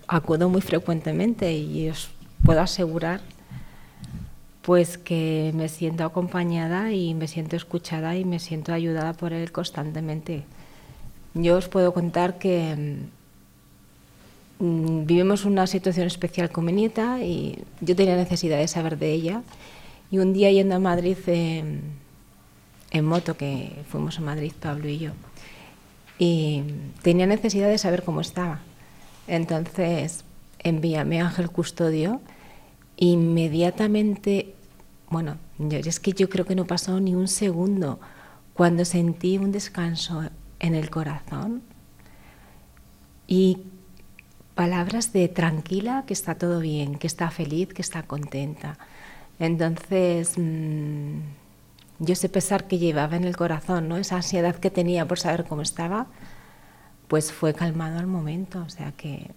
acudo 0.07 0.49
muy 0.49 0.61
frecuentemente 0.61 1.53
y 1.53 1.89
os 1.89 2.12
puedo 2.45 2.61
asegurar 2.61 3.21
pues 4.63 4.97
que 4.97 5.53
me 5.55 5.69
siento 5.69 6.05
acompañada 6.05 6.93
y 6.93 7.15
me 7.15 7.27
siento 7.27 7.57
escuchada 7.57 8.17
y 8.17 8.25
me 8.25 8.39
siento 8.39 8.73
ayudada 8.73 9.13
por 9.13 9.33
él 9.33 9.51
constantemente. 9.51 10.45
Yo 11.35 11.57
os 11.57 11.69
puedo 11.69 11.93
contar 11.93 12.39
que 12.39 12.99
mmm, 14.61 15.05
vivimos 15.05 15.45
una 15.45 15.67
situación 15.67 16.07
especial 16.07 16.51
con 16.51 16.65
mi 16.65 16.73
nieta 16.73 17.23
y 17.23 17.65
yo 17.81 17.97
tenía 17.97 18.17
necesidad 18.17 18.59
de 18.59 18.69
saber 18.69 18.99
de 18.99 19.13
ella 19.13 19.43
y 20.11 20.19
un 20.19 20.33
día 20.33 20.51
yendo 20.53 20.77
a 20.77 20.79
Madrid 20.79 21.17
eh, 21.27 21.81
en 22.93 23.05
moto, 23.05 23.37
que 23.37 23.73
fuimos 23.89 24.19
a 24.19 24.21
Madrid 24.21 24.53
Pablo 24.61 24.87
y 24.87 24.99
yo, 24.99 25.13
y 26.19 26.63
tenía 27.01 27.27
necesidad 27.27 27.69
de 27.69 27.79
saber 27.79 28.03
cómo 28.03 28.21
estaba. 28.21 28.61
Entonces 29.27 30.25
envié 30.65 30.99
a 30.99 31.03
ángel 31.03 31.51
custodio 31.51 32.21
inmediatamente, 32.97 34.55
bueno, 35.11 35.37
yo, 35.59 35.79
es 35.79 36.01
que 36.01 36.13
yo 36.13 36.29
creo 36.29 36.45
que 36.45 36.55
no 36.55 36.67
pasó 36.67 37.01
ni 37.01 37.15
un 37.15 37.29
segundo 37.29 37.99
cuando 38.55 38.85
sentí 38.85 39.39
un 39.39 39.53
descanso 39.53 40.23
en 40.61 40.75
el 40.75 40.91
corazón 40.91 41.63
y 43.27 43.59
palabras 44.55 45.13
de 45.13 45.29
tranquila, 45.29 46.05
que 46.07 46.13
está 46.13 46.35
todo 46.37 46.61
bien, 46.61 46.97
que 46.97 47.07
está 47.07 47.31
feliz, 47.31 47.69
que 47.73 47.83
está 47.83 48.03
contenta. 48.03 48.79
Entonces, 49.39 50.35
mmm, 50.37 51.21
yo 51.99 52.13
ese 52.13 52.29
pesar 52.29 52.67
que 52.67 52.79
llevaba 52.79 53.17
en 53.17 53.25
el 53.25 53.37
corazón, 53.37 53.89
¿no? 53.89 53.97
esa 53.97 54.17
ansiedad 54.17 54.57
que 54.57 54.71
tenía 54.71 55.07
por 55.07 55.19
saber 55.19 55.45
cómo 55.45 55.63
estaba, 55.63 56.07
pues 57.09 57.33
fue 57.33 57.55
calmado 57.55 57.99
al 57.99 58.07
momento. 58.07 58.63
O 58.63 58.69
sea 58.69 58.93
que 58.93 59.31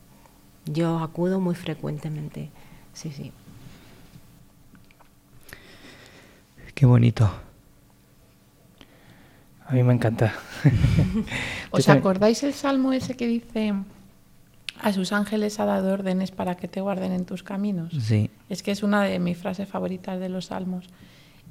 yo 0.66 1.00
acudo 1.00 1.40
muy 1.40 1.56
frecuentemente. 1.56 2.50
Sí, 2.94 3.12
sí. 3.12 3.32
Qué 6.74 6.86
bonito. 6.86 7.32
A 9.68 9.74
mí 9.74 9.84
me 9.84 9.94
encanta. 9.94 10.34
¿Os 11.72 11.90
acordáis 11.90 12.44
el 12.44 12.54
salmo 12.54 12.94
ese 12.94 13.16
que 13.16 13.28
dice 13.28 13.74
a 14.82 14.94
sus 14.94 15.12
ángeles 15.12 15.60
ha 15.60 15.66
dado 15.66 15.94
órdenes 15.94 16.32
para 16.32 16.56
que 16.56 16.68
te 16.68 16.82
guarden 16.82 17.12
en 17.12 17.26
tus 17.26 17.44
caminos? 17.44 17.94
Sí. 18.00 18.30
Es 18.50 18.62
que 18.62 18.72
es 18.72 18.84
una 18.84 19.04
de 19.04 19.20
mis 19.20 19.38
frases 19.38 19.68
favoritas 19.68 20.20
de 20.20 20.30
los 20.30 20.48
salmos. 20.48 20.88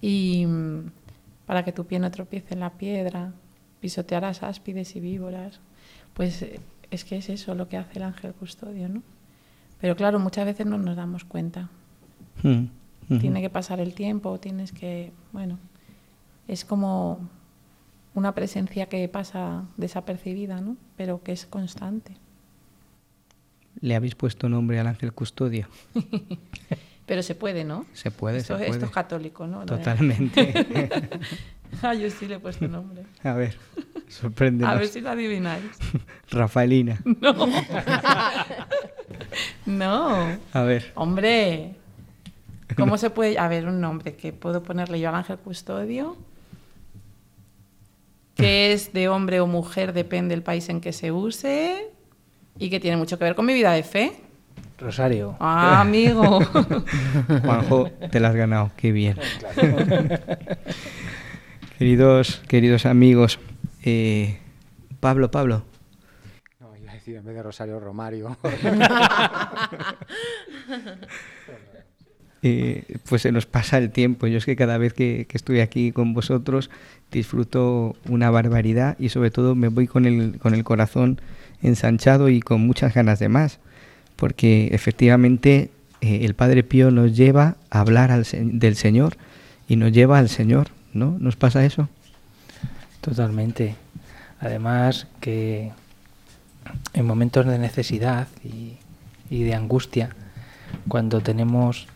Y 0.00 0.46
para 1.46 1.64
que 1.64 1.72
tu 1.72 1.86
pie 1.86 1.98
no 1.98 2.10
tropiece 2.10 2.54
en 2.54 2.60
la 2.60 2.70
piedra, 2.70 3.32
pisotearás 3.80 4.42
áspides 4.42 4.94
y 4.96 5.00
víboras. 5.00 5.60
Pues 6.12 6.44
es 6.94 7.04
que 7.04 7.16
es 7.16 7.28
eso 7.28 7.54
lo 7.54 7.68
que 7.68 7.76
hace 7.76 7.98
el 7.98 8.04
ángel 8.04 8.32
custodio, 8.32 8.88
¿no? 8.88 9.02
Pero 9.80 9.96
claro, 9.96 10.18
muchas 10.18 10.46
veces 10.46 10.66
no 10.66 10.78
nos 10.78 10.96
damos 10.96 11.24
cuenta. 11.24 11.68
Mm. 12.42 12.64
Tiene 13.20 13.42
que 13.42 13.50
pasar 13.50 13.80
el 13.80 13.92
tiempo, 13.92 14.40
tienes 14.40 14.72
que, 14.72 15.12
bueno, 15.32 15.58
es 16.48 16.64
como 16.64 17.28
una 18.14 18.32
presencia 18.32 18.86
que 18.86 19.06
pasa 19.08 19.64
desapercibida, 19.76 20.60
¿no? 20.60 20.76
Pero 20.96 21.22
que 21.22 21.32
es 21.32 21.44
constante. 21.44 22.16
¿Le 23.80 23.94
habéis 23.94 24.14
puesto 24.14 24.48
nombre 24.48 24.80
al 24.80 24.86
ángel 24.86 25.12
custodio? 25.12 25.68
Pero 27.06 27.22
se 27.22 27.34
puede, 27.34 27.64
¿no? 27.64 27.84
Se 27.92 28.10
puede, 28.10 28.38
esto, 28.38 28.54
se 28.54 28.58
puede. 28.64 28.70
Esto 28.70 28.86
es 28.86 28.90
católico, 28.90 29.46
¿no? 29.46 29.66
Totalmente. 29.66 30.88
ah, 31.82 31.92
yo 31.92 32.08
sí 32.08 32.26
le 32.26 32.36
he 32.36 32.38
puesto 32.38 32.66
nombre. 32.66 33.04
A 33.22 33.34
ver, 33.34 33.58
sorprende. 34.14 34.64
A 34.64 34.74
ver 34.74 34.88
si 34.88 35.00
lo 35.00 35.10
adivináis. 35.10 35.64
Rafaelina. 36.30 37.00
No. 37.20 37.46
no. 39.66 40.38
A 40.52 40.62
ver. 40.62 40.92
Hombre. 40.94 41.74
¿Cómo 42.76 42.96
se 42.96 43.10
puede...? 43.10 43.38
A 43.38 43.48
ver, 43.48 43.66
un 43.66 43.80
nombre 43.80 44.14
que 44.14 44.32
puedo 44.32 44.62
ponerle 44.62 44.98
yo 44.98 45.08
al 45.08 45.14
ángel 45.14 45.38
custodio, 45.38 46.16
que 48.34 48.72
es 48.72 48.92
de 48.92 49.08
hombre 49.08 49.40
o 49.40 49.46
mujer, 49.46 49.92
depende 49.92 50.34
del 50.34 50.42
país 50.42 50.68
en 50.68 50.80
que 50.80 50.92
se 50.92 51.12
use, 51.12 51.90
y 52.58 52.70
que 52.70 52.80
tiene 52.80 52.96
mucho 52.96 53.18
que 53.18 53.24
ver 53.24 53.34
con 53.34 53.46
mi 53.46 53.54
vida 53.54 53.72
de 53.72 53.82
fe. 53.82 54.12
Rosario. 54.78 55.36
Ah, 55.38 55.80
amigo. 55.80 56.40
Juanjo, 57.44 57.90
te 58.10 58.18
la 58.18 58.28
has 58.28 58.34
ganado, 58.34 58.72
qué 58.76 58.90
bien. 58.90 59.16
queridos, 61.78 62.42
queridos 62.48 62.86
amigos, 62.86 63.38
eh, 63.84 64.38
Pablo, 65.00 65.30
Pablo. 65.30 65.64
No, 66.60 66.76
iba 66.76 66.92
a 66.92 66.94
decir 66.94 67.16
en 67.16 67.24
vez 67.24 67.34
de 67.34 67.42
Rosario, 67.42 67.80
Romario. 67.80 68.36
Eh, 72.46 72.98
pues 73.08 73.22
se 73.22 73.32
nos 73.32 73.46
pasa 73.46 73.78
el 73.78 73.90
tiempo. 73.90 74.26
Yo 74.26 74.36
es 74.36 74.44
que 74.44 74.54
cada 74.54 74.76
vez 74.76 74.92
que, 74.92 75.24
que, 75.26 75.38
estoy 75.38 75.60
aquí 75.60 75.92
con 75.92 76.12
vosotros 76.12 76.68
disfruto 77.10 77.96
una 78.06 78.28
barbaridad 78.28 78.98
y 78.98 79.08
sobre 79.08 79.30
todo 79.30 79.54
me 79.54 79.68
voy 79.68 79.86
con 79.86 80.04
el, 80.04 80.38
con 80.38 80.52
el 80.52 80.62
corazón 80.62 81.22
ensanchado 81.62 82.28
y 82.28 82.40
con 82.40 82.60
muchas 82.60 82.92
ganas 82.92 83.18
de 83.18 83.30
más, 83.30 83.60
porque 84.16 84.68
efectivamente 84.72 85.70
eh, 86.02 86.20
el 86.22 86.34
Padre 86.34 86.62
Pío 86.62 86.90
nos 86.90 87.16
lleva 87.16 87.56
a 87.70 87.80
hablar 87.80 88.10
al, 88.10 88.26
del 88.30 88.76
Señor 88.76 89.16
y 89.66 89.76
nos 89.76 89.92
lleva 89.92 90.18
al 90.18 90.28
Señor. 90.28 90.68
¿no? 90.92 91.16
¿Nos 91.18 91.36
pasa 91.36 91.64
eso? 91.64 91.88
Totalmente. 93.04 93.76
Además 94.40 95.06
que 95.20 95.72
en 96.94 97.06
momentos 97.06 97.44
de 97.44 97.58
necesidad 97.58 98.28
y, 98.42 98.78
de 99.28 99.54
angustia, 99.54 100.08
cuando 100.88 101.20
tenemos 101.20 101.86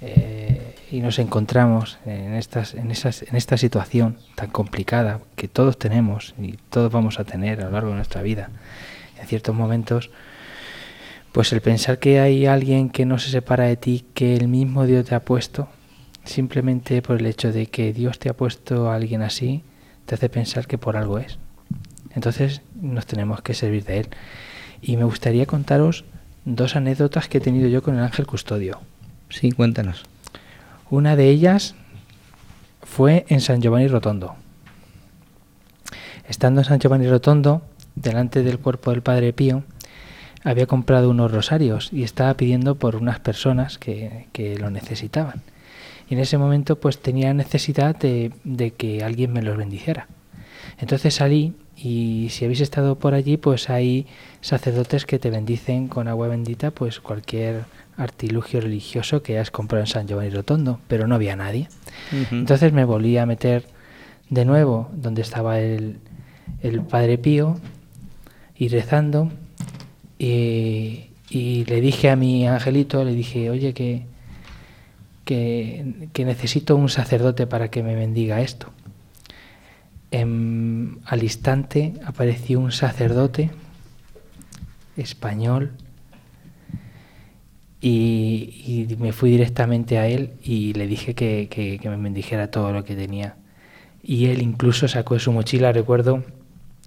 eh, 0.00 0.74
y 0.90 1.00
nos 1.00 1.18
encontramos 1.18 1.98
en, 2.06 2.32
estas, 2.32 2.72
en, 2.72 2.90
esas, 2.90 3.22
en 3.22 3.36
esta 3.36 3.58
situación 3.58 4.16
tan 4.36 4.48
complicada 4.48 5.20
que 5.36 5.48
todos 5.48 5.78
tenemos 5.78 6.34
y 6.40 6.52
todos 6.70 6.90
vamos 6.90 7.20
a 7.20 7.24
tener 7.24 7.60
a 7.60 7.64
lo 7.66 7.72
largo 7.72 7.90
de 7.90 7.96
nuestra 7.96 8.22
vida, 8.22 8.48
en 9.20 9.26
ciertos 9.26 9.54
momentos, 9.54 10.10
pues 11.32 11.52
el 11.52 11.60
pensar 11.60 11.98
que 11.98 12.20
hay 12.20 12.46
alguien 12.46 12.88
que 12.88 13.04
no 13.04 13.18
se 13.18 13.28
separa 13.28 13.64
de 13.64 13.76
ti, 13.76 14.06
que 14.14 14.34
el 14.34 14.48
mismo 14.48 14.86
Dios 14.86 15.04
te 15.04 15.14
ha 15.14 15.20
puesto, 15.20 15.68
simplemente 16.24 17.02
por 17.02 17.20
el 17.20 17.26
hecho 17.26 17.52
de 17.52 17.66
que 17.66 17.92
Dios 17.92 18.18
te 18.18 18.30
ha 18.30 18.34
puesto 18.34 18.90
a 18.90 18.94
alguien 18.94 19.20
así, 19.20 19.62
te 20.06 20.14
hace 20.14 20.28
pensar 20.28 20.66
que 20.66 20.78
por 20.78 20.96
algo 20.96 21.18
es. 21.18 21.38
Entonces 22.14 22.62
nos 22.80 23.06
tenemos 23.06 23.42
que 23.42 23.54
servir 23.54 23.84
de 23.84 24.00
Él. 24.00 24.08
Y 24.80 24.96
me 24.96 25.04
gustaría 25.04 25.46
contaros 25.46 26.04
dos 26.44 26.76
anécdotas 26.76 27.28
que 27.28 27.38
he 27.38 27.40
tenido 27.40 27.68
yo 27.68 27.82
con 27.82 27.96
el 27.96 28.02
ángel 28.02 28.26
custodio. 28.26 28.80
Sí, 29.30 29.50
cuéntanos. 29.50 30.04
Una 30.90 31.16
de 31.16 31.28
ellas 31.28 31.74
fue 32.82 33.24
en 33.28 33.40
San 33.40 33.60
Giovanni 33.60 33.88
Rotondo. 33.88 34.36
Estando 36.28 36.60
en 36.60 36.66
San 36.66 36.78
Giovanni 36.78 37.08
Rotondo, 37.08 37.62
delante 37.94 38.42
del 38.42 38.58
cuerpo 38.58 38.90
del 38.90 39.02
Padre 39.02 39.32
Pío, 39.32 39.64
había 40.42 40.66
comprado 40.66 41.10
unos 41.10 41.32
rosarios 41.32 41.90
y 41.92 42.02
estaba 42.02 42.34
pidiendo 42.34 42.74
por 42.76 42.96
unas 42.96 43.18
personas 43.18 43.78
que, 43.78 44.26
que 44.32 44.58
lo 44.58 44.70
necesitaban. 44.70 45.42
Y 46.08 46.14
en 46.14 46.20
ese 46.20 46.38
momento 46.38 46.78
pues 46.78 46.98
tenía 46.98 47.32
necesidad 47.34 47.96
de, 47.96 48.32
de 48.44 48.72
que 48.72 49.02
alguien 49.02 49.32
me 49.32 49.42
los 49.42 49.56
bendijera. 49.56 50.08
Entonces 50.78 51.14
salí 51.14 51.54
y 51.76 52.28
si 52.30 52.44
habéis 52.44 52.60
estado 52.60 52.96
por 52.98 53.14
allí, 53.14 53.36
pues 53.36 53.70
hay 53.70 54.06
sacerdotes 54.40 55.06
que 55.06 55.18
te 55.18 55.30
bendicen 55.30 55.88
con 55.88 56.08
agua 56.08 56.28
bendita, 56.28 56.70
pues 56.70 57.00
cualquier 57.00 57.64
artilugio 57.96 58.60
religioso 58.60 59.22
que 59.22 59.38
has 59.38 59.50
comprado 59.50 59.84
en 59.84 59.88
San 59.88 60.06
Giovanni 60.06 60.30
Rotondo, 60.30 60.80
pero 60.88 61.06
no 61.06 61.14
había 61.14 61.36
nadie. 61.36 61.68
Ujú. 62.12 62.34
Entonces 62.36 62.72
me 62.72 62.84
volví 62.84 63.16
a 63.18 63.26
meter 63.26 63.64
de 64.30 64.44
nuevo 64.44 64.88
donde 64.92 65.22
estaba 65.22 65.60
el, 65.60 65.98
el 66.62 66.80
Padre 66.80 67.18
Pío 67.18 67.56
y 68.56 68.68
rezando 68.68 69.30
y, 70.18 71.06
y 71.28 71.64
le 71.64 71.80
dije 71.80 72.10
a 72.10 72.16
mi 72.16 72.46
angelito, 72.46 73.04
le 73.04 73.12
dije, 73.12 73.50
oye, 73.50 73.74
que, 73.74 74.06
que, 75.24 76.08
necesito 76.18 76.76
un 76.76 76.88
sacerdote 76.88 77.46
para 77.46 77.70
que 77.70 77.82
me 77.82 77.94
bendiga 77.94 78.40
esto. 78.40 78.68
Em, 80.10 80.98
al 81.06 81.22
instante 81.22 81.94
apareció 82.04 82.60
un 82.60 82.70
sacerdote 82.70 83.50
español 84.96 85.72
y, 87.80 88.86
me 88.98 89.12
fui 89.12 89.30
directamente 89.30 89.98
a 89.98 90.06
él 90.06 90.32
y 90.42 90.72
le 90.74 90.86
dije 90.86 91.14
que, 91.14 91.80
me 91.84 91.96
bendijera 91.96 92.50
todo 92.50 92.72
lo 92.72 92.84
que 92.84 92.94
tenía. 92.94 93.36
Y 94.02 94.26
él 94.26 94.42
incluso 94.42 94.86
sacó 94.88 95.14
de 95.14 95.20
su 95.20 95.32
mochila, 95.32 95.72
recuerdo, 95.72 96.24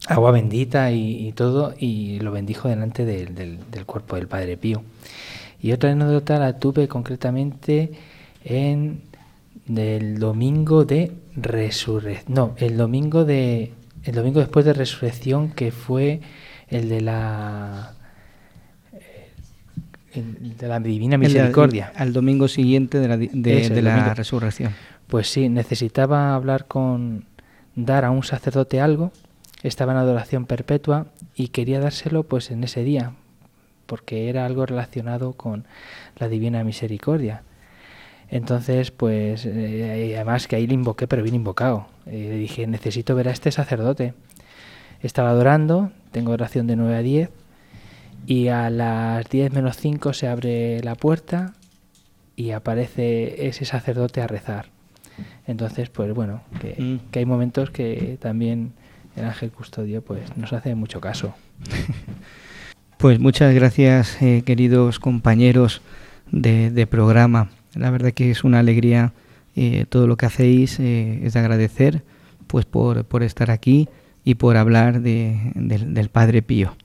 agua 0.07 0.31
bendita 0.31 0.91
y, 0.91 1.31
todo, 1.33 1.73
y 1.77 2.19
lo 2.19 2.31
bendijo 2.31 2.69
delante 2.69 3.05
del, 3.05 3.35
del- 3.35 3.59
del 3.71 3.85
cuerpo 3.85 4.15
del 4.15 4.27
Padre 4.27 4.57
Pío. 4.57 4.83
Y 5.61 5.71
otra 5.71 5.91
anécdota 5.91 6.39
la 6.39 6.59
tuve 6.59 6.87
concretamente 6.87 7.91
en 8.49 9.01
del 9.65 10.19
domingo 10.19 10.85
de 10.85 11.11
resurrección. 11.35 12.33
No, 12.33 12.55
el 12.57 12.77
domingo 12.77 13.25
de 13.25 13.73
el 14.03 14.15
domingo 14.15 14.39
después 14.39 14.65
de 14.65 14.71
resurrección 14.73 15.51
que 15.51 15.71
fue 15.71 16.21
el 16.69 16.87
de 16.87 17.01
la 17.01 17.93
eh, 18.93 19.31
el 20.13 20.57
de 20.57 20.67
la 20.67 20.79
divina 20.79 21.15
El- 21.15 21.21
misericordia. 21.21 21.91
Al 21.95 22.13
domingo 22.13 22.47
siguiente 22.47 22.99
de 22.99 23.07
la, 23.07 23.17
de, 23.17 23.25
Eso, 23.59 23.73
de 23.73 23.79
el 23.79 23.85
la 23.85 24.13
resurrección. 24.13 24.73
Pues 25.07 25.29
sí, 25.29 25.49
necesitaba 25.49 26.33
hablar 26.35 26.65
con 26.67 27.25
dar 27.75 28.05
a 28.05 28.11
un 28.11 28.23
sacerdote 28.23 28.79
algo, 28.81 29.11
estaba 29.63 29.91
en 29.91 29.99
adoración 29.99 30.45
perpetua 30.45 31.07
y 31.35 31.49
quería 31.49 31.79
dárselo 31.79 32.23
pues 32.23 32.51
en 32.51 32.63
ese 32.63 32.83
día, 32.83 33.11
porque 33.85 34.29
era 34.29 34.45
algo 34.45 34.65
relacionado 34.65 35.33
con 35.33 35.65
la 36.17 36.27
divina 36.29 36.63
misericordia. 36.63 37.43
Entonces, 38.29 38.91
pues, 38.91 39.45
eh, 39.45 40.13
además 40.15 40.47
que 40.47 40.57
ahí 40.57 40.67
le 40.67 40.73
invoqué, 40.73 41.07
pero 41.07 41.23
bien 41.23 41.35
invocado. 41.35 41.87
Eh, 42.05 42.27
le 42.29 42.37
dije, 42.37 42.67
necesito 42.67 43.15
ver 43.15 43.29
a 43.29 43.31
este 43.31 43.51
sacerdote. 43.51 44.13
Estaba 45.01 45.29
adorando, 45.29 45.91
tengo 46.11 46.31
oración 46.33 46.67
de 46.67 46.75
9 46.75 46.95
a 46.95 47.01
10, 47.01 47.29
y 48.25 48.49
a 48.49 48.69
las 48.69 49.29
10 49.29 49.53
menos 49.53 49.77
5 49.77 50.11
se 50.13 50.27
abre 50.27 50.81
la 50.83 50.95
puerta 50.95 51.53
y 52.35 52.51
aparece 52.51 53.47
ese 53.47 53.63
sacerdote 53.63 54.21
a 54.21 54.27
rezar. 54.27 54.65
Entonces, 55.47 55.89
pues 55.89 56.13
bueno, 56.13 56.41
que, 56.59 56.75
Mm. 56.81 57.09
que 57.11 57.19
hay 57.19 57.25
momentos 57.25 57.69
que 57.69 58.17
también 58.19 58.73
el 59.15 59.25
ángel 59.25 59.51
custodio 59.51 60.01
pues 60.03 60.35
nos 60.35 60.51
hace 60.53 60.75
mucho 60.75 60.99
caso. 60.99 61.33
Pues 62.97 63.19
muchas 63.19 63.53
gracias, 63.53 64.21
eh, 64.21 64.43
queridos 64.45 64.99
compañeros 64.99 65.81
de, 66.31 66.71
de 66.71 66.87
programa. 66.87 67.49
La 67.77 67.89
verdad 67.91 68.11
que 68.13 68.31
es 68.31 68.43
una 68.43 68.59
alegría 68.59 69.13
eh, 69.55 69.85
todo 69.89 70.05
lo 70.07 70.17
que 70.17 70.25
hacéis, 70.27 70.79
eh, 70.79 71.19
es 71.23 71.33
de 71.33 71.39
agradecer 71.39 72.03
pues 72.47 72.65
por, 72.65 73.05
por 73.05 73.23
estar 73.23 73.49
aquí 73.51 73.89
y 74.23 74.35
por 74.35 74.55
hablar 74.57 75.01
de- 75.01 75.51
del- 75.55 75.93
del 75.93 76.09
Padre 76.09 76.41
Pío. 76.41 76.75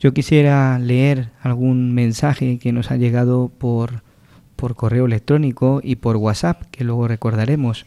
Yo 0.00 0.14
quisiera 0.14 0.78
leer 0.78 1.30
algún 1.42 1.92
mensaje 1.94 2.58
que 2.58 2.72
nos 2.72 2.90
ha 2.92 2.96
llegado 2.96 3.50
por, 3.58 4.02
por 4.54 4.76
correo 4.76 5.06
electrónico 5.06 5.80
y 5.82 5.96
por 5.96 6.16
WhatsApp, 6.16 6.62
que 6.70 6.84
luego 6.84 7.08
recordaremos. 7.08 7.86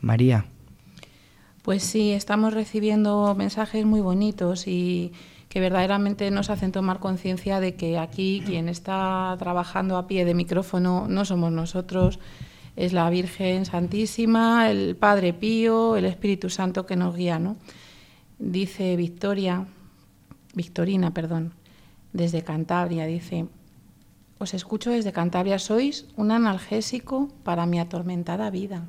María. 0.00 0.46
Pues 1.62 1.84
sí, 1.84 2.10
estamos 2.10 2.52
recibiendo 2.54 3.34
mensajes 3.36 3.86
muy 3.86 4.00
bonitos 4.00 4.66
y 4.66 5.12
que 5.52 5.60
verdaderamente 5.60 6.30
nos 6.30 6.48
hacen 6.48 6.72
tomar 6.72 6.98
conciencia 6.98 7.60
de 7.60 7.74
que 7.74 7.98
aquí 7.98 8.42
quien 8.46 8.70
está 8.70 9.36
trabajando 9.38 9.98
a 9.98 10.06
pie 10.06 10.24
de 10.24 10.32
micrófono 10.32 11.08
no 11.10 11.26
somos 11.26 11.52
nosotros, 11.52 12.20
es 12.74 12.94
la 12.94 13.10
Virgen 13.10 13.66
Santísima, 13.66 14.70
el 14.70 14.96
Padre 14.96 15.34
Pío, 15.34 15.96
el 15.96 16.06
Espíritu 16.06 16.48
Santo 16.48 16.86
que 16.86 16.96
nos 16.96 17.14
guía, 17.14 17.38
¿no? 17.38 17.56
Dice 18.38 18.96
Victoria, 18.96 19.66
Victorina, 20.54 21.12
perdón, 21.12 21.52
desde 22.14 22.42
Cantabria, 22.42 23.04
dice, 23.04 23.44
os 24.38 24.54
escucho 24.54 24.88
desde 24.88 25.12
Cantabria, 25.12 25.58
sois 25.58 26.06
un 26.16 26.30
analgésico 26.30 27.28
para 27.44 27.66
mi 27.66 27.78
atormentada 27.78 28.48
vida. 28.48 28.86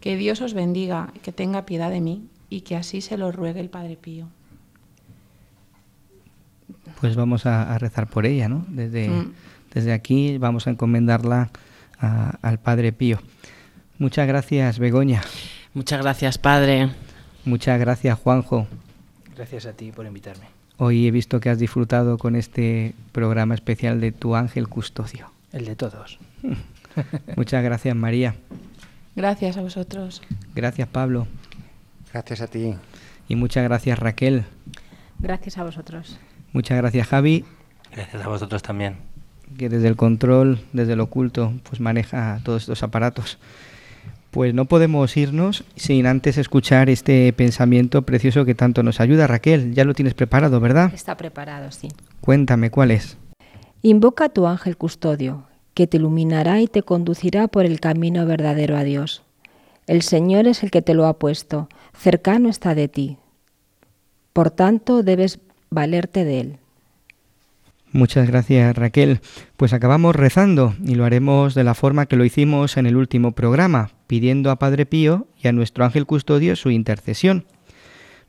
Que 0.00 0.16
Dios 0.16 0.40
os 0.40 0.52
bendiga, 0.52 1.12
que 1.22 1.30
tenga 1.30 1.64
piedad 1.64 1.92
de 1.92 2.00
mí 2.00 2.26
y 2.48 2.62
que 2.62 2.74
así 2.74 3.02
se 3.02 3.16
lo 3.16 3.30
ruegue 3.30 3.60
el 3.60 3.70
Padre 3.70 3.96
Pío. 3.96 4.30
Pues 7.00 7.16
vamos 7.16 7.46
a, 7.46 7.72
a 7.74 7.78
rezar 7.78 8.08
por 8.08 8.26
ella, 8.26 8.48
¿no? 8.48 8.64
Desde, 8.68 9.08
Mm. 9.08 9.32
desde 9.74 9.92
aquí 9.92 10.38
vamos 10.38 10.66
a 10.66 10.70
encomendarla 10.70 11.50
a- 11.98 12.38
al 12.42 12.58
Padre 12.58 12.92
Pío. 12.92 13.18
Muchas 13.98 14.26
gracias, 14.26 14.78
Begoña. 14.78 15.22
Muchas 15.74 16.00
gracias, 16.02 16.38
Padre. 16.38 16.90
Muchas 17.44 17.78
gracias, 17.80 18.18
Juanjo. 18.18 18.66
Gracias 19.36 19.66
a 19.66 19.72
ti 19.72 19.92
por 19.92 20.06
invitarme. 20.06 20.46
Hoy 20.78 21.06
he 21.06 21.10
visto 21.10 21.40
que 21.40 21.50
has 21.50 21.58
disfrutado 21.58 22.16
con 22.18 22.36
este 22.36 22.94
programa 23.12 23.54
especial 23.54 24.00
de 24.00 24.12
Tu 24.12 24.34
Ángel 24.34 24.68
Custodio. 24.68 25.30
El 25.52 25.64
de 25.66 25.76
todos. 25.76 26.18
Muchas 27.36 27.62
gracias, 27.62 27.94
María. 27.94 28.34
Gracias 29.16 29.56
a 29.56 29.62
vosotros. 29.62 30.22
Gracias, 30.54 30.88
Pablo. 30.88 31.26
Gracias 32.12 32.40
a 32.40 32.46
ti. 32.46 32.74
Y 33.28 33.36
muchas 33.36 33.64
gracias, 33.64 33.98
Raquel. 33.98 34.44
Gracias 35.18 35.58
a 35.58 35.64
vosotros. 35.64 36.18
Muchas 36.52 36.78
gracias, 36.78 37.06
Javi, 37.08 37.44
Gracias 37.92 38.24
a 38.24 38.28
vosotros 38.28 38.62
también. 38.62 38.96
que 39.58 39.68
desde 39.68 39.88
el 39.88 39.96
control, 39.96 40.60
desde 40.72 40.92
el 40.92 41.00
oculto, 41.00 41.52
pues 41.68 41.80
maneja 41.80 42.40
todos 42.44 42.62
estos 42.62 42.82
aparatos. 42.82 43.38
Pues 44.30 44.54
no 44.54 44.66
podemos 44.66 45.16
irnos 45.16 45.64
sin 45.74 46.06
antes 46.06 46.38
escuchar 46.38 46.88
este 46.88 47.32
pensamiento 47.32 48.02
precioso 48.02 48.44
que 48.44 48.54
tanto 48.54 48.84
nos 48.84 49.00
ayuda. 49.00 49.26
Raquel, 49.26 49.74
ya 49.74 49.84
lo 49.84 49.92
tienes 49.92 50.14
preparado, 50.14 50.60
¿verdad? 50.60 50.92
Está 50.94 51.16
preparado, 51.16 51.72
sí. 51.72 51.88
Cuéntame 52.20 52.70
cuál 52.70 52.92
es. 52.92 53.16
Invoca 53.82 54.26
a 54.26 54.28
tu 54.28 54.46
ángel 54.46 54.76
custodio, 54.76 55.44
que 55.74 55.88
te 55.88 55.96
iluminará 55.96 56.60
y 56.60 56.68
te 56.68 56.82
conducirá 56.82 57.48
por 57.48 57.64
el 57.64 57.80
camino 57.80 58.24
verdadero 58.24 58.76
a 58.76 58.84
Dios. 58.84 59.24
El 59.88 60.02
Señor 60.02 60.46
es 60.46 60.62
el 60.62 60.70
que 60.70 60.82
te 60.82 60.94
lo 60.94 61.06
ha 61.06 61.18
puesto, 61.18 61.68
cercano 61.92 62.48
está 62.48 62.76
de 62.76 62.86
ti. 62.86 63.16
Por 64.32 64.52
tanto, 64.52 65.02
debes 65.02 65.40
valerte 65.70 66.24
de 66.24 66.40
él. 66.40 66.58
Muchas 67.92 68.28
gracias 68.28 68.76
Raquel. 68.76 69.20
Pues 69.56 69.72
acabamos 69.72 70.14
rezando 70.14 70.76
y 70.84 70.94
lo 70.94 71.04
haremos 71.04 71.54
de 71.54 71.64
la 71.64 71.74
forma 71.74 72.06
que 72.06 72.14
lo 72.16 72.24
hicimos 72.24 72.76
en 72.76 72.86
el 72.86 72.96
último 72.96 73.32
programa, 73.32 73.90
pidiendo 74.06 74.52
a 74.52 74.60
Padre 74.60 74.86
Pío 74.86 75.26
y 75.42 75.48
a 75.48 75.52
nuestro 75.52 75.84
ángel 75.84 76.06
custodio 76.06 76.54
su 76.54 76.70
intercesión. 76.70 77.46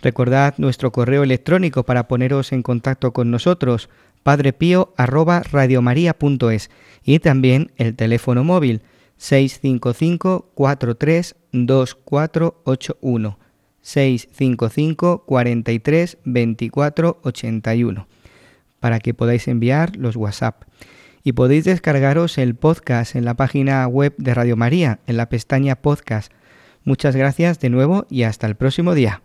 Recordad 0.01 0.55
nuestro 0.57 0.91
correo 0.91 1.21
electrónico 1.21 1.83
para 1.83 2.07
poneros 2.07 2.53
en 2.53 2.63
contacto 2.63 3.13
con 3.13 3.29
nosotros, 3.29 3.87
padrepío@radiomaria.es 4.23 6.71
y 7.03 7.19
también 7.19 7.71
el 7.77 7.95
teléfono 7.95 8.43
móvil 8.43 8.81
655 9.17 10.49
43 10.55 11.35
2481 11.51 13.37
655 13.81 15.25
43 15.25 16.17
24 16.23 17.19
81 17.23 18.07
para 18.81 18.99
que 18.99 19.13
podáis 19.13 19.47
enviar 19.47 19.95
los 19.95 20.17
WhatsApp. 20.17 20.63
Y 21.23 21.33
podéis 21.33 21.65
descargaros 21.65 22.37
el 22.37 22.55
podcast 22.55 23.15
en 23.15 23.25
la 23.25 23.35
página 23.35 23.87
web 23.87 24.15
de 24.17 24.33
Radio 24.33 24.57
María, 24.57 24.99
en 25.05 25.17
la 25.17 25.29
pestaña 25.29 25.75
podcast. 25.75 26.33
Muchas 26.83 27.15
gracias 27.15 27.59
de 27.59 27.69
nuevo 27.69 28.07
y 28.09 28.23
hasta 28.23 28.47
el 28.47 28.55
próximo 28.55 28.95
día. 28.95 29.21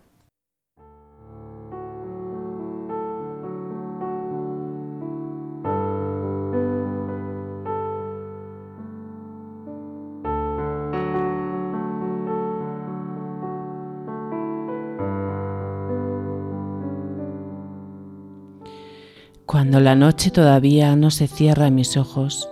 Cuando 19.47 19.79
la 19.79 19.95
noche 19.95 20.29
todavía 20.29 20.93
no 20.97 21.09
se 21.09 21.29
cierra 21.29 21.69
mis 21.69 21.95
ojos, 21.95 22.49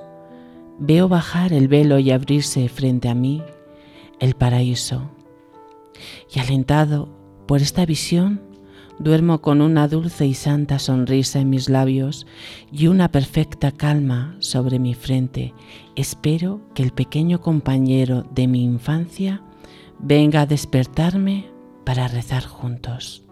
veo 0.79 1.09
bajar 1.09 1.51
el 1.51 1.67
velo 1.67 1.99
y 1.99 2.09
abrirse 2.09 2.69
frente 2.69 3.09
a 3.09 3.13
mí 3.13 3.43
el 4.21 4.33
paraíso. 4.33 5.11
Y 6.33 6.39
alentado 6.39 7.09
por 7.47 7.61
esta 7.61 7.85
visión, 7.85 8.41
duermo 8.97 9.41
con 9.41 9.59
una 9.59 9.89
dulce 9.89 10.25
y 10.25 10.35
santa 10.35 10.79
sonrisa 10.79 11.41
en 11.41 11.49
mis 11.49 11.67
labios 11.67 12.25
y 12.71 12.87
una 12.87 13.11
perfecta 13.11 13.73
calma 13.73 14.37
sobre 14.39 14.79
mi 14.79 14.93
frente. 14.93 15.53
Espero 15.97 16.61
que 16.73 16.83
el 16.83 16.91
pequeño 16.91 17.41
compañero 17.41 18.25
de 18.33 18.47
mi 18.47 18.63
infancia 18.63 19.41
venga 19.99 20.39
a 20.39 20.45
despertarme 20.45 21.51
para 21.83 22.07
rezar 22.07 22.45
juntos. 22.45 23.24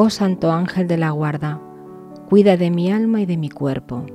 Oh 0.00 0.10
Santo 0.10 0.52
Ángel 0.52 0.86
de 0.86 0.96
la 0.96 1.10
Guarda, 1.10 1.60
cuida 2.28 2.56
de 2.56 2.70
mi 2.70 2.92
alma 2.92 3.20
y 3.20 3.26
de 3.26 3.36
mi 3.36 3.50
cuerpo. 3.50 4.06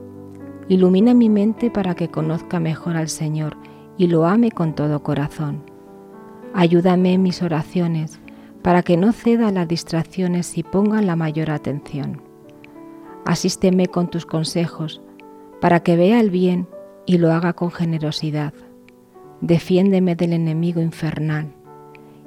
Ilumina 0.69 1.13
mi 1.13 1.27
mente 1.27 1.69
para 1.69 1.93
que 1.93 2.07
conozca 2.07 2.61
mejor 2.61 2.95
al 2.95 3.09
Señor 3.09 3.57
y 3.97 4.07
lo 4.07 4.25
ame 4.25 4.49
con 4.51 4.75
todo 4.75 5.03
corazón. 5.03 5.61
Ayúdame 6.53 7.15
en 7.15 7.23
mis 7.23 7.41
oraciones 7.41 8.21
para 8.61 8.81
que 8.81 8.95
no 8.95 9.11
ceda 9.11 9.49
a 9.49 9.51
las 9.51 9.67
distracciones 9.67 10.57
y 10.57 10.63
ponga 10.63 11.01
la 11.01 11.17
mayor 11.17 11.51
atención. 11.51 12.21
Asísteme 13.25 13.87
con 13.87 14.09
tus 14.09 14.25
consejos 14.25 15.01
para 15.59 15.81
que 15.81 15.97
vea 15.97 16.21
el 16.21 16.29
bien 16.29 16.65
y 17.05 17.17
lo 17.17 17.33
haga 17.33 17.51
con 17.51 17.71
generosidad. 17.71 18.53
Defiéndeme 19.41 20.15
del 20.15 20.31
enemigo 20.31 20.79
infernal 20.79 21.53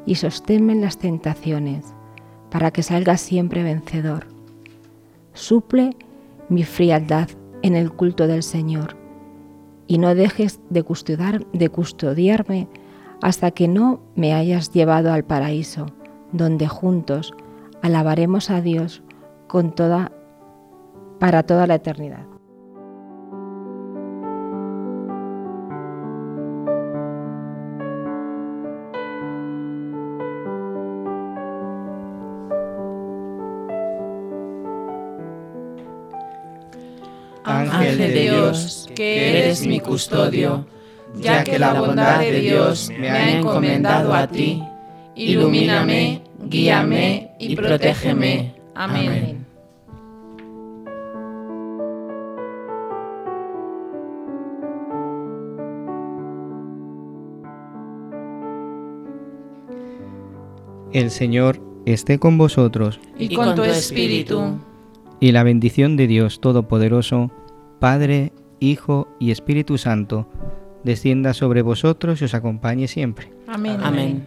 y 0.05 0.17
sosténme 0.17 0.75
en 0.75 0.83
las 0.83 0.99
tentaciones 0.99 1.96
para 2.51 2.71
que 2.71 2.83
salga 2.83 3.17
siempre 3.17 3.63
vencedor. 3.63 4.27
Suple 5.33 5.97
mi 6.49 6.65
frialdad 6.65 7.29
en 7.63 7.75
el 7.75 7.93
culto 7.93 8.27
del 8.27 8.43
Señor 8.43 8.97
y 9.87 9.99
no 9.99 10.15
dejes 10.15 10.61
de, 10.71 10.85
de 11.53 11.69
custodiarme 11.69 12.69
hasta 13.23 13.51
que 13.51 13.69
no 13.69 14.01
me 14.15 14.35
hayas 14.35 14.73
llevado 14.73 15.13
al 15.13 15.25
paraíso, 15.25 15.87
donde 16.33 16.69
juntos 16.69 17.33
alabaremos 17.83 18.51
a 18.51 18.61
Dios 18.61 19.03
con 19.47 19.75
toda, 19.75 20.13
para 21.19 21.43
toda 21.45 21.67
la 21.67 21.77
eternidad. 21.77 22.36
Ángel 37.71 37.99
de 37.99 38.21
Dios, 38.23 38.89
que 38.95 39.39
eres 39.39 39.67
mi 39.67 39.81
custodio, 39.81 40.67
ya 41.21 41.45
que 41.45 41.59
la 41.59 41.81
bondad 41.81 42.21
de 42.21 42.41
Dios 42.41 42.91
me 42.99 43.11
ha 43.11 43.39
encomendado 43.39 44.15
a 44.15 44.27
ti, 44.27 44.63
ilumíname, 45.15 46.23
guíame 46.45 47.31
y 47.39 47.57
protégeme. 47.57 48.55
Amén. 48.75 49.47
El 60.93 61.11
Señor 61.11 61.61
esté 61.85 62.19
con 62.19 62.39
vosotros. 62.39 63.01
Y 63.19 63.35
con 63.35 63.55
tu 63.55 63.65
espíritu 63.65 64.59
y 65.21 65.33
la 65.33 65.43
bendición 65.43 65.97
de 65.97 66.07
Dios 66.07 66.41
Todopoderoso, 66.41 67.31
Padre, 67.87 68.33
Hijo 68.59 69.07
y 69.21 69.31
Espíritu 69.31 69.79
Santo, 69.79 70.27
descienda 70.83 71.35
sobre 71.35 71.63
vosotros 71.63 72.21
y 72.21 72.25
os 72.25 72.35
acompañe 72.35 72.89
siempre. 72.89 73.31
Amén. 73.47 73.79
Amén. 73.81 74.27